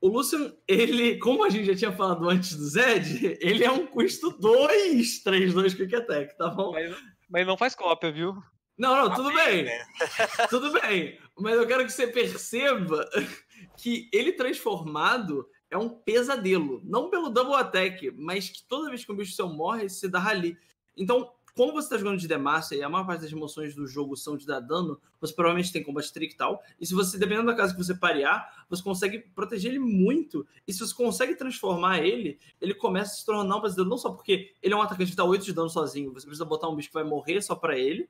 [0.00, 3.86] o Lucian, ele, como a gente já tinha falado antes do Zed, ele é um
[3.86, 6.72] custo 2, 3-2 Quick Attack, tá bom?
[6.72, 6.96] Mas,
[7.28, 8.34] mas não faz cópia, viu?
[8.78, 9.64] Não, não, tudo bem.
[9.64, 9.86] Né?
[10.48, 11.18] tudo bem.
[11.36, 13.08] Mas eu quero que você perceba
[13.76, 16.80] que ele transformado é um pesadelo.
[16.84, 20.20] Não pelo double attack, mas que toda vez que um bicho seu morre, você dá
[20.20, 20.56] rally.
[20.96, 24.16] Então, como você está jogando de Demacia e a maior parte das emoções do jogo
[24.16, 26.62] são de dar dano, você provavelmente tem combate trick e tal.
[26.80, 30.46] E se você, dependendo da casa que você parear, você consegue proteger ele muito.
[30.68, 34.12] E se você consegue transformar ele, ele começa a se tornar um pesadelo, não só
[34.12, 36.76] porque ele é um atacante que dá 8 de dano sozinho, você precisa botar um
[36.76, 38.08] bicho que vai morrer só para ele.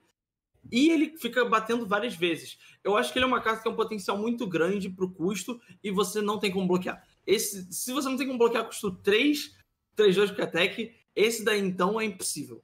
[0.70, 2.58] E ele fica batendo várias vezes.
[2.84, 5.58] Eu acho que ele é uma carta que tem um potencial muito grande pro custo
[5.82, 7.02] e você não tem como bloquear.
[7.26, 9.56] Esse, se você não tem como bloquear custo 3,
[9.96, 12.62] 3 2 com attack, esse daí então é impossível.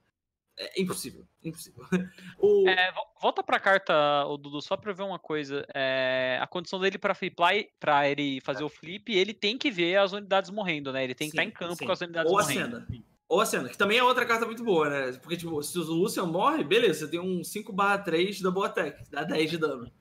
[0.57, 1.83] É impossível, impossível.
[2.39, 2.67] O...
[2.67, 5.65] É, volta pra carta, o Dudu, só pra ver uma coisa.
[5.73, 9.97] É, a condição dele pra flipar, pra ele fazer o flip, ele tem que ver
[9.97, 11.03] as unidades morrendo, né?
[11.03, 11.85] Ele tem que estar em campo sim.
[11.85, 12.77] com as unidades Ou morrendo.
[12.77, 13.03] A cena.
[13.27, 15.11] Ou a cena, que também é outra carta muito boa, né?
[15.21, 19.49] Porque, tipo, se o Lucian morre, beleza, você tem um 5/3 double attack, dá 10
[19.49, 19.91] de dano.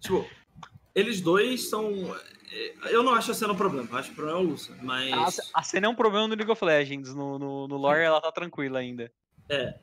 [0.00, 0.28] Tipo,
[0.94, 1.92] eles dois são.
[2.52, 4.76] É, eu não acho a cena um problema, acho que o problema é o Lucian,
[4.82, 5.38] mas.
[5.54, 8.20] A, a cena é um problema no League of Legends, no, no, no lore ela
[8.20, 9.10] tá tranquila ainda.
[9.48, 9.78] É.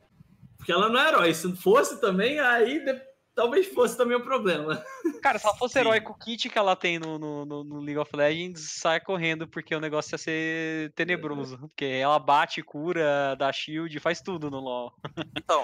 [0.57, 1.33] Porque ela não é herói.
[1.33, 2.99] Se fosse também, aí de...
[3.35, 4.83] talvez fosse também o um problema.
[5.21, 5.79] Cara, se ela fosse Sim.
[5.79, 9.47] herói com o kit que ela tem no, no, no, League of Legends, sai correndo,
[9.47, 11.59] porque o negócio ia ser tenebroso.
[11.59, 14.93] Porque ela bate, cura, dá shield, faz tudo no LoL.
[15.37, 15.63] Então,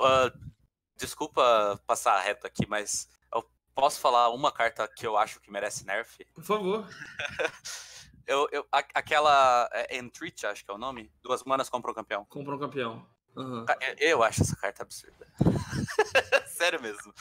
[0.00, 0.50] uh,
[0.96, 3.44] desculpa passar reto aqui, mas eu
[3.74, 6.24] posso falar uma carta que eu acho que merece nerf?
[6.34, 6.88] Por favor.
[8.26, 11.10] eu, eu, aquela é, Entreat, acho que é o nome.
[11.22, 12.24] Duas manas compra um campeão.
[12.26, 13.04] Compra um campeão.
[13.36, 13.64] Uhum.
[13.98, 15.26] Eu acho essa carta absurda.
[16.46, 17.14] Sério mesmo.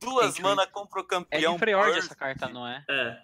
[0.00, 1.52] Duas mana compra o campeão.
[1.52, 2.84] É inferior essa carta, não é?
[2.88, 3.22] É.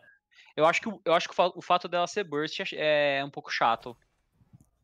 [0.56, 3.96] Eu acho que, eu acho que o fato dela ser burst é um pouco chato.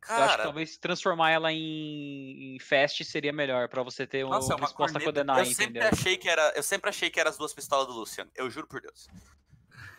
[0.00, 4.24] Cara, eu acho que talvez transformar ela em, em fast seria melhor para você ter
[4.24, 5.88] nossa, uma resposta com a Deny, eu sempre entendeu?
[5.92, 8.26] achei que era, eu sempre achei que eram as duas pistolas do Lucian.
[8.34, 9.08] Eu juro por Deus.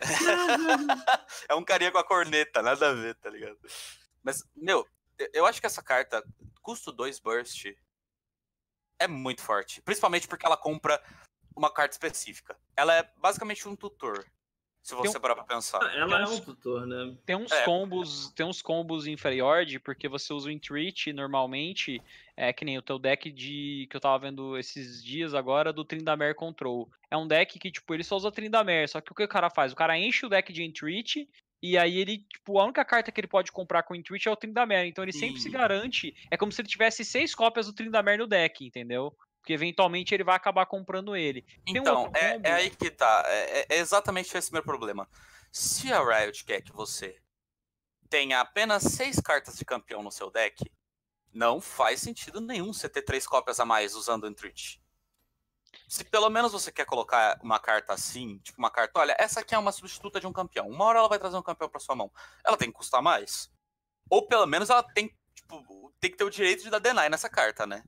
[1.48, 3.58] é um carinha com a corneta, nada a ver, tá ligado?
[4.22, 4.86] Mas, meu,
[5.32, 6.24] eu acho que essa carta,
[6.62, 7.66] custo 2 burst,
[8.98, 9.80] é muito forte.
[9.82, 11.02] Principalmente porque ela compra
[11.56, 12.56] uma carta específica.
[12.76, 14.24] Ela é basicamente um tutor.
[14.82, 15.20] Se você um...
[15.20, 15.78] parar pra pensar.
[15.82, 17.14] Ah, ela é um tutor, né?
[17.26, 17.64] Tem uns é.
[17.64, 22.02] combos, tem uns combos em Freljord, porque você usa o Entreat normalmente,
[22.34, 25.84] é que nem o teu deck de que eu tava vendo esses dias agora do
[25.84, 26.90] Tryndamere Control.
[27.10, 29.50] É um deck que tipo, ele só usa Tryndamere, só que o que o cara
[29.50, 29.72] faz?
[29.72, 31.28] O cara enche o deck de Entreat
[31.62, 34.30] e aí ele, tipo, a única carta que ele pode comprar com o Entreat é
[34.30, 35.20] o Tryndamere, então ele Sim.
[35.20, 39.14] sempre se garante, é como se ele tivesse seis cópias do Tryndamere no deck, entendeu?
[39.40, 41.44] Porque eventualmente ele vai acabar comprando ele.
[41.66, 43.24] então, um é, é, aí que tá.
[43.26, 45.08] É, é, exatamente esse meu problema.
[45.52, 47.18] Se a Riot quer que você
[48.08, 50.70] tenha apenas seis cartas de campeão no seu deck,
[51.32, 54.80] não faz sentido nenhum você ter três cópias a mais usando o Entreat.
[55.88, 59.54] Se pelo menos você quer colocar uma carta assim, tipo uma carta, olha, essa aqui
[59.54, 60.68] é uma substituta de um campeão.
[60.68, 62.10] Uma hora ela vai trazer um campeão para sua mão.
[62.44, 63.50] Ela tem que custar mais.
[64.08, 67.28] Ou pelo menos ela tem, tipo, tem que ter o direito de dar deny nessa
[67.28, 67.82] carta, né?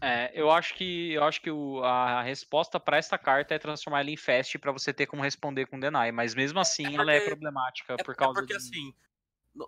[0.00, 4.00] É, eu acho que eu acho que o, a resposta para esta carta é transformar
[4.00, 7.00] ela em fast para você ter como responder com deny, mas mesmo assim é porque,
[7.00, 8.58] ela é problemática é, por causa é porque de...
[8.58, 8.94] assim,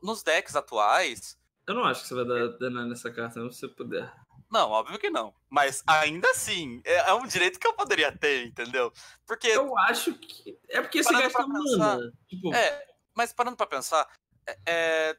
[0.02, 1.36] nos decks atuais,
[1.66, 4.12] eu não acho que você vai dar deny nessa carta, se você puder.
[4.50, 5.32] Não, óbvio que não.
[5.48, 8.92] Mas ainda assim, é, é um direito que eu poderia ter, entendeu?
[9.26, 9.48] Porque.
[9.48, 10.58] Eu acho que.
[10.68, 12.12] É porque você gasta mana.
[12.28, 12.54] Tipo...
[12.54, 14.08] É, mas parando pra pensar,
[14.46, 15.16] é, é,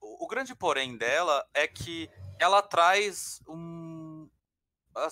[0.00, 4.28] o grande porém dela é que ela traz um,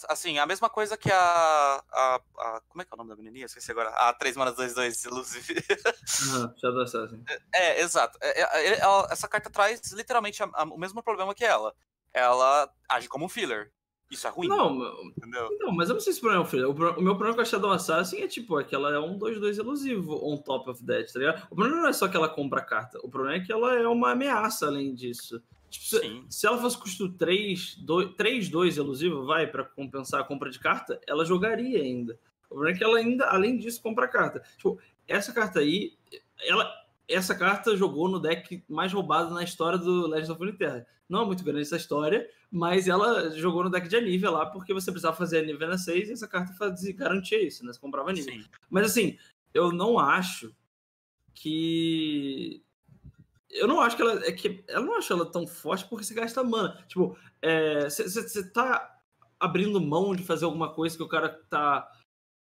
[0.09, 3.17] Assim, a mesma coisa que a, a, a, Como é que é o nome da
[3.17, 3.47] menininha?
[3.47, 3.89] Esqueci agora.
[3.91, 5.65] A 3 manas 2, 2 Lucifer.
[5.85, 7.25] Ah, Shadow Assassin.
[7.53, 8.17] É, é exato.
[8.23, 11.75] É, ela, essa carta traz literalmente a, a, o mesmo problema que ela.
[12.15, 13.73] Ela age como um filler.
[14.13, 14.47] Isso é ruim.
[14.47, 14.77] Não,
[15.07, 15.49] entendeu?
[15.59, 16.69] não mas eu não sei se o problema é um filler.
[16.69, 19.19] O, o, meu problema com a Shadow Assassin é tipo, é que ela é um
[19.19, 21.47] 2-2 elusivo on top of that, tá ligado?
[21.51, 22.99] O problema não é só que ela compra a carta.
[23.03, 25.43] O problema é que ela é uma ameaça além disso.
[25.71, 30.25] Tipo, se, se, ela fosse custo 3, 2, 3 2 elusivo, vai, para compensar a
[30.25, 32.19] compra de carta, ela jogaria ainda.
[32.45, 34.43] O problema é que ela ainda, além disso, compra carta.
[34.59, 34.79] Tipo,
[35.09, 35.95] essa carta aí,
[36.47, 36.71] ela,
[37.13, 40.87] essa carta jogou no deck mais roubado na história do Legends of Runeterra.
[41.09, 44.73] Não é muito grande essa história, mas ela jogou no deck de Anivia lá, porque
[44.73, 47.73] você precisava fazer Anivia na 6 e essa carta fazia, garantia isso, né?
[47.73, 48.45] Você comprava Anivia.
[48.71, 49.19] Mas assim,
[49.53, 50.55] eu não acho
[51.35, 52.63] que
[53.51, 56.15] eu não acho que ela é que eu não acho ela tão forte porque você
[56.15, 56.83] gasta mana.
[56.89, 57.17] Tipo,
[57.85, 58.99] você é, tá
[59.39, 61.91] abrindo mão de fazer alguma coisa que o cara tá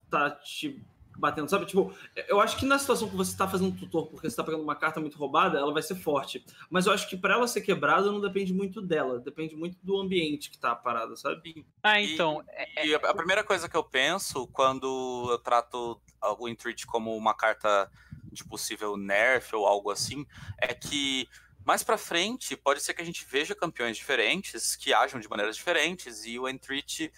[0.08, 0.80] tá te
[1.16, 1.66] batendo, sabe?
[1.66, 1.92] Tipo,
[2.28, 4.62] eu acho que na situação que você tá fazendo um tutor porque você tá pegando
[4.62, 6.44] uma carta muito roubada, ela vai ser forte.
[6.70, 10.00] Mas eu acho que para ela ser quebrada não depende muito dela, depende muito do
[10.00, 11.64] ambiente que tá parada, sabe?
[11.82, 12.42] Ah, então.
[12.82, 16.00] E, e a primeira coisa que eu penso quando eu trato
[16.38, 17.90] o Entreat como uma carta
[18.32, 20.26] de possível nerf ou algo assim,
[20.58, 21.28] é que
[21.64, 25.56] mais para frente pode ser que a gente veja campeões diferentes que ajam de maneiras
[25.56, 27.12] diferentes e o Entreat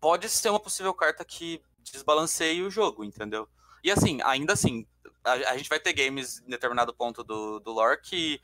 [0.00, 1.62] pode ser uma possível carta que
[1.92, 3.48] desbalanceie o jogo, entendeu?
[3.82, 4.86] E assim, ainda assim,
[5.24, 8.40] a, a, gente vai ter games em determinado ponto do, do lore que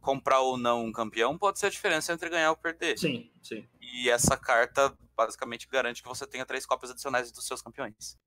[0.00, 2.98] comprar ou não um campeão pode ser a diferença entre ganhar ou perder.
[2.98, 3.66] Sim, sim.
[3.80, 8.18] E essa carta basicamente garante que você tenha três cópias adicionais dos seus campeões.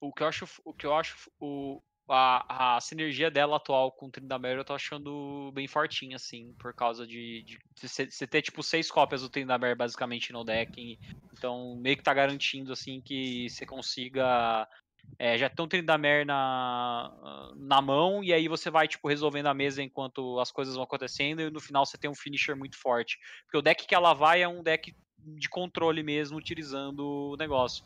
[0.00, 4.06] O que eu acho, o que eu acho o, a, a sinergia dela atual com
[4.06, 8.62] o Tryndamere eu tô achando bem fortinha, assim, por causa de, de, você ter, tipo,
[8.62, 10.98] seis cópias do Tryndamere basicamente no deck,
[11.32, 14.66] então meio que tá garantindo, assim, que você consiga
[15.18, 19.54] é, já tem um Tryndamere na, na mão, e aí você vai, tipo, resolvendo a
[19.54, 23.18] mesa enquanto as coisas vão acontecendo, e no final você tem um finisher muito forte.
[23.44, 27.82] Porque o deck que ela vai é um deck de controle mesmo, utilizando o negócio.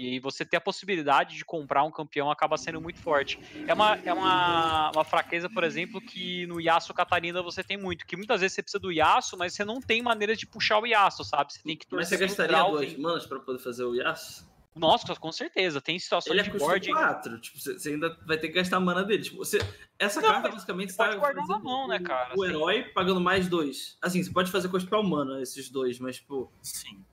[0.00, 3.38] E você ter a possibilidade de comprar um campeão acaba sendo muito forte.
[3.66, 8.06] É uma, é uma, uma fraqueza, por exemplo, que no Yasuo Catarina você tem muito.
[8.06, 10.86] Que muitas vezes você precisa do Yasuo, mas você não tem maneira de puxar o
[10.86, 11.52] Yasuo, sabe?
[11.52, 14.48] Você tem que Mas você gastaria duas manas para poder fazer o Yasuo?
[14.74, 15.80] Nossa, com certeza.
[15.80, 16.90] Tem situações ele é de board.
[16.90, 17.40] 4.
[17.40, 19.22] Tipo, você ainda vai ter que gastar a mana dele.
[19.22, 19.58] Tipo, você,
[19.98, 22.34] essa não, carta basicamente está guardando na mão, né, cara?
[22.36, 23.98] O, o herói pagando mais dois.
[24.00, 26.50] Assim, você pode fazer com o mana esses dois, mas, tipo.
[26.62, 27.04] Sim.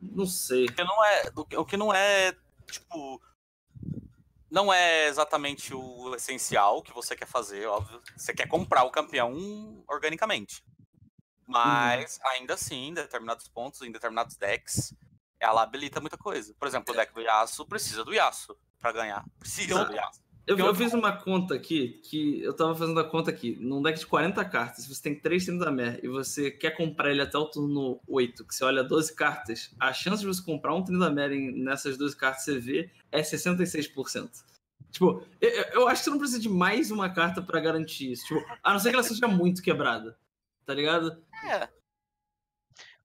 [0.00, 0.66] Não sei.
[0.66, 2.36] O que não é, o que não é
[2.70, 3.20] tipo,
[4.50, 8.00] não é exatamente o essencial que você quer fazer, óbvio.
[8.16, 10.64] Você quer comprar o campeão organicamente.
[11.46, 12.30] Mas, uhum.
[12.30, 14.94] ainda assim, em determinados pontos, em determinados decks,
[15.38, 16.54] ela habilita muita coisa.
[16.58, 19.24] Por exemplo, o deck do Yasuo precisa do Yasuo para ganhar.
[19.38, 20.25] Precisa então, do Yasuo.
[20.46, 23.56] Eu, eu, fiz uma conta aqui, que eu tava fazendo a conta aqui.
[23.60, 27.20] Num deck de 40 cartas, se você tem 3 Tryndamere e você quer comprar ele
[27.20, 30.84] até o turno 8, que você olha 12 cartas, a chance de você comprar um
[30.84, 34.30] Tryndamere nessas 12 cartas CV é 66%.
[34.92, 38.26] Tipo, eu, eu, acho que você não precisa de mais uma carta para garantir isso.
[38.26, 40.16] Tipo, a não ser que ela seja muito quebrada.
[40.64, 41.18] Tá ligado?
[41.44, 41.68] É.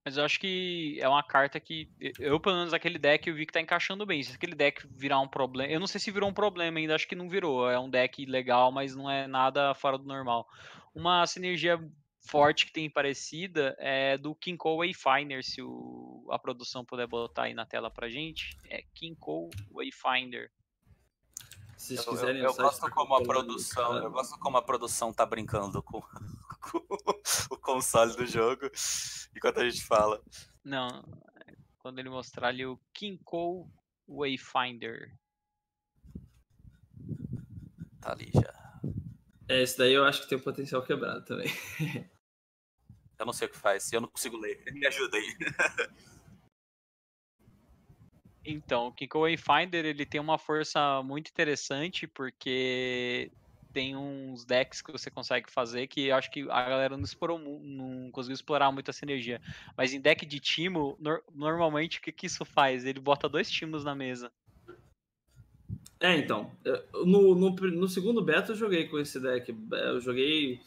[0.04, 1.88] Mas eu acho que é uma carta que.
[2.18, 4.22] Eu, pelo menos, aquele deck eu vi que tá encaixando bem.
[4.22, 5.72] Se aquele deck virar um problema.
[5.72, 7.70] Eu não sei se virou um problema ainda, acho que não virou.
[7.70, 10.48] É um deck legal, mas não é nada fora do normal.
[10.92, 11.78] Uma sinergia
[12.26, 17.54] forte que tem parecida é do Kinko Wayfinder, se o, a produção puder botar aí
[17.54, 18.56] na tela pra gente.
[18.68, 20.50] É Kinko Wayfinder.
[21.76, 25.12] Se vocês quiserem eu, eu, eu gosto como a produção, eu gosto como a produção
[25.12, 26.00] tá brincando com,
[26.62, 26.78] com
[27.54, 28.70] o console do jogo
[29.36, 30.22] enquanto a gente fala.
[30.64, 31.04] Não,
[31.78, 33.68] quando ele mostrar ali o Kinko
[34.08, 35.14] Wayfinder.
[38.00, 38.80] Tá ali já.
[39.48, 41.48] É, esse daí eu acho que tem um potencial quebrado também.
[43.18, 44.62] eu não sei o que faz, eu não consigo ler.
[44.72, 45.36] Me ajuda aí.
[48.44, 53.30] Então, o Kinko Wayfinder ele tem uma força muito interessante porque
[53.72, 57.38] tem uns decks que você consegue fazer que eu acho que a galera não explorou,
[57.38, 59.40] não conseguiu explorar muito essa energia.
[59.76, 62.84] Mas em deck de timo, no, normalmente o que, que isso faz?
[62.84, 64.30] Ele bota dois timos na mesa.
[66.02, 66.50] É, então.
[67.06, 69.54] No, no, no, segundo beta eu joguei com esse deck.
[69.70, 70.60] Eu joguei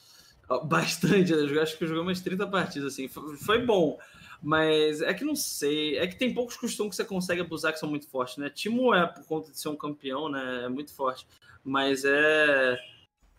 [0.64, 1.34] bastante.
[1.34, 3.10] Eu acho que eu joguei umas 30 partidas, assim.
[3.10, 4.00] Foi, foi bom.
[4.42, 5.98] Mas é que não sei.
[5.98, 8.50] É que tem poucos costumes que você consegue abusar que são muito fortes, né?
[8.50, 10.64] Timo é por conta de ser um campeão, né?
[10.66, 11.28] É muito forte.
[11.64, 12.78] Mas é.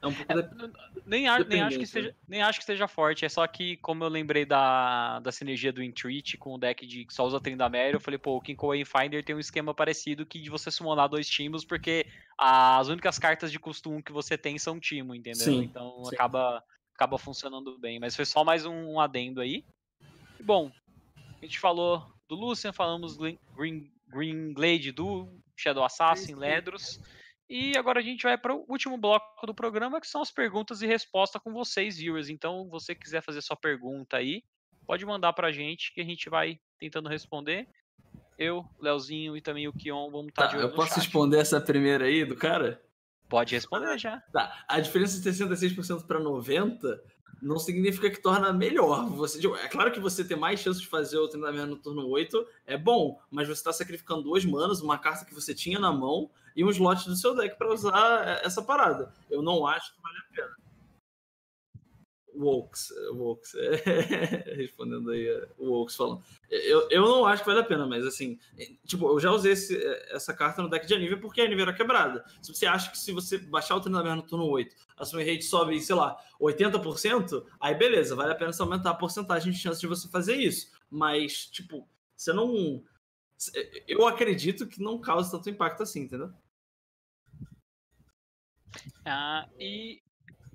[0.07, 0.70] É um pouco é,
[1.05, 4.05] nem, a, nem, acho que seja, nem acho que seja forte, é só que, como
[4.05, 7.95] eu lembrei da, da sinergia do Entreat com o deck de que só usa Tryndamere,
[7.95, 11.28] eu falei, pô, o Kinko Finder tem um esquema parecido que de você summonar dois
[11.28, 12.07] timos, porque
[12.39, 15.45] as únicas cartas de costume que você tem são timo, entendeu?
[15.45, 16.15] Sim, então sim.
[16.15, 16.62] acaba
[16.97, 18.01] acaba funcionando bem.
[18.01, 19.65] Mas foi só mais um, um adendo aí.
[20.41, 20.73] E, bom,
[21.41, 26.99] a gente falou do Lucian, falamos do Green, Green Glade do Shadow Assassin, Ledros.
[27.48, 30.82] E agora a gente vai para o último bloco do programa, que são as perguntas
[30.82, 32.28] e respostas com vocês, viewers.
[32.28, 34.43] Então, você quiser fazer sua pergunta aí,
[34.85, 37.68] pode mandar para a gente, que a gente vai tentando responder.
[38.39, 40.98] Eu, Leozinho e também o Kion vamos estar tá, de olho Eu posso chat.
[40.98, 42.82] responder essa primeira aí do cara?
[43.28, 44.20] Pode responder já.
[44.32, 44.64] Tá.
[44.68, 47.01] A diferença de 66% para 90%
[47.40, 49.08] não significa que torna melhor.
[49.10, 52.46] Você, é claro que você ter mais chance de fazer o treinamento no turno 8
[52.66, 56.30] é bom, mas você está sacrificando duas manas, uma carta que você tinha na mão
[56.54, 59.12] e um slot do seu deck para usar essa parada.
[59.30, 60.65] Eu não acho que vale a pena.
[62.38, 63.52] Wokes, Wokes,
[64.56, 65.26] respondendo aí
[65.58, 66.22] o Wokes falando.
[66.50, 68.38] Eu, eu não acho que vale a pena, mas assim,
[68.84, 69.76] tipo, eu já usei esse,
[70.10, 72.24] essa carta no deck de Anivia porque a Anivia era quebrada.
[72.42, 75.42] Se você acha que se você baixar o treinamento no turno 8, a sua rate
[75.42, 79.80] sobe, sei lá, 80%, aí beleza, vale a pena você aumentar a porcentagem de chance
[79.80, 80.70] de você fazer isso.
[80.90, 82.82] Mas, tipo, você não.
[83.86, 86.32] Eu acredito que não causa tanto impacto assim, entendeu?
[89.04, 90.02] Ah, e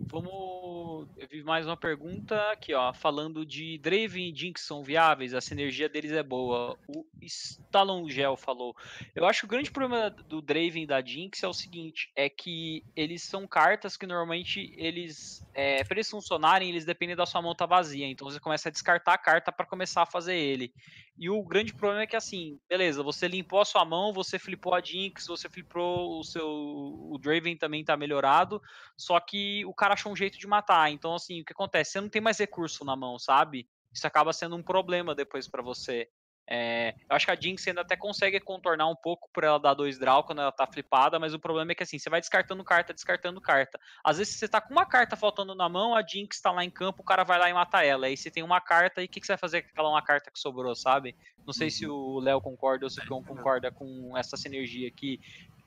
[0.08, 1.08] Vamos.
[1.18, 2.94] Eu vi mais uma pergunta aqui, ó.
[2.94, 6.78] Falando de Draven e Jinx são viáveis, a sinergia deles é boa.
[6.88, 8.76] O Stalongel falou.
[9.16, 12.30] Eu acho que o grande problema do Draven e da Jinx é o seguinte: é
[12.30, 15.46] que eles são cartas que normalmente eles.
[15.54, 18.08] É, para eles funcionarem, eles dependem da sua mão tá vazia.
[18.08, 20.74] Então você começa a descartar a carta para começar a fazer ele.
[21.22, 24.74] E o grande problema é que assim, beleza, você limpou a sua mão, você flipou
[24.74, 26.48] a Jinx, você flipou o seu.
[26.48, 28.60] O Draven também tá melhorado.
[28.98, 30.90] Só que o cara achou um jeito de matar.
[30.90, 31.92] Então, assim, o que acontece?
[31.92, 33.70] Você não tem mais recurso na mão, sabe?
[33.94, 36.10] Isso acaba sendo um problema depois para você.
[36.54, 39.74] É, eu acho que a Jinx ainda até consegue contornar um pouco por ela dar
[39.74, 42.62] dois draw quando ela tá flipada, mas o problema é que assim, você vai descartando
[42.62, 43.80] carta, descartando carta.
[44.04, 46.70] Às vezes você tá com uma carta faltando na mão, a Jinx tá lá em
[46.70, 48.08] campo, o cara vai lá e mata ela.
[48.08, 50.02] Aí você tem uma carta e o que, que, você vai fazer com aquela uma
[50.02, 51.16] carta que sobrou, sabe?
[51.48, 51.72] Não sei uhum.
[51.72, 55.22] se o Léo concorda ou se o João concorda com essa sinergia aqui.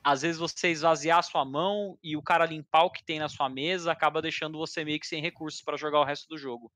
[0.04, 3.30] Às vezes você esvaziar a sua mão e o cara limpar o que tem na
[3.30, 6.70] sua mesa acaba deixando você meio que sem recursos para jogar o resto do jogo.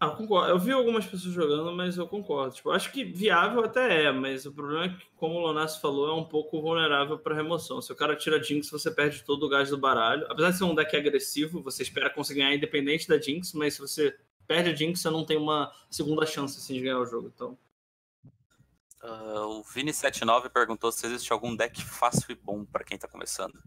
[0.00, 0.50] Ah, concordo.
[0.50, 2.54] Eu vi algumas pessoas jogando, mas eu concordo.
[2.54, 6.08] Tipo, acho que viável até é, mas o problema é que, como o Lonassi falou,
[6.08, 7.80] é um pouco vulnerável para remoção.
[7.80, 10.26] Se o cara tira Jinx, você perde todo o gás do baralho.
[10.28, 13.80] Apesar de ser um deck agressivo, você espera conseguir ganhar independente da Jinx, mas se
[13.80, 14.16] você
[14.46, 17.30] perde a Jinx, você não tem uma segunda chance assim, de ganhar o jogo.
[17.32, 17.56] Então.
[19.02, 23.58] Uh, o Vini79 perguntou se existe algum deck fácil e bom para quem tá começando.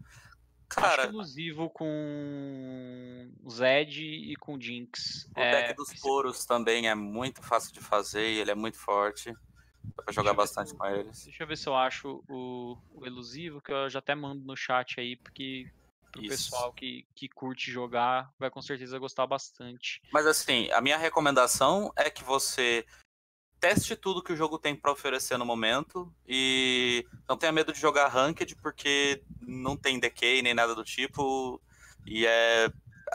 [0.68, 5.28] Cara, exclusivo com Zed e com Jinx.
[5.36, 5.62] O é...
[5.62, 9.32] deck dos poros também é muito fácil de fazer e ele é muito forte.
[9.96, 11.24] Dá pra jogar bastante com eles.
[11.24, 14.56] Deixa eu ver se eu acho o, o elusivo, que eu já até mando no
[14.56, 15.70] chat aí, porque
[16.10, 16.30] pro Isso.
[16.30, 20.02] pessoal que, que curte jogar vai com certeza gostar bastante.
[20.12, 22.84] Mas assim, a minha recomendação é que você
[23.60, 27.80] teste tudo que o jogo tem para oferecer no momento e não tenha medo de
[27.80, 31.60] jogar ranked porque não tem decay nem nada do tipo
[32.06, 32.68] e é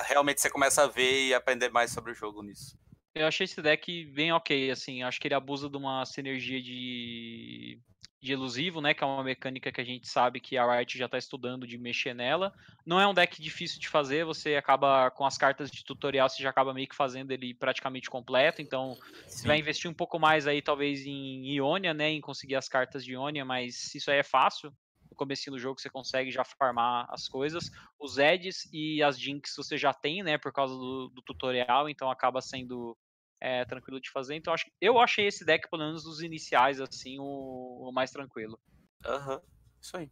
[0.08, 2.78] realmente você começa a ver e aprender mais sobre o jogo nisso.
[3.14, 7.78] Eu achei esse deck bem ok, assim, acho que ele abusa de uma sinergia de,
[8.22, 11.06] de elusivo, né, que é uma mecânica que a gente sabe que a Riot já
[11.06, 12.54] está estudando de mexer nela.
[12.86, 16.42] Não é um deck difícil de fazer, você acaba com as cartas de tutorial, você
[16.42, 19.28] já acaba meio que fazendo ele praticamente completo, então Sim.
[19.28, 23.04] você vai investir um pouco mais aí talvez em Ionia, né, em conseguir as cartas
[23.04, 24.72] de Ionia, mas isso aí é fácil.
[25.10, 27.70] No começo do jogo você consegue já farmar as coisas.
[28.00, 32.10] Os Eds e as Jinx você já tem, né, por causa do, do tutorial, então
[32.10, 32.96] acaba sendo
[33.42, 34.36] é, tranquilo de fazer.
[34.36, 38.60] Então acho, eu achei esse deck, pelo menos dos iniciais, assim, o, o mais tranquilo.
[39.04, 39.42] Aham, uhum.
[39.82, 40.12] isso aí.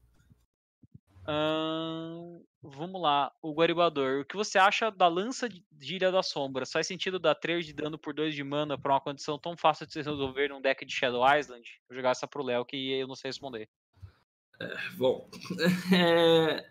[1.27, 4.22] Hum, vamos lá, o Guaribador.
[4.22, 6.65] O que você acha da lança de Ilha da Sombra?
[6.65, 9.85] Faz sentido dar 3 de dano por 2 de mana para uma condição tão fácil
[9.85, 11.64] de se resolver num deck de Shadow Island?
[11.88, 13.69] Vou jogar essa pro Léo que eu não sei responder.
[14.60, 15.30] É, bom,
[15.93, 16.69] é...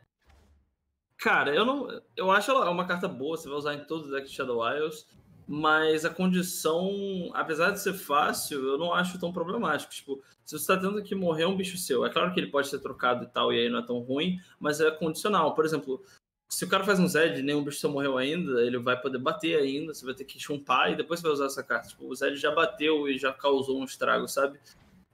[1.16, 3.36] cara, eu não, eu acho ela uma carta boa.
[3.36, 5.06] Você vai usar em todos os decks de Shadow Isles
[5.48, 9.94] mas a condição, apesar de ser fácil, eu não acho tão problemático.
[9.94, 12.68] Tipo, se você está tendo que morrer um bicho seu, é claro que ele pode
[12.68, 15.54] ser trocado e tal, e aí não é tão ruim, mas é condicional.
[15.54, 16.04] Por exemplo,
[16.50, 19.16] se o cara faz um Zed e nenhum bicho seu morreu ainda, ele vai poder
[19.16, 21.88] bater ainda, você vai ter que chumpar e depois vai usar essa carta.
[21.88, 24.60] Tipo, o Zed já bateu e já causou um estrago, sabe?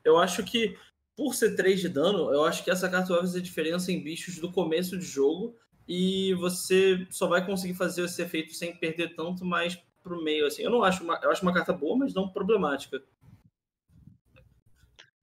[0.02, 0.76] Eu acho que,
[1.16, 4.40] por ser 3 de dano, eu acho que essa carta vai fazer diferença em bichos
[4.40, 5.54] do começo de jogo
[5.86, 10.62] e você só vai conseguir fazer esse efeito sem perder tanto, mas pro meio, assim.
[10.62, 13.02] Eu não acho uma, eu acho uma carta boa, mas não problemática.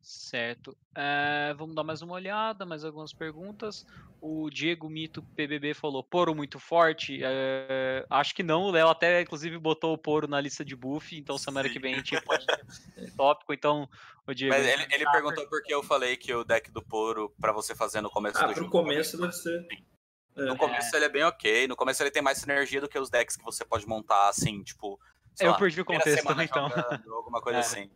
[0.02, 0.76] Certo.
[0.96, 3.86] É, vamos dar mais uma olhada, mais algumas perguntas.
[4.20, 7.20] O Diego Mito PBB falou Poro muito forte.
[7.24, 8.64] É, acho que não.
[8.64, 11.16] O Léo até, inclusive, botou o Poro na lista de buff.
[11.16, 13.54] Então, semana que vem a gente pode ter tópico.
[13.54, 13.88] Então,
[14.28, 14.54] o Diego.
[14.54, 17.76] Mas ele, ele perguntou por que eu falei que o deck do Poro, para você
[17.76, 18.66] fazer no começo ah, do jogo.
[18.66, 19.68] No começo deve ser.
[20.36, 20.58] No é.
[20.58, 21.68] começo ele é bem ok.
[21.68, 24.64] No começo ele tem mais sinergia do que os decks que você pode montar, assim,
[24.64, 25.00] tipo.
[25.40, 26.70] Eu lá, perdi o contexto, então.
[26.70, 27.62] Jogando, alguma coisa é.
[27.62, 27.90] assim.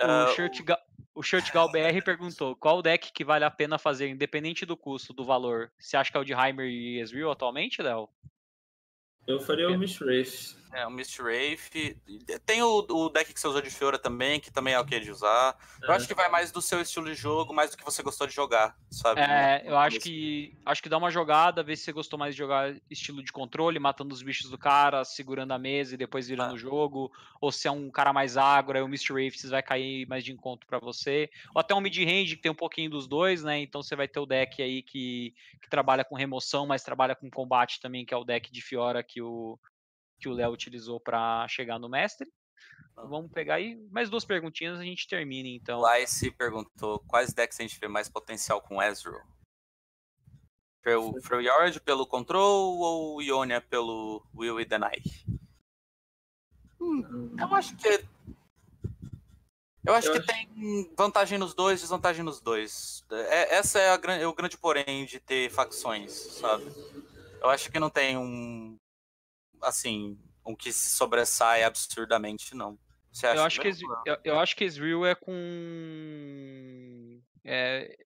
[0.00, 0.60] O, uh, Shirt,
[1.14, 5.12] o Shirt Gal BR perguntou: qual deck que vale a pena fazer, independente do custo,
[5.12, 5.70] do valor?
[5.78, 8.08] Você acha que é o de Heimer e Ezreal atualmente, Léo?
[9.26, 10.56] Eu faria o Mist Wraith.
[10.72, 11.70] É, o Mist Wraith.
[12.46, 15.10] Tem o, o, deck que você usou de Fiora também, que também é ok de
[15.10, 15.54] usar.
[15.82, 15.86] É.
[15.86, 18.26] Eu acho que vai mais do seu estilo de jogo, mais do que você gostou
[18.26, 19.20] de jogar, sabe?
[19.20, 22.38] É, eu acho que acho que dá uma jogada, ver se você gostou mais de
[22.38, 26.52] jogar estilo de controle, matando os bichos do cara, segurando a mesa e depois virando
[26.52, 26.54] ah.
[26.54, 27.12] o jogo.
[27.38, 30.32] Ou se é um cara mais agro, aí o Mist Wraith vai cair mais de
[30.32, 31.28] encontro para você.
[31.54, 33.60] Ou até um mid-range que tem um pouquinho dos dois, né?
[33.60, 37.30] Então você vai ter o deck aí que, que trabalha com remoção, mas trabalha com
[37.30, 39.58] combate também, que é o deck de Fiora que o,
[40.22, 42.30] que o Léo utilizou para chegar no mestre.
[42.94, 45.82] Vamos pegar aí mais duas perguntinhas a gente termina então.
[45.82, 49.20] Lice perguntou quais decks a gente vê mais potencial com Ezreal?
[50.82, 55.02] Pelo Freljord pelo Control ou Ionia pelo Will e Deny?
[56.80, 58.04] Hum, eu acho que
[59.84, 60.26] eu acho eu que acho...
[60.26, 63.04] tem vantagem nos dois, desvantagem nos dois.
[63.10, 66.64] É, essa é, a, é o grande porém de ter facções, sabe?
[67.40, 68.78] Eu acho que não tem um
[69.62, 72.78] assim, um que se sobressai absurdamente, não.
[73.10, 73.68] Você acha eu, acho que,
[74.06, 75.32] eu, eu, acho que Ezreal é com.
[77.44, 77.96] É,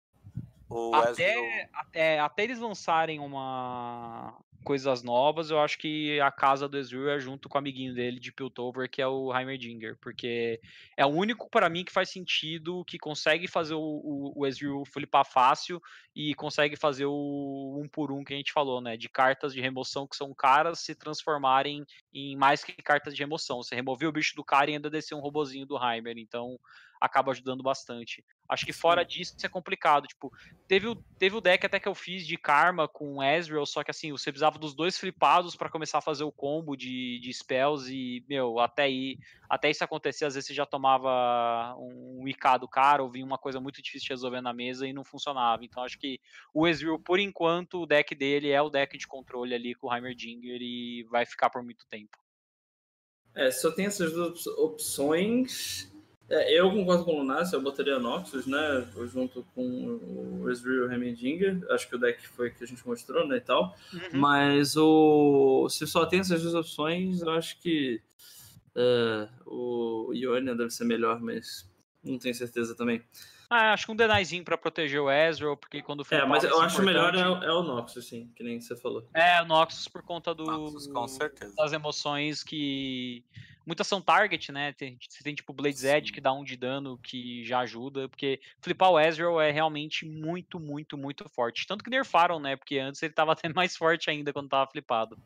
[0.95, 4.37] até, até, até eles lançarem uma,
[4.67, 8.19] coisas novas, eu acho que a casa do Ezreal é junto com o amiguinho dele
[8.19, 10.61] de Piltover, que é o Heimerdinger, porque
[10.97, 14.85] é o único para mim que faz sentido, que consegue fazer o, o, o Ezreal
[14.85, 15.81] flipar fácil
[16.13, 18.97] e consegue fazer o um por um que a gente falou, né?
[18.97, 23.63] De cartas de remoção que são caras se transformarem em mais que cartas de remoção.
[23.63, 26.59] Você removeu o bicho do cara e ainda desceu um robozinho do Heimer, então
[27.01, 28.25] acaba ajudando bastante.
[28.49, 30.07] Acho que fora disso isso é complicado.
[30.07, 30.33] Tipo,
[30.69, 33.91] teve o, teve o deck até que eu fiz de Karma com Ezreal, só que
[33.91, 37.93] assim, você precisava dos dois flipados para começar a fazer o combo de, de spells
[37.93, 39.19] e, meu, até aí,
[39.49, 43.39] até isso acontecer, às vezes você já tomava um IK do cara ou vinha uma
[43.39, 45.65] coisa muito difícil de resolver na mesa e não funcionava.
[45.65, 46.21] Então acho que
[46.53, 49.95] o Ezreal, por enquanto, o deck dele é o deck de controle ali com o
[49.95, 52.17] Heimerdinger e vai ficar por muito tempo.
[53.35, 55.95] É, só tem essas duas opções
[56.29, 58.87] é, eu concordo com o Lunácio, eu botaria Noxus, né?
[59.13, 61.65] Junto com o Ezreal Hemidinger.
[61.71, 63.37] Acho que o deck foi que a gente mostrou, né?
[63.37, 63.77] E tal.
[63.93, 64.21] Uhum.
[64.21, 65.69] Mas o.
[65.69, 68.01] Se só tem essas duas opções, eu acho que
[68.75, 71.69] uh, o Ionia deve ser melhor, mas
[72.03, 73.03] Não tenho certeza também.
[73.49, 76.83] Ah, acho que um Denyzinho pra proteger o Ezreal, porque quando É, mas eu acho
[76.83, 79.09] melhor é, é, o Noxus, sim, que nem você falou.
[79.15, 81.55] É, o Noxus por conta do, Noxus, com certeza.
[81.55, 83.25] das emoções que.
[83.67, 84.73] Muitas são target, né?
[84.73, 88.41] Tem, você tem tipo Blade's Edge que dá um de dano que já ajuda, porque
[88.63, 91.67] flipar o Ezreal é realmente muito, muito, muito forte.
[91.67, 92.55] Tanto que nerfaram, né?
[92.55, 95.21] Porque antes ele tava até mais forte ainda quando tava flipado.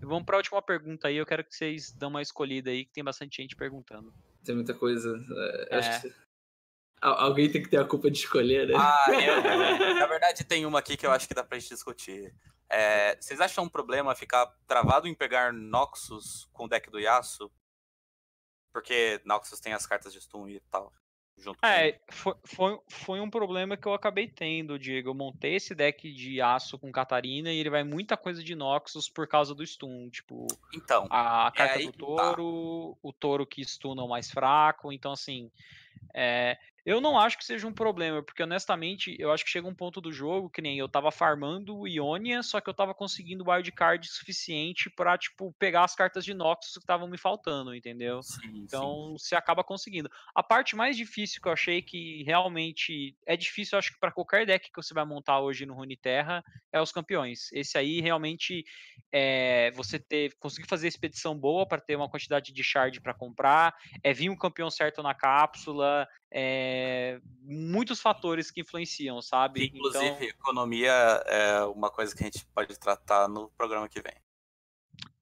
[0.00, 1.16] E vamos para a última pergunta aí.
[1.16, 4.12] Eu quero que vocês dão uma escolhida aí, que tem bastante gente perguntando.
[4.44, 5.18] Tem muita coisa.
[5.70, 6.00] É, é.
[6.00, 6.12] Que...
[7.02, 8.74] Alguém tem que ter a culpa de escolher, né?
[8.76, 9.42] Ah, eu,
[9.98, 12.32] na verdade, tem uma aqui que eu acho que dá pra gente discutir.
[12.70, 17.50] É, vocês acham um problema ficar travado em pegar Noxus com o deck do Yasuo?
[18.72, 20.92] Porque Noxus tem as cartas de stun e tal
[21.36, 25.10] junto é, foi, foi, foi, um problema que eu acabei tendo, Diego.
[25.10, 29.08] Eu montei esse deck de aço com Catarina e ele vai muita coisa de Noxus
[29.08, 30.08] por causa do stun.
[30.10, 32.98] Tipo, então, a carta é do touro, tá.
[33.02, 34.92] o touro que stuna o mais fraco.
[34.92, 35.50] Então, assim,
[36.14, 39.74] é, eu não acho que seja um problema, porque honestamente, eu acho que chega um
[39.74, 43.48] ponto do jogo que nem eu tava farmando o Ionia, só que eu tava conseguindo
[43.48, 48.20] wildcard suficiente para tipo, pegar as cartas de Noxus que estavam me faltando, entendeu?
[48.22, 49.18] Sim, então, sim.
[49.18, 50.10] você acaba conseguindo.
[50.34, 54.10] A parte mais difícil que eu achei que realmente é difícil, eu acho que para
[54.10, 56.42] qualquer deck que você vai montar hoje no Runeterra,
[56.72, 57.52] é os campeões.
[57.52, 58.64] Esse aí realmente
[59.12, 63.74] é você ter conseguir fazer expedição boa para ter uma quantidade de shard para comprar,
[64.02, 66.71] é vir um campeão certo na cápsula, é,
[67.42, 69.66] muitos fatores que influenciam, sabe?
[69.66, 70.26] Inclusive, então...
[70.28, 70.92] economia
[71.26, 74.14] é uma coisa que a gente pode tratar no programa que vem.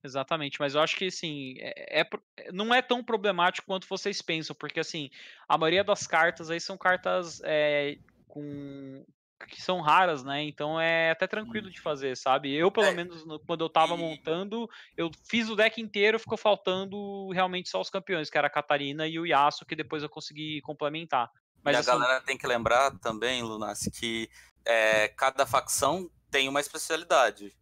[0.03, 4.55] Exatamente, mas eu acho que assim, é, é, não é tão problemático quanto vocês pensam,
[4.55, 5.11] porque assim,
[5.47, 9.05] a maioria das cartas aí são cartas é, com,
[9.47, 10.43] que são raras, né?
[10.43, 12.51] Então é até tranquilo de fazer, sabe?
[12.51, 12.93] Eu, pelo é.
[12.93, 13.97] menos, quando eu tava e...
[13.97, 14.67] montando,
[14.97, 19.07] eu fiz o deck inteiro, ficou faltando realmente só os campeões, que era a Catarina
[19.07, 21.29] e o Yasuo, que depois eu consegui complementar.
[21.63, 21.89] Mas, e a assim...
[21.89, 24.29] galera tem que lembrar também, Lunas, que
[24.65, 27.55] é, cada facção tem uma especialidade.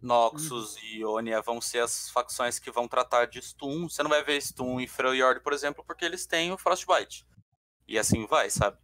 [0.00, 0.78] Noxus hum.
[0.82, 3.88] e Ionia vão ser as facções que vão tratar de stun.
[3.88, 7.24] Você não vai ver stun em Freljord, por exemplo, porque eles têm o Frostbite.
[7.86, 8.78] E assim vai, sabe?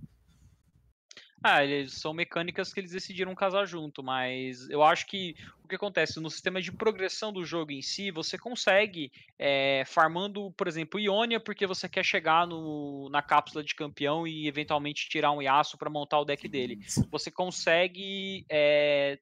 [1.42, 5.76] Ah, eles são mecânicas que eles decidiram casar junto, mas eu acho que o que
[5.76, 10.98] acontece no sistema de progressão do jogo em si, você consegue é, farmando, por exemplo,
[10.98, 15.78] Ionia, porque você quer chegar no, na cápsula de campeão e eventualmente tirar um Yasuo
[15.78, 16.80] para montar o deck dele.
[17.10, 19.20] Você consegue é,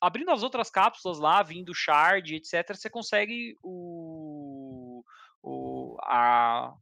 [0.00, 5.02] abrindo as outras cápsulas lá, vindo shard, etc, você consegue o,
[5.42, 6.74] o a,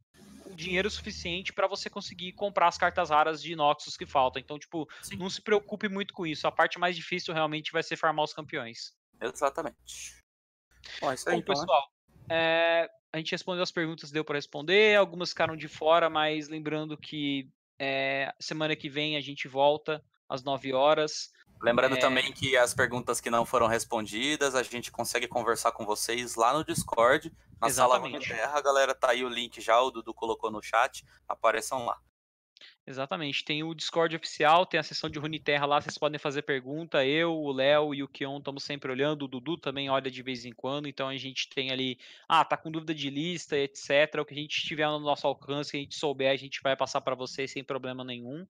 [0.53, 4.41] dinheiro suficiente para você conseguir comprar as cartas raras de Noxus que faltam.
[4.41, 5.17] Então, tipo, Sim.
[5.17, 6.47] não se preocupe muito com isso.
[6.47, 8.93] A parte mais difícil realmente vai ser farmar os campeões.
[9.21, 10.21] Exatamente.
[10.99, 11.61] Bom, é isso aí, Bom, então, né?
[11.61, 11.91] pessoal,
[12.29, 14.95] é, a gente respondeu as perguntas, deu para responder.
[14.95, 17.49] Algumas ficaram de fora, mas lembrando que
[17.79, 21.31] é, semana que vem a gente volta às 9 horas.
[21.61, 21.99] Lembrando é...
[21.99, 26.53] também que as perguntas que não foram respondidas, a gente consegue conversar com vocês lá
[26.53, 27.31] no Discord,
[27.61, 28.27] na Exatamente.
[28.27, 28.61] sala Terra.
[28.61, 31.97] Galera tá aí o link já, o Dudu colocou no chat, apareçam lá.
[32.85, 37.05] Exatamente, tem o Discord oficial, tem a sessão de Runeterra lá, vocês podem fazer pergunta.
[37.05, 40.43] Eu, o Léo e o Kion estamos sempre olhando, o Dudu também olha de vez
[40.43, 41.97] em quando, então a gente tem ali,
[42.27, 44.19] ah, tá com dúvida de lista, etc.
[44.19, 46.75] O que a gente tiver no nosso alcance, que a gente souber, a gente vai
[46.75, 48.45] passar para vocês sem problema nenhum.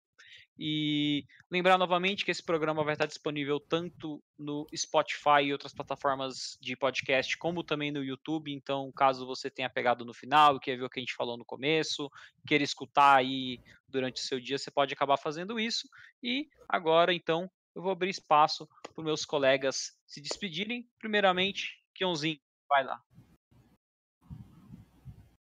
[0.59, 6.57] E lembrar novamente que esse programa vai estar disponível tanto no Spotify e outras plataformas
[6.61, 8.53] de podcast, como também no YouTube.
[8.53, 11.45] Então, caso você tenha pegado no final quer ver o que a gente falou no
[11.45, 12.09] começo,
[12.45, 15.87] queira escutar aí durante o seu dia, você pode acabar fazendo isso.
[16.23, 20.87] E agora, então, eu vou abrir espaço para meus colegas se despedirem.
[20.99, 23.01] Primeiramente, Kionzinho, vai lá.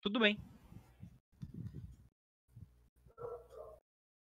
[0.01, 0.37] Tudo bem.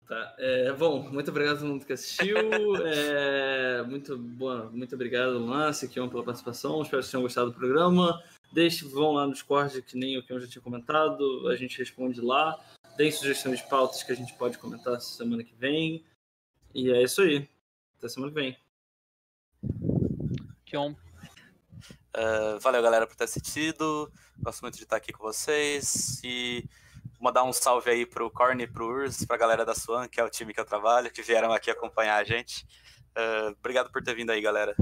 [0.08, 0.36] Tá.
[0.38, 2.38] É, bom, muito obrigado a todo mundo que assistiu.
[2.86, 6.82] É, muito, bom, muito obrigado, Lance, Kion, pela participação.
[6.82, 8.22] Espero que vocês tenham gostado do programa.
[8.54, 11.48] Deixe, vão lá no Discord, que nem o Kion já tinha comentado.
[11.50, 12.60] A gente responde lá.
[12.96, 16.06] Deem sugestões de pautas que a gente pode comentar semana que vem.
[16.74, 17.50] E é isso aí.
[17.98, 18.58] Até semana que vem.
[20.66, 20.94] Kion.
[22.16, 24.12] Uh, valeu, galera, por ter assistido.
[24.38, 26.22] Gosto muito de estar aqui com vocês.
[26.24, 26.64] E
[27.26, 30.24] mandar um salve aí pro Corne e pro Urs, pra galera da Swan, que é
[30.24, 32.64] o time que eu trabalho, que vieram aqui acompanhar a gente.
[33.18, 34.76] Uh, obrigado por ter vindo aí, galera.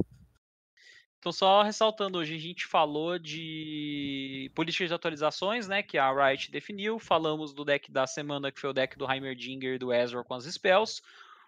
[1.19, 6.51] Então, só ressaltando, hoje a gente falou de políticas de atualizações, né, que a Riot
[6.51, 6.99] definiu.
[6.99, 10.33] Falamos do deck da semana, que foi o deck do Heimerdinger e do Ezra com
[10.33, 11.01] as spells.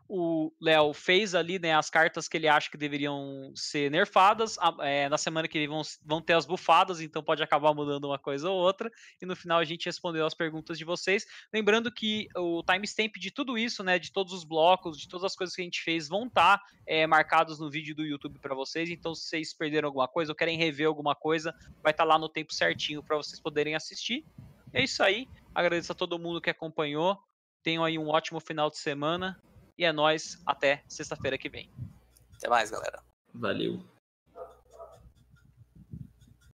[0.08, 4.56] O Léo fez ali né, as cartas que ele acha que deveriam ser nerfadas.
[4.82, 8.20] É, na semana que vem vão, vão ter as bufadas, então pode acabar mudando uma
[8.20, 8.92] coisa ou outra.
[9.20, 11.26] E no final a gente respondeu as perguntas de vocês.
[11.52, 15.36] Lembrando que o timestamp de tudo isso, né, de todos os blocos, de todas as
[15.36, 18.54] coisas que a gente fez, vão estar tá, é, marcados no vídeo do YouTube para
[18.54, 18.90] vocês.
[18.92, 21.52] Então, se vocês perderam alguma coisa ou querem rever alguma coisa,
[21.82, 24.24] vai estar tá lá no tempo certinho para vocês poderem assistir.
[24.72, 25.28] É isso aí.
[25.54, 27.18] Agradeço a todo mundo que acompanhou.
[27.64, 29.42] Tenham aí um ótimo final de semana.
[29.78, 31.70] E é nós até sexta-feira que vem.
[32.36, 33.04] Até mais, galera.
[33.34, 33.84] Valeu.